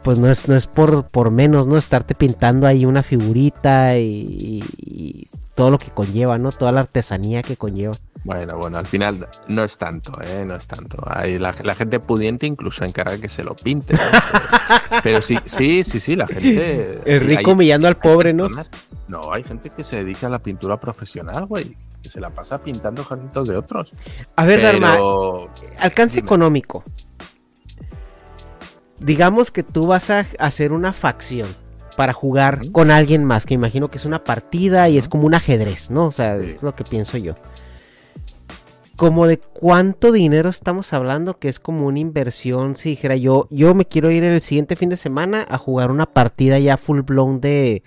pues 0.02 0.18
no 0.18 0.30
es, 0.30 0.48
no 0.48 0.54
es 0.56 0.66
por, 0.66 1.06
por 1.08 1.30
menos, 1.30 1.66
¿no? 1.66 1.76
Estarte 1.76 2.14
pintando 2.14 2.66
ahí 2.66 2.86
una 2.86 3.02
figurita 3.02 3.98
y, 3.98 4.62
y 4.78 5.28
todo 5.54 5.70
lo 5.70 5.78
que 5.78 5.90
conlleva, 5.90 6.38
¿no? 6.38 6.52
Toda 6.52 6.72
la 6.72 6.80
artesanía 6.80 7.42
que 7.42 7.56
conlleva. 7.56 7.96
Bueno, 8.24 8.56
bueno, 8.56 8.78
al 8.78 8.86
final 8.86 9.28
no 9.48 9.64
es 9.64 9.76
tanto, 9.76 10.18
¿eh? 10.22 10.44
No 10.46 10.56
es 10.56 10.66
tanto. 10.66 10.96
Hay 11.06 11.38
la, 11.38 11.54
la 11.62 11.74
gente 11.74 12.00
pudiente 12.00 12.46
incluso 12.46 12.82
encarga 12.84 13.18
que 13.18 13.28
se 13.28 13.44
lo 13.44 13.54
pinte. 13.54 13.92
¿no? 13.94 14.00
Pero, 14.00 15.00
pero 15.02 15.22
sí, 15.22 15.38
sí, 15.44 15.84
sí, 15.84 16.00
sí, 16.00 16.16
la 16.16 16.26
gente... 16.26 17.00
El 17.04 17.20
rico 17.20 17.50
hay- 17.50 17.54
humillando 17.54 17.86
al 17.86 17.96
pobre, 17.98 18.32
¿no? 18.32 18.48
No, 19.08 19.30
hay 19.32 19.42
gente 19.44 19.68
que 19.68 19.84
se 19.84 19.96
dedica 19.96 20.28
a 20.28 20.30
la 20.30 20.38
pintura 20.38 20.78
profesional, 20.80 21.44
güey. 21.44 21.76
Que 22.02 22.08
se 22.08 22.18
la 22.20 22.30
pasa 22.30 22.58
pintando 22.58 23.02
ejércitos 23.02 23.46
de 23.48 23.56
otros. 23.58 23.92
A 24.36 24.44
ver, 24.46 24.60
Pero... 24.62 25.50
alcance 25.80 26.16
Dime. 26.16 26.26
económico. 26.26 26.82
Digamos 29.00 29.50
que 29.50 29.62
tú 29.62 29.86
vas 29.86 30.10
a 30.10 30.26
hacer 30.38 30.72
una 30.72 30.92
facción 30.92 31.48
para 31.96 32.12
jugar 32.12 32.70
con 32.72 32.90
alguien 32.90 33.24
más, 33.24 33.46
que 33.46 33.54
imagino 33.54 33.88
que 33.88 33.98
es 33.98 34.04
una 34.04 34.24
partida 34.24 34.88
y 34.88 34.98
es 34.98 35.08
como 35.08 35.26
un 35.26 35.34
ajedrez, 35.34 35.90
¿no? 35.90 36.06
O 36.06 36.12
sea, 36.12 36.36
Sí. 36.36 36.54
es 36.56 36.62
lo 36.62 36.74
que 36.74 36.84
pienso 36.84 37.16
yo. 37.18 37.34
Como 38.96 39.26
de 39.26 39.38
cuánto 39.38 40.12
dinero 40.12 40.48
estamos 40.48 40.92
hablando, 40.92 41.38
que 41.38 41.48
es 41.48 41.58
como 41.58 41.86
una 41.86 41.98
inversión, 41.98 42.76
si 42.76 42.90
dijera 42.90 43.16
yo, 43.16 43.48
yo 43.50 43.74
me 43.74 43.86
quiero 43.86 44.10
ir 44.12 44.22
el 44.22 44.40
siguiente 44.40 44.76
fin 44.76 44.88
de 44.88 44.96
semana 44.96 45.44
a 45.48 45.58
jugar 45.58 45.90
una 45.90 46.06
partida 46.06 46.58
ya 46.58 46.76
full 46.76 47.00
blown 47.00 47.40
de... 47.40 47.82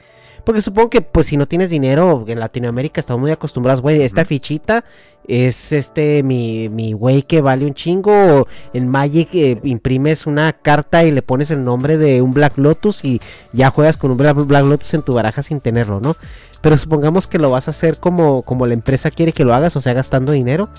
Porque 0.47 0.61
supongo 0.61 0.89
que 0.89 1.01
pues 1.01 1.27
si 1.27 1.35
no 1.35 1.45
tienes 1.45 1.69
dinero, 1.69 2.23
en 2.25 2.39
Latinoamérica 2.39 3.01
estamos 3.01 3.19
muy 3.19 3.31
acostumbrados, 3.31 3.81
güey, 3.81 4.01
esta 4.01 4.23
fichita 4.23 4.85
es 5.27 5.73
este 5.73 6.23
mi, 6.23 6.69
mi 6.69 6.93
güey 6.93 7.23
que 7.23 7.41
vale 7.41 7.65
un 7.65 7.73
chingo, 7.73 8.13
o 8.13 8.47
en 8.71 8.87
Magic 8.87 9.27
eh, 9.33 9.59
imprimes 9.65 10.25
una 10.25 10.53
carta 10.53 11.03
y 11.03 11.11
le 11.11 11.21
pones 11.21 11.51
el 11.51 11.65
nombre 11.65 11.97
de 11.97 12.21
un 12.21 12.33
Black 12.33 12.57
Lotus 12.57 13.03
y 13.03 13.19
ya 13.51 13.71
juegas 13.71 13.97
con 13.97 14.09
un 14.09 14.15
Black, 14.15 14.37
Black 14.37 14.63
Lotus 14.63 14.93
en 14.93 15.01
tu 15.01 15.15
baraja 15.15 15.41
sin 15.41 15.59
tenerlo, 15.59 15.99
¿no? 15.99 16.15
Pero 16.61 16.77
supongamos 16.77 17.27
que 17.27 17.39
lo 17.39 17.51
vas 17.51 17.67
a 17.67 17.71
hacer 17.71 17.97
como, 17.97 18.43
como 18.43 18.65
la 18.65 18.73
empresa 18.73 19.11
quiere 19.11 19.33
que 19.33 19.43
lo 19.43 19.53
hagas, 19.53 19.75
o 19.75 19.81
sea, 19.81 19.91
gastando 19.91 20.31
dinero. 20.31 20.69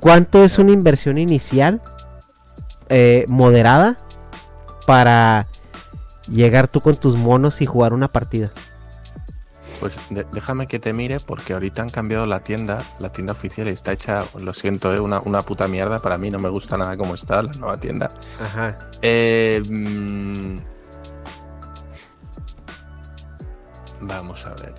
¿Cuánto 0.00 0.42
es 0.42 0.58
una 0.58 0.72
inversión 0.72 1.18
inicial 1.18 1.82
eh, 2.88 3.26
moderada 3.28 3.98
para 4.86 5.46
llegar 6.26 6.68
tú 6.68 6.80
con 6.80 6.96
tus 6.96 7.16
monos 7.16 7.60
y 7.60 7.66
jugar 7.66 7.92
una 7.92 8.08
partida? 8.08 8.50
Pues 9.80 9.94
de- 10.10 10.26
déjame 10.32 10.66
que 10.66 10.78
te 10.80 10.92
mire 10.92 11.20
porque 11.20 11.52
ahorita 11.52 11.82
han 11.82 11.90
cambiado 11.90 12.26
la 12.26 12.40
tienda, 12.40 12.82
la 12.98 13.10
tienda 13.12 13.32
oficial 13.32 13.68
y 13.68 13.70
está 13.70 13.92
hecha, 13.92 14.24
lo 14.38 14.52
siento, 14.54 14.92
¿eh? 14.92 14.98
una, 15.00 15.20
una 15.20 15.42
puta 15.42 15.68
mierda. 15.68 16.00
Para 16.00 16.18
mí 16.18 16.30
no 16.30 16.38
me 16.38 16.48
gusta 16.48 16.76
nada 16.76 16.96
cómo 16.96 17.14
está 17.14 17.42
la 17.42 17.52
nueva 17.52 17.76
tienda. 17.78 18.10
Ajá. 18.42 18.76
Eh, 19.02 19.62
mm, 19.68 20.56
vamos 24.00 24.44
a 24.46 24.50
ver. 24.54 24.74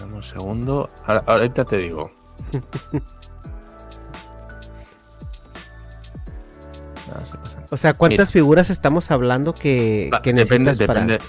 Dame 0.00 0.14
un 0.16 0.22
segundo. 0.22 0.90
Ahora- 1.06 1.22
ahorita 1.26 1.64
te 1.64 1.76
digo. 1.78 2.10
No, 7.08 7.24
se 7.24 7.38
pasan. 7.38 7.64
O 7.70 7.76
sea, 7.76 7.94
¿cuántas 7.94 8.32
figuras 8.32 8.70
estamos 8.70 9.10
hablando 9.10 9.54
que, 9.54 10.10
Va, 10.12 10.20
que 10.20 10.32
depende, 10.32 10.70
necesitas 10.70 10.86
para...? 10.86 11.00
depende, 11.06 11.24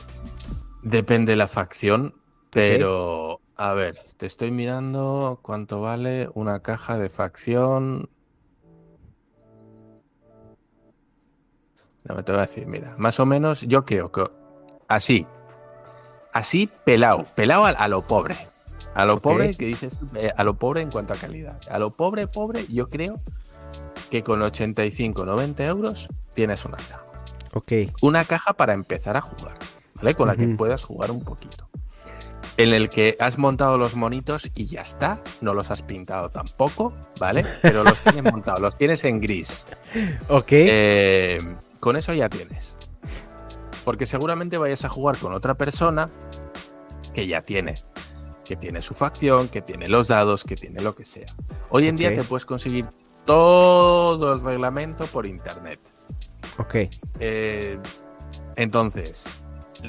depende 0.83 1.35
la 1.37 1.47
facción, 1.47 2.13
pero 2.49 3.41
a 3.55 3.73
ver, 3.73 3.97
te 4.17 4.25
estoy 4.25 4.51
mirando 4.51 5.39
cuánto 5.41 5.81
vale 5.81 6.29
una 6.33 6.61
caja 6.61 6.97
de 6.97 7.09
facción. 7.09 8.09
No 12.05 12.15
me 12.15 12.23
te 12.23 12.31
voy 12.31 12.39
a 12.39 12.45
decir, 12.45 12.65
mira, 12.65 12.95
más 12.97 13.19
o 13.19 13.25
menos 13.25 13.61
yo 13.61 13.85
creo 13.85 14.11
que 14.11 14.23
así, 14.87 15.27
así 16.33 16.69
pelado, 16.85 17.25
pelado 17.35 17.65
a, 17.65 17.69
a 17.69 17.87
lo 17.87 18.01
pobre. 18.07 18.37
A 18.95 19.05
lo 19.05 19.21
pobre 19.21 19.53
que 19.53 19.65
dices, 19.65 19.99
eh, 20.15 20.31
a 20.35 20.43
lo 20.43 20.55
pobre 20.55 20.81
en 20.81 20.89
cuanto 20.89 21.13
a 21.13 21.17
calidad. 21.17 21.59
A 21.69 21.77
lo 21.77 21.91
pobre, 21.91 22.27
pobre, 22.27 22.65
yo 22.67 22.89
creo 22.89 23.21
que 24.09 24.23
con 24.23 24.41
85, 24.41 25.25
90 25.25 25.65
euros 25.65 26.07
tienes 26.33 26.65
una 26.65 26.77
caja 26.77 27.05
Ok. 27.53 27.71
una 28.01 28.25
caja 28.25 28.53
para 28.53 28.73
empezar 28.73 29.15
a 29.17 29.21
jugar, 29.21 29.57
¿vale? 29.95 30.15
Con 30.15 30.27
la 30.27 30.35
que 30.35 30.47
puedas 30.47 30.83
jugar 30.83 31.11
un 31.11 31.23
poquito. 31.23 31.69
En 32.59 32.73
el 32.73 32.89
que 32.89 33.15
has 33.21 33.37
montado 33.37 33.77
los 33.77 33.95
monitos 33.95 34.51
y 34.53 34.65
ya 34.65 34.81
está. 34.81 35.23
No 35.39 35.53
los 35.53 35.71
has 35.71 35.81
pintado 35.81 36.29
tampoco, 36.29 36.93
¿vale? 37.17 37.45
Pero 37.61 37.85
los 37.85 37.97
tienes 38.01 38.23
montados, 38.33 38.59
los 38.59 38.77
tienes 38.77 39.05
en 39.05 39.21
gris. 39.21 39.65
Ok. 40.27 40.49
Eh, 40.51 41.55
con 41.79 41.95
eso 41.95 42.13
ya 42.13 42.27
tienes. 42.27 42.75
Porque 43.85 44.05
seguramente 44.05 44.57
vayas 44.57 44.83
a 44.83 44.89
jugar 44.89 45.17
con 45.17 45.31
otra 45.31 45.55
persona 45.55 46.09
que 47.13 47.27
ya 47.27 47.41
tiene. 47.43 47.75
Que 48.43 48.57
tiene 48.57 48.81
su 48.81 48.93
facción, 48.93 49.47
que 49.47 49.61
tiene 49.61 49.87
los 49.87 50.09
dados, 50.09 50.43
que 50.43 50.57
tiene 50.57 50.81
lo 50.81 50.95
que 50.95 51.05
sea. 51.05 51.33
Hoy 51.69 51.87
en 51.87 51.95
día 51.95 52.13
te 52.13 52.25
puedes 52.25 52.45
conseguir 52.45 52.87
todo 53.25 54.33
el 54.33 54.41
reglamento 54.41 55.05
por 55.05 55.25
internet. 55.25 55.79
ok. 56.57 56.75
Eh, 57.21 57.79
entonces, 58.57 59.23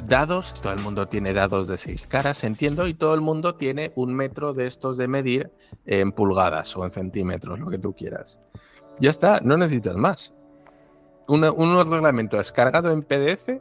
dados, 0.07 0.55
todo 0.61 0.73
el 0.73 0.81
mundo 0.81 1.09
tiene 1.09 1.33
dados 1.33 1.69
de 1.69 1.77
seis 1.77 2.07
caras, 2.07 2.45
entiendo, 2.45 2.87
y 2.87 2.95
todo 2.95 3.15
el 3.15 3.21
mundo 3.21 3.55
tiene 3.55 3.93
un 3.97 4.15
metro 4.15 4.53
de 4.53 4.67
estos 4.67 4.97
de 4.97 5.09
medir 5.09 5.53
en 5.87 6.13
pulgadas 6.13 6.77
o 6.77 6.85
en 6.85 6.91
centímetros, 6.91 7.59
lo 7.59 7.71
que 7.71 7.79
tú 7.79 7.95
quieras. 7.95 8.39
Ya 8.99 9.11
está, 9.11 9.41
no 9.43 9.57
necesitas 9.57 9.97
más. 9.97 10.33
Unos 11.27 11.89
reglamentos 11.89 12.39
descargado 12.39 12.91
en 12.91 13.03
PDF, 13.03 13.61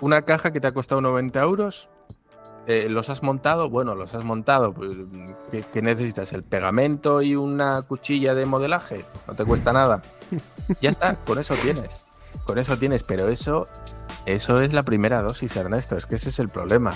una 0.00 0.22
caja 0.22 0.52
que 0.52 0.60
te 0.60 0.68
ha 0.68 0.72
costado 0.72 1.00
90 1.00 1.40
euros. 1.42 1.90
eh, 2.66 2.86
¿Los 2.88 3.10
has 3.10 3.22
montado? 3.22 3.68
Bueno, 3.70 3.94
los 3.94 4.14
has 4.14 4.24
montado. 4.24 4.72
Pues, 4.72 4.96
¿qué, 5.50 5.64
qué 5.72 5.82
necesitas? 5.82 6.32
¿El 6.32 6.44
pegamento 6.44 7.22
y 7.22 7.34
una 7.34 7.82
cuchilla 7.82 8.34
de 8.34 8.46
modelaje? 8.46 9.04
No 9.26 9.34
te 9.34 9.44
cuesta 9.44 9.72
nada. 9.72 10.00
Ya 10.80 10.90
está, 10.90 11.16
con 11.24 11.38
eso 11.38 11.54
tienes. 11.62 12.06
Con 12.44 12.58
eso 12.58 12.78
tienes, 12.78 13.02
pero 13.02 13.28
eso, 13.28 13.66
eso 14.34 14.60
es 14.60 14.72
la 14.72 14.82
primera 14.82 15.22
dosis, 15.22 15.56
Ernesto. 15.56 15.96
Es 15.96 16.06
que 16.06 16.16
ese 16.16 16.28
es 16.28 16.38
el 16.38 16.48
problema. 16.48 16.94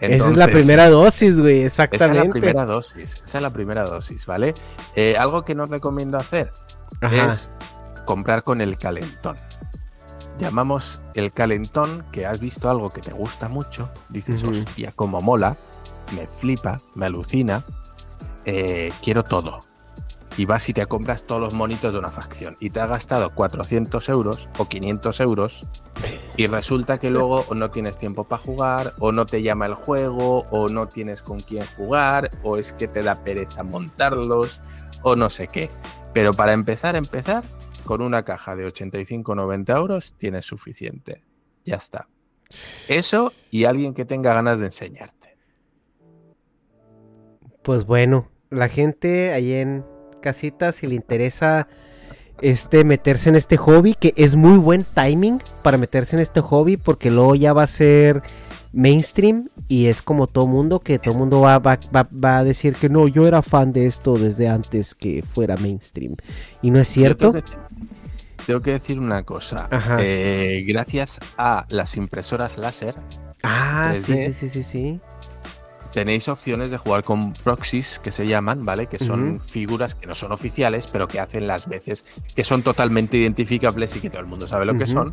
Esa 0.00 0.30
es 0.30 0.36
la 0.36 0.48
primera 0.48 0.88
dosis, 0.88 1.38
güey, 1.40 1.62
Esa 1.62 1.84
exactamente. 1.84 2.20
es 2.20 2.26
la 2.26 2.32
primera 2.32 2.64
dosis. 2.66 3.20
Esa 3.22 3.38
es 3.38 3.42
la 3.42 3.50
primera 3.50 3.82
dosis, 3.84 4.24
¿vale? 4.26 4.54
Eh, 4.96 5.16
algo 5.18 5.42
que 5.44 5.54
no 5.54 5.66
recomiendo 5.66 6.16
hacer 6.16 6.52
Ajá. 7.02 7.30
es 7.30 7.50
comprar 8.06 8.42
con 8.42 8.60
el 8.62 8.78
calentón. 8.78 9.36
Llamamos 10.38 11.00
el 11.14 11.32
calentón 11.32 12.04
que 12.12 12.24
has 12.24 12.40
visto 12.40 12.70
algo 12.70 12.88
que 12.88 13.02
te 13.02 13.12
gusta 13.12 13.48
mucho, 13.48 13.90
dices, 14.08 14.42
Ujú. 14.42 14.52
hostia, 14.52 14.92
como 14.96 15.20
mola, 15.20 15.54
me 16.16 16.26
flipa, 16.26 16.78
me 16.94 17.04
alucina, 17.06 17.62
eh, 18.46 18.90
quiero 19.02 19.22
todo. 19.22 19.60
Y 20.36 20.44
vas 20.44 20.68
y 20.68 20.72
te 20.72 20.86
compras 20.86 21.24
todos 21.24 21.40
los 21.40 21.52
monitos 21.52 21.92
de 21.92 21.98
una 21.98 22.08
facción 22.08 22.56
y 22.60 22.70
te 22.70 22.80
has 22.80 22.88
gastado 22.88 23.34
400 23.34 24.08
euros 24.08 24.48
o 24.58 24.68
500 24.68 25.20
euros 25.20 25.66
y 26.36 26.46
resulta 26.46 26.98
que 26.98 27.10
luego 27.10 27.44
no 27.54 27.70
tienes 27.70 27.98
tiempo 27.98 28.24
para 28.24 28.42
jugar 28.42 28.94
o 28.98 29.12
no 29.12 29.26
te 29.26 29.42
llama 29.42 29.66
el 29.66 29.74
juego 29.74 30.46
o 30.50 30.68
no 30.68 30.88
tienes 30.88 31.22
con 31.22 31.40
quién 31.40 31.64
jugar 31.76 32.30
o 32.42 32.56
es 32.56 32.72
que 32.72 32.88
te 32.88 33.02
da 33.02 33.22
pereza 33.22 33.62
montarlos 33.62 34.60
o 35.02 35.16
no 35.16 35.28
sé 35.28 35.48
qué. 35.48 35.68
Pero 36.14 36.32
para 36.32 36.52
empezar, 36.52 36.96
empezar, 36.96 37.44
con 37.84 38.02
una 38.02 38.24
caja 38.24 38.56
de 38.56 38.66
85-90 38.66 39.76
euros 39.76 40.14
tienes 40.16 40.46
suficiente. 40.46 41.24
Ya 41.64 41.76
está. 41.76 42.08
Eso 42.88 43.32
y 43.50 43.64
alguien 43.64 43.94
que 43.94 44.04
tenga 44.04 44.34
ganas 44.34 44.58
de 44.58 44.66
enseñarte. 44.66 45.36
Pues 47.62 47.84
bueno, 47.84 48.28
la 48.48 48.68
gente 48.68 49.32
ahí 49.32 49.52
en 49.52 49.84
casita, 50.20 50.72
si 50.72 50.86
le 50.86 50.94
interesa 50.94 51.66
este 52.42 52.84
meterse 52.84 53.28
en 53.28 53.36
este 53.36 53.56
hobby, 53.56 53.94
que 53.94 54.14
es 54.16 54.34
muy 54.36 54.56
buen 54.58 54.84
timing 54.94 55.42
para 55.62 55.76
meterse 55.76 56.16
en 56.16 56.22
este 56.22 56.40
hobby, 56.40 56.76
porque 56.76 57.10
luego 57.10 57.34
ya 57.34 57.52
va 57.52 57.64
a 57.64 57.66
ser 57.66 58.22
mainstream 58.72 59.48
y 59.68 59.86
es 59.86 60.00
como 60.00 60.26
todo 60.26 60.46
mundo, 60.46 60.80
que 60.80 60.98
todo 60.98 61.14
mundo 61.14 61.40
va, 61.40 61.58
va, 61.58 61.78
va- 61.94 62.08
va 62.12 62.38
a 62.38 62.44
decir 62.44 62.74
que 62.76 62.88
no, 62.88 63.08
yo 63.08 63.26
era 63.26 63.42
fan 63.42 63.72
de 63.72 63.86
esto 63.86 64.16
desde 64.16 64.48
antes 64.48 64.94
que 64.94 65.22
fuera 65.22 65.56
mainstream. 65.56 66.14
Y 66.62 66.70
no 66.70 66.78
es 66.80 66.88
cierto. 66.88 67.32
Tengo 67.32 67.44
que, 67.44 67.52
tengo 68.46 68.62
que 68.62 68.70
decir 68.72 68.98
una 68.98 69.22
cosa. 69.24 69.68
Eh, 69.98 70.64
gracias 70.66 71.18
a 71.36 71.66
las 71.68 71.96
impresoras 71.96 72.56
láser, 72.58 72.94
Ah, 73.42 73.94
sí, 73.96 74.12
3D. 74.12 74.26
sí, 74.28 74.32
sí, 74.32 74.48
sí, 74.48 74.62
sí. 74.62 75.00
Tenéis 75.92 76.28
opciones 76.28 76.70
de 76.70 76.76
jugar 76.78 77.02
con 77.02 77.32
proxies 77.32 77.98
que 77.98 78.10
se 78.10 78.26
llaman, 78.26 78.64
¿vale? 78.64 78.86
Que 78.86 78.98
son 78.98 79.40
figuras 79.40 79.94
que 79.94 80.06
no 80.06 80.14
son 80.14 80.32
oficiales, 80.32 80.86
pero 80.86 81.08
que 81.08 81.18
hacen 81.20 81.46
las 81.46 81.68
veces, 81.68 82.04
que 82.34 82.44
son 82.44 82.62
totalmente 82.62 83.16
identificables 83.16 83.96
y 83.96 84.00
que 84.00 84.08
todo 84.10 84.20
el 84.20 84.26
mundo 84.26 84.46
sabe 84.46 84.64
lo 84.66 84.76
que 84.78 84.86
son. 84.86 85.10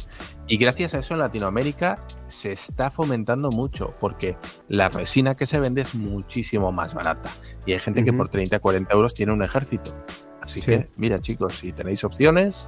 Y 0.48 0.58
gracias 0.58 0.94
a 0.94 1.00
eso 1.00 1.14
en 1.14 1.20
Latinoamérica 1.22 1.98
se 2.28 2.52
está 2.52 2.92
fomentando 2.92 3.50
mucho, 3.52 3.96
porque 4.00 4.38
la 4.68 4.90
resina 4.90 5.36
que 5.36 5.46
se 5.46 5.60
vende 5.60 5.82
es 5.82 5.96
muchísimo 5.96 6.72
más 6.72 6.94
barata. 6.94 7.32
Y 7.66 7.74
hay 7.74 7.80
gente 7.80 8.04
que 8.06 8.14
por 8.14 8.30
30, 8.30 8.60
40 8.60 8.94
euros 8.94 9.14
tiene 9.14 9.34
un 9.34 9.44
ejército. 9.44 9.94
Así 10.42 10.62
Sí. 10.62 10.68
que, 10.68 10.88
mira 10.96 11.20
chicos, 11.22 11.58
si 11.60 11.72
tenéis 11.74 12.04
opciones. 12.04 12.68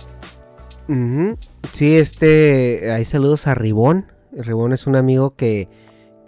Sí, 1.72 1.96
este, 1.98 2.92
hay 2.92 3.06
saludos 3.06 3.46
a 3.48 3.54
Ribón. 3.54 4.08
Ribón 4.32 4.74
es 4.74 4.88
un 4.88 4.96
amigo 4.96 5.36
que, 5.36 5.68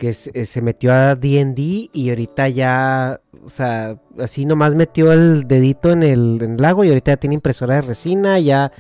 que 0.02 0.14
se, 0.14 0.32
eh, 0.34 0.48
se 0.48 0.64
metió 0.64 0.92
a 0.92 1.16
D&D 1.16 1.92
y 1.94 2.10
ahorita 2.10 2.50
ya, 2.50 3.20
o 3.46 3.50
sea, 3.50 3.98
así 4.20 4.48
nomás 4.48 4.74
metió 4.74 5.12
el 5.12 5.48
dedito 5.48 5.92
en 5.92 6.02
el, 6.02 6.40
en 6.42 6.54
el 6.54 6.58
lago 6.58 6.84
y 6.84 6.88
ahorita 6.88 7.12
ya 7.12 7.18
tiene 7.18 7.36
impresora 7.36 7.76
de 7.76 7.82
resina, 7.84 8.40
ya... 8.40 8.72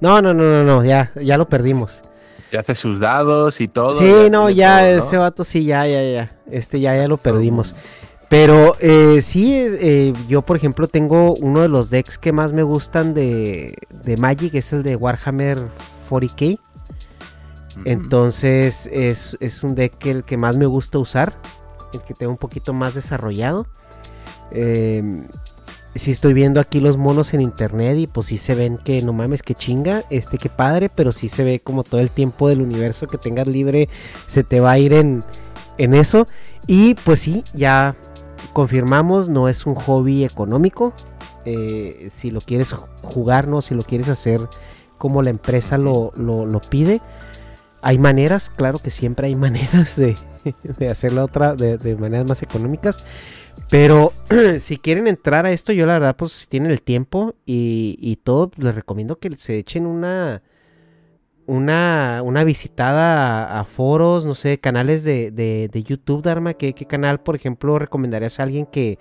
No, 0.00 0.22
no, 0.22 0.32
no, 0.32 0.42
no, 0.42 0.64
no, 0.64 0.82
ya, 0.82 1.12
ya 1.22 1.36
lo 1.36 1.50
perdimos. 1.50 2.00
ya 2.50 2.60
hace 2.60 2.74
sus 2.74 2.98
dados 2.98 3.60
y 3.60 3.68
todo. 3.68 3.92
Sí, 4.00 4.30
no, 4.30 4.48
ya 4.48 4.78
todo, 4.78 4.96
¿no? 4.96 5.04
ese 5.04 5.18
vato 5.18 5.44
sí, 5.44 5.66
ya, 5.66 5.86
ya, 5.86 6.02
ya. 6.02 6.34
Este 6.50 6.80
ya, 6.80 6.96
ya 6.96 7.06
lo 7.08 7.18
perdimos. 7.18 7.74
Pero 8.30 8.74
eh, 8.80 9.20
sí, 9.20 9.52
eh, 9.54 10.14
yo 10.28 10.40
por 10.40 10.56
ejemplo 10.56 10.88
tengo 10.88 11.34
uno 11.34 11.60
de 11.60 11.68
los 11.68 11.90
decks 11.90 12.16
que 12.16 12.32
más 12.32 12.54
me 12.54 12.62
gustan 12.62 13.12
de, 13.12 13.74
de 13.90 14.16
Magic, 14.16 14.54
es 14.54 14.72
el 14.72 14.82
de 14.82 14.96
Warhammer 14.96 15.58
40k. 16.08 16.58
Entonces 17.84 18.88
es, 18.92 19.36
es 19.40 19.62
un 19.62 19.74
deck 19.74 20.04
el 20.06 20.24
que 20.24 20.36
más 20.36 20.56
me 20.56 20.66
gusta 20.66 20.98
usar, 20.98 21.32
el 21.92 22.00
que 22.02 22.14
tengo 22.14 22.32
un 22.32 22.38
poquito 22.38 22.72
más 22.72 22.94
desarrollado. 22.94 23.66
Eh, 24.52 25.02
sí 25.94 26.10
estoy 26.10 26.34
viendo 26.34 26.60
aquí 26.60 26.80
los 26.80 26.96
monos 26.96 27.34
en 27.34 27.40
internet 27.40 27.98
y 27.98 28.06
pues 28.06 28.28
sí 28.28 28.38
se 28.38 28.54
ven 28.54 28.78
que 28.78 29.02
no 29.02 29.12
mames 29.12 29.42
que 29.42 29.54
chinga, 29.54 30.04
este 30.10 30.38
que 30.38 30.48
padre, 30.48 30.88
pero 30.88 31.12
sí 31.12 31.28
se 31.28 31.44
ve 31.44 31.60
como 31.60 31.82
todo 31.82 32.00
el 32.00 32.10
tiempo 32.10 32.48
del 32.48 32.60
universo 32.60 33.06
que 33.08 33.18
tengas 33.18 33.48
libre 33.48 33.88
se 34.26 34.44
te 34.44 34.60
va 34.60 34.72
a 34.72 34.78
ir 34.78 34.92
en, 34.92 35.24
en 35.78 35.94
eso. 35.94 36.26
Y 36.66 36.94
pues 36.94 37.20
sí, 37.20 37.44
ya 37.54 37.96
confirmamos, 38.52 39.28
no 39.28 39.48
es 39.48 39.66
un 39.66 39.74
hobby 39.74 40.24
económico. 40.24 40.92
Eh, 41.44 42.08
si 42.10 42.30
lo 42.30 42.40
quieres 42.40 42.74
jugar, 43.02 43.48
no, 43.48 43.62
si 43.62 43.74
lo 43.74 43.82
quieres 43.82 44.08
hacer 44.08 44.40
como 44.98 45.22
la 45.22 45.30
empresa 45.30 45.78
lo, 45.78 46.12
lo 46.16 46.60
pide. 46.68 47.00
Hay 47.82 47.98
maneras, 47.98 48.50
claro 48.50 48.78
que 48.80 48.90
siempre 48.90 49.28
hay 49.28 49.34
maneras 49.36 49.96
de, 49.96 50.16
de 50.62 50.88
hacerla 50.88 51.24
otra, 51.24 51.54
de, 51.54 51.78
de 51.78 51.96
maneras 51.96 52.26
más 52.26 52.42
económicas. 52.42 53.02
Pero 53.70 54.12
si 54.60 54.78
quieren 54.78 55.06
entrar 55.06 55.46
a 55.46 55.52
esto, 55.52 55.72
yo 55.72 55.86
la 55.86 55.94
verdad, 55.94 56.16
pues 56.16 56.32
si 56.32 56.46
tienen 56.46 56.70
el 56.70 56.82
tiempo 56.82 57.34
y, 57.46 57.96
y 58.00 58.16
todo, 58.16 58.50
les 58.56 58.74
recomiendo 58.74 59.18
que 59.18 59.36
se 59.36 59.58
echen 59.58 59.86
una, 59.86 60.42
una, 61.46 62.22
una 62.24 62.44
visitada 62.44 63.44
a, 63.56 63.60
a 63.60 63.64
foros, 63.64 64.26
no 64.26 64.34
sé, 64.34 64.58
canales 64.58 65.04
de, 65.04 65.30
de, 65.30 65.68
de 65.72 65.82
YouTube, 65.82 66.22
Dharma. 66.22 66.54
¿Qué, 66.54 66.74
qué 66.74 66.86
canal, 66.86 67.20
por 67.20 67.36
ejemplo, 67.36 67.78
recomendarías 67.78 68.40
a 68.40 68.44
alguien 68.44 68.66
que, 68.66 68.98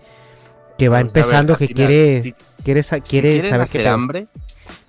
que 0.77 0.89
va 0.89 0.99
Pues, 0.99 1.13
ver, 1.13 1.23
empezando, 1.23 1.57
que 1.57 1.69
quiere, 1.69 2.35
quiere, 2.63 2.83
si 2.83 3.01
quiere 3.01 3.43
saber 3.43 3.69
qué 3.69 3.87
hambre, 3.87 4.27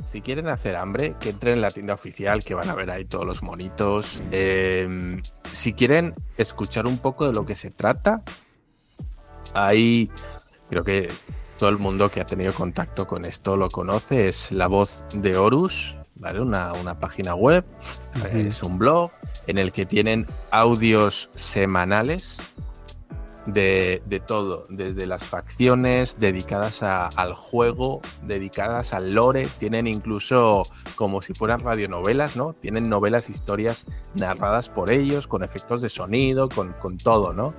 si 0.04 0.20
quieren 0.20 0.48
hacer 0.48 0.76
hambre, 0.76 1.14
que 1.20 1.30
entren 1.30 1.54
en 1.54 1.60
la 1.60 1.70
tienda 1.70 1.94
oficial, 1.94 2.44
que 2.44 2.54
van 2.54 2.68
a 2.68 2.74
ver 2.74 2.90
ahí 2.90 3.04
todos 3.04 3.26
los 3.26 3.42
monitos. 3.42 4.20
Eh, 4.30 5.20
si 5.52 5.72
quieren 5.72 6.14
escuchar 6.36 6.86
un 6.86 6.98
poco 6.98 7.26
de 7.26 7.32
lo 7.32 7.46
que 7.46 7.54
se 7.54 7.70
trata, 7.70 8.22
ahí 9.54 10.10
creo 10.68 10.84
que 10.84 11.10
todo 11.58 11.68
el 11.68 11.78
mundo 11.78 12.08
que 12.08 12.20
ha 12.20 12.26
tenido 12.26 12.54
contacto 12.54 13.06
con 13.06 13.24
esto 13.24 13.56
lo 13.56 13.70
conoce. 13.70 14.28
Es 14.28 14.50
la 14.52 14.66
voz 14.66 15.04
de 15.12 15.36
Horus, 15.36 15.98
¿vale? 16.16 16.40
Una, 16.40 16.72
una 16.72 16.98
página 16.98 17.34
web, 17.34 17.64
es 18.32 18.62
un 18.62 18.78
blog 18.78 19.10
en 19.46 19.58
el 19.58 19.72
que 19.72 19.86
tienen 19.86 20.26
audios 20.50 21.30
semanales 21.34 22.40
de, 23.47 24.22
todo, 24.26 24.66
desde 24.68 25.07
las 25.07 25.24
facciones 25.24 26.18
dedicadas 26.20 26.82
a- 26.82 27.09
al 27.09 27.32
juego, 27.32 28.01
dedicadas 28.22 28.93
al 28.93 29.12
lore, 29.14 29.49
tienen 29.59 29.86
incluso 29.86 30.62
como 30.95 31.22
si 31.22 31.32
fueran 31.34 31.61
radionovelas, 31.61 32.36
¿no? 32.36 32.53
Tienen 32.53 32.88
novelas, 32.88 33.30
historias 33.30 33.86
narradas 34.14 34.68
por 34.68 34.91
ellos, 34.91 35.26
con 35.26 35.43
efectos 35.43 35.82
de 35.82 35.88
sonido, 35.88 36.49
con, 36.49 36.72
con 36.74 36.99
todo, 36.99 37.32
¿no? 37.32 37.55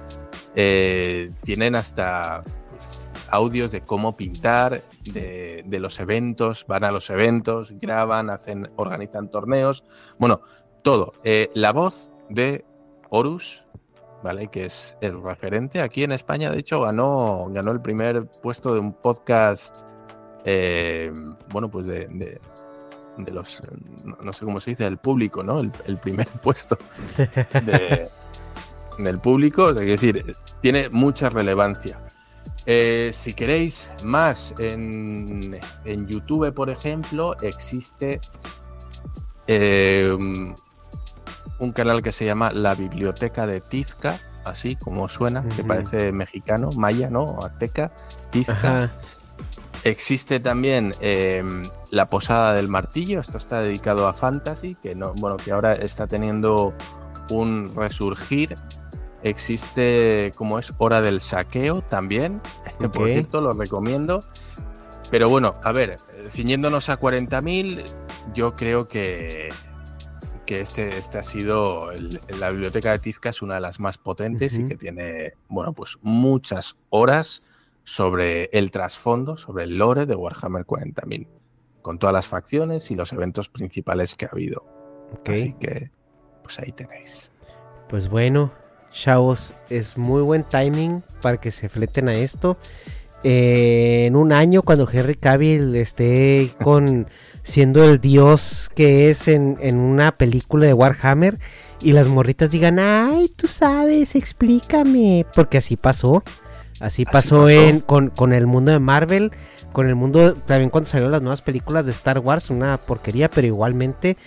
Eh, 0.55 1.31
tienen 1.43 1.75
hasta 1.75 2.43
pues, 2.43 2.99
audios 3.29 3.71
de 3.71 3.81
cómo 3.81 4.15
pintar, 4.15 4.81
de, 5.03 5.63
de 5.65 5.79
los 5.79 5.99
eventos, 5.99 6.65
van 6.67 6.83
a 6.83 6.91
los 6.91 7.09
eventos, 7.09 7.73
graban, 7.81 8.29
hacen, 8.29 8.69
organizan 8.75 9.31
torneos, 9.31 9.83
bueno, 10.19 10.41
todo. 10.83 11.13
Eh, 11.23 11.49
la 11.55 11.71
voz 11.73 12.11
de 12.29 12.65
Horus 13.09 13.63
¿vale? 14.23 14.47
Que 14.47 14.65
es 14.65 14.95
el 15.01 15.21
referente. 15.21 15.81
Aquí 15.81 16.03
en 16.03 16.11
España, 16.11 16.51
de 16.51 16.59
hecho, 16.59 16.81
ganó, 16.81 17.47
ganó 17.49 17.71
el 17.71 17.81
primer 17.81 18.25
puesto 18.41 18.73
de 18.73 18.79
un 18.79 18.93
podcast, 18.93 19.85
eh, 20.45 21.11
bueno, 21.49 21.69
pues 21.69 21.87
de, 21.87 22.07
de, 23.17 23.31
los, 23.31 23.61
no, 24.23 24.33
sé 24.33 24.45
cómo 24.45 24.61
se 24.61 24.71
dice, 24.71 24.83
del 24.83 24.97
público, 24.97 25.43
¿no? 25.43 25.59
El, 25.59 25.97
primer 25.97 26.27
puesto 26.41 26.77
de- 27.17 28.09
del 28.97 29.19
público. 29.19 29.73
Quiero 29.73 29.91
decir, 29.91 30.35
tiene 30.61 30.89
mucha 30.89 31.29
relevancia. 31.29 31.99
Eh, 32.65 33.09
si 33.13 33.33
queréis 33.33 33.91
más 34.03 34.53
en, 34.59 35.59
en 35.85 36.07
YouTube, 36.07 36.53
por 36.53 36.69
ejemplo, 36.69 37.35
existe 37.41 38.21
eh, 39.47 40.15
un 41.61 41.71
canal 41.71 42.01
que 42.01 42.11
se 42.11 42.25
llama 42.25 42.51
La 42.51 42.73
Biblioteca 42.73 43.45
de 43.45 43.61
Tizca, 43.61 44.19
así 44.43 44.75
como 44.75 45.07
suena, 45.07 45.43
que 45.55 45.63
parece 45.63 46.11
mexicano, 46.11 46.71
maya, 46.75 47.09
¿no? 47.09 47.39
Azteca, 47.43 47.91
Tizca. 48.31 48.83
Ajá. 48.85 48.91
Existe 49.83 50.39
también 50.39 50.93
eh, 51.01 51.43
La 51.91 52.09
Posada 52.09 52.53
del 52.53 52.67
Martillo, 52.67 53.19
esto 53.19 53.37
está 53.37 53.61
dedicado 53.61 54.07
a 54.07 54.13
Fantasy, 54.13 54.75
que 54.75 54.95
no, 54.95 55.13
bueno, 55.13 55.37
que 55.37 55.51
ahora 55.51 55.73
está 55.73 56.07
teniendo 56.07 56.73
un 57.29 57.73
resurgir. 57.75 58.55
Existe 59.23 60.33
como 60.35 60.57
es 60.57 60.73
Hora 60.79 61.01
del 61.01 61.21
Saqueo 61.21 61.83
también, 61.83 62.41
que 62.79 62.89
por 62.89 63.07
cierto 63.07 63.39
lo 63.39 63.53
recomiendo. 63.53 64.21
Pero 65.11 65.29
bueno, 65.29 65.53
a 65.63 65.71
ver, 65.71 65.91
eh, 65.91 66.27
ciñéndonos 66.29 66.89
a 66.89 66.99
40.000, 66.99 67.83
yo 68.33 68.55
creo 68.55 68.87
que, 68.87 69.49
que 70.51 70.59
este, 70.59 70.97
este 70.97 71.17
ha 71.17 71.23
sido, 71.23 71.93
el- 71.93 72.19
la 72.37 72.49
biblioteca 72.49 72.91
de 72.91 72.99
Tizca 72.99 73.29
es 73.29 73.41
una 73.41 73.53
de 73.55 73.61
las 73.61 73.79
más 73.79 73.97
potentes 73.97 74.59
y 74.59 74.65
que 74.65 74.75
tiene, 74.75 75.31
bueno, 75.47 75.71
pues 75.71 75.97
muchas 76.01 76.75
horas 76.89 77.41
sobre 77.85 78.49
el 78.51 78.69
trasfondo, 78.69 79.37
sobre 79.37 79.63
el 79.63 79.77
lore 79.77 80.05
de 80.05 80.13
Warhammer 80.13 80.65
40.000, 80.65 81.25
con 81.81 81.99
todas 81.99 82.11
las 82.13 82.27
facciones 82.27 82.91
y 82.91 82.95
los 82.95 83.13
eventos 83.13 83.47
principales 83.47 84.15
que 84.15 84.25
ha 84.25 84.29
habido. 84.33 84.65
Así 85.25 85.55
que, 85.57 85.89
pues 86.43 86.59
ahí 86.59 86.73
tenéis. 86.73 87.31
Pues 87.87 88.09
bueno, 88.09 88.51
chavos, 88.91 89.55
es 89.69 89.97
muy 89.97 90.21
buen 90.21 90.43
timing 90.43 91.01
para 91.21 91.37
que 91.39 91.51
se 91.51 91.69
fleten 91.69 92.09
a 92.09 92.15
esto. 92.15 92.57
Eh, 93.23 94.03
en 94.07 94.17
un 94.17 94.33
año, 94.33 94.63
cuando 94.63 94.85
Henry 94.91 95.15
Cavill 95.15 95.73
esté 95.77 96.49
con 96.61 97.07
siendo 97.43 97.83
el 97.83 97.99
dios 97.99 98.69
que 98.75 99.09
es 99.09 99.27
en, 99.27 99.57
en 99.61 99.81
una 99.81 100.11
película 100.13 100.65
de 100.67 100.73
Warhammer 100.73 101.37
y 101.81 101.93
las 101.93 102.07
morritas 102.07 102.51
digan, 102.51 102.79
ay, 102.79 103.31
tú 103.35 103.47
sabes, 103.47 104.15
explícame, 104.15 105.25
porque 105.35 105.57
así 105.57 105.77
pasó. 105.77 106.23
Así 106.79 107.05
pasó, 107.05 107.41
pasó. 107.43 107.49
En, 107.49 107.79
con, 107.79 108.09
con 108.09 108.33
el 108.33 108.47
mundo 108.47 108.71
de 108.71 108.79
Marvel, 108.79 109.31
con 109.71 109.87
el 109.87 109.95
mundo, 109.95 110.35
también 110.35 110.69
cuando 110.69 110.89
salieron 110.89 111.11
las 111.11 111.21
nuevas 111.21 111.41
películas 111.41 111.85
de 111.85 111.91
Star 111.91 112.19
Wars, 112.19 112.49
una 112.49 112.77
porquería, 112.77 113.29
pero 113.29 113.47
igualmente 113.47 114.17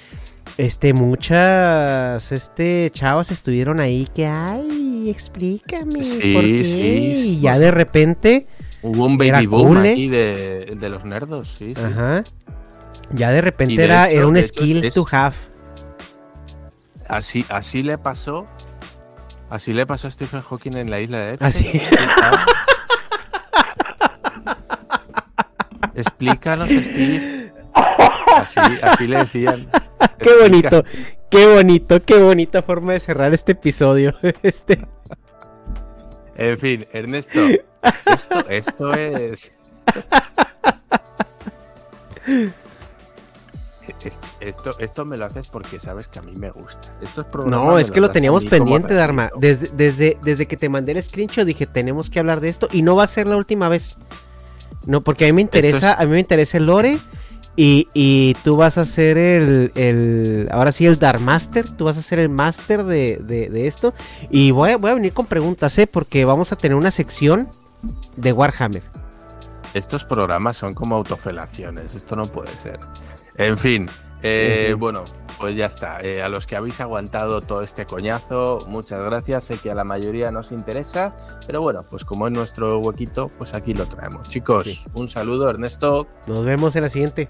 este, 0.56 0.92
muchas, 0.94 2.30
este, 2.32 2.90
chavas 2.92 3.30
estuvieron 3.30 3.80
ahí 3.80 4.08
que, 4.14 4.26
ay, 4.26 5.08
explícame, 5.10 6.02
Sí, 6.02 6.32
¿por 6.32 6.44
qué? 6.44 6.64
sí, 6.64 7.16
sí, 7.16 7.28
y 7.28 7.40
ya 7.40 7.58
de 7.58 7.70
repente, 7.70 8.46
Hubo 8.82 9.06
un 9.06 9.16
baby 9.16 9.46
boom 9.46 9.68
cool, 9.68 9.86
¿eh? 9.86 9.92
aquí 9.92 10.08
de, 10.08 10.76
de 10.78 10.88
los 10.90 11.04
nerdos, 11.04 11.56
sí, 11.58 11.74
sí. 11.74 11.82
Ya 13.14 13.30
de 13.30 13.40
repente 13.40 13.76
de 13.76 13.84
era, 13.84 14.08
hecho- 14.08 14.16
era 14.18 14.26
un 14.26 14.42
skill 14.42 14.84
es- 14.84 14.94
to 14.94 15.06
have. 15.10 15.34
Así, 17.08 17.44
así 17.48 17.82
le 17.82 17.98
pasó. 17.98 18.46
Así 19.50 19.72
le 19.72 19.86
pasó 19.86 20.08
a 20.08 20.10
Stephen 20.10 20.40
Hawking 20.40 20.76
en 20.76 20.90
la 20.90 21.00
isla 21.00 21.18
de 21.18 21.34
Epstein. 21.34 21.80
Así. 21.80 21.80
Explícanos, 25.94 26.68
Steve. 26.70 27.52
Así, 27.74 28.60
así 28.82 29.06
le 29.06 29.18
decían. 29.18 29.68
Qué 30.18 30.30
bonito, 30.40 30.82
qué 31.30 31.46
bonito, 31.46 32.02
qué 32.04 32.16
bonita 32.20 32.62
forma 32.62 32.92
de 32.94 33.00
cerrar 33.00 33.32
este 33.34 33.52
episodio. 33.52 34.14
Este, 34.42 34.84
En 36.36 36.58
fin, 36.58 36.86
Ernesto, 36.92 37.40
esto, 38.06 38.48
esto 38.48 38.94
es... 38.94 39.52
Es- 44.04 44.20
Esto, 44.40 44.78
esto 44.78 45.04
me 45.04 45.16
lo 45.16 45.24
haces 45.24 45.48
porque 45.48 45.80
sabes 45.80 46.08
que 46.08 46.18
a 46.18 46.22
mí 46.22 46.32
me 46.36 46.50
gusta. 46.50 46.92
Estos 47.02 47.26
programas 47.26 47.66
no, 47.66 47.78
es 47.78 47.90
que 47.90 48.00
lo 48.00 48.10
teníamos 48.10 48.44
pendiente, 48.44 48.94
Dharma. 48.94 49.30
Desde, 49.36 49.68
desde, 49.68 50.18
desde 50.22 50.46
que 50.46 50.56
te 50.56 50.68
mandé 50.68 50.92
el 50.92 51.02
screenshot 51.02 51.46
dije, 51.46 51.66
tenemos 51.66 52.10
que 52.10 52.18
hablar 52.18 52.40
de 52.40 52.48
esto 52.48 52.68
y 52.72 52.82
no 52.82 52.96
va 52.96 53.04
a 53.04 53.06
ser 53.06 53.26
la 53.26 53.36
última 53.36 53.68
vez. 53.68 53.96
No, 54.86 55.00
porque 55.02 55.24
a 55.24 55.28
mí 55.28 55.32
me 55.32 55.40
interesa, 55.42 55.92
es- 55.92 55.98
a 56.00 56.04
mí 56.04 56.10
me 56.12 56.20
interesa 56.20 56.58
el 56.58 56.66
lore 56.66 56.98
y, 57.56 57.88
y 57.94 58.34
tú 58.44 58.56
vas 58.56 58.76
a 58.78 58.84
ser 58.84 59.16
el, 59.16 59.72
el, 59.76 60.48
ahora 60.50 60.72
sí 60.72 60.84
el 60.86 60.98
Dark 60.98 61.20
Master, 61.20 61.68
tú 61.70 61.84
vas 61.84 61.96
a 61.96 62.02
ser 62.02 62.18
el 62.18 62.28
master 62.28 62.84
de, 62.84 63.18
de- 63.22 63.48
de 63.48 63.66
esto 63.66 63.94
y 64.28 64.50
voy 64.50 64.72
a, 64.72 64.76
voy 64.76 64.90
a 64.90 64.94
venir 64.94 65.12
con 65.14 65.24
preguntas, 65.26 65.78
¿eh? 65.78 65.86
Porque 65.86 66.24
vamos 66.24 66.52
a 66.52 66.56
tener 66.56 66.76
una 66.76 66.90
sección 66.90 67.48
de 68.16 68.32
Warhammer. 68.32 68.82
Estos 69.72 70.04
programas 70.04 70.56
son 70.56 70.74
como 70.74 70.94
autofelaciones, 70.96 71.94
esto 71.94 72.14
no 72.16 72.26
puede 72.26 72.50
ser. 72.62 72.78
En 73.36 73.58
fin, 73.58 73.88
eh, 74.22 74.62
En 74.66 74.66
fin. 74.72 74.78
bueno, 74.80 75.04
pues 75.38 75.56
ya 75.56 75.66
está. 75.66 75.98
Eh, 76.00 76.22
a 76.22 76.28
los 76.28 76.46
que 76.46 76.56
habéis 76.56 76.80
aguantado 76.80 77.40
todo 77.40 77.62
este 77.62 77.84
coñazo, 77.86 78.64
muchas 78.68 79.00
gracias. 79.02 79.44
Sé 79.44 79.58
que 79.58 79.70
a 79.70 79.74
la 79.74 79.84
mayoría 79.84 80.30
nos 80.30 80.52
interesa, 80.52 81.14
pero 81.46 81.60
bueno, 81.60 81.84
pues 81.90 82.04
como 82.04 82.26
es 82.26 82.32
nuestro 82.32 82.78
huequito, 82.78 83.30
pues 83.38 83.52
aquí 83.54 83.74
lo 83.74 83.86
traemos. 83.86 84.28
Chicos, 84.28 84.64
Sí. 84.64 84.84
un 84.94 85.08
saludo, 85.08 85.50
Ernesto. 85.50 86.06
Nos 86.26 86.44
vemos 86.44 86.76
en 86.76 86.82
la 86.82 86.88
siguiente. 86.88 87.28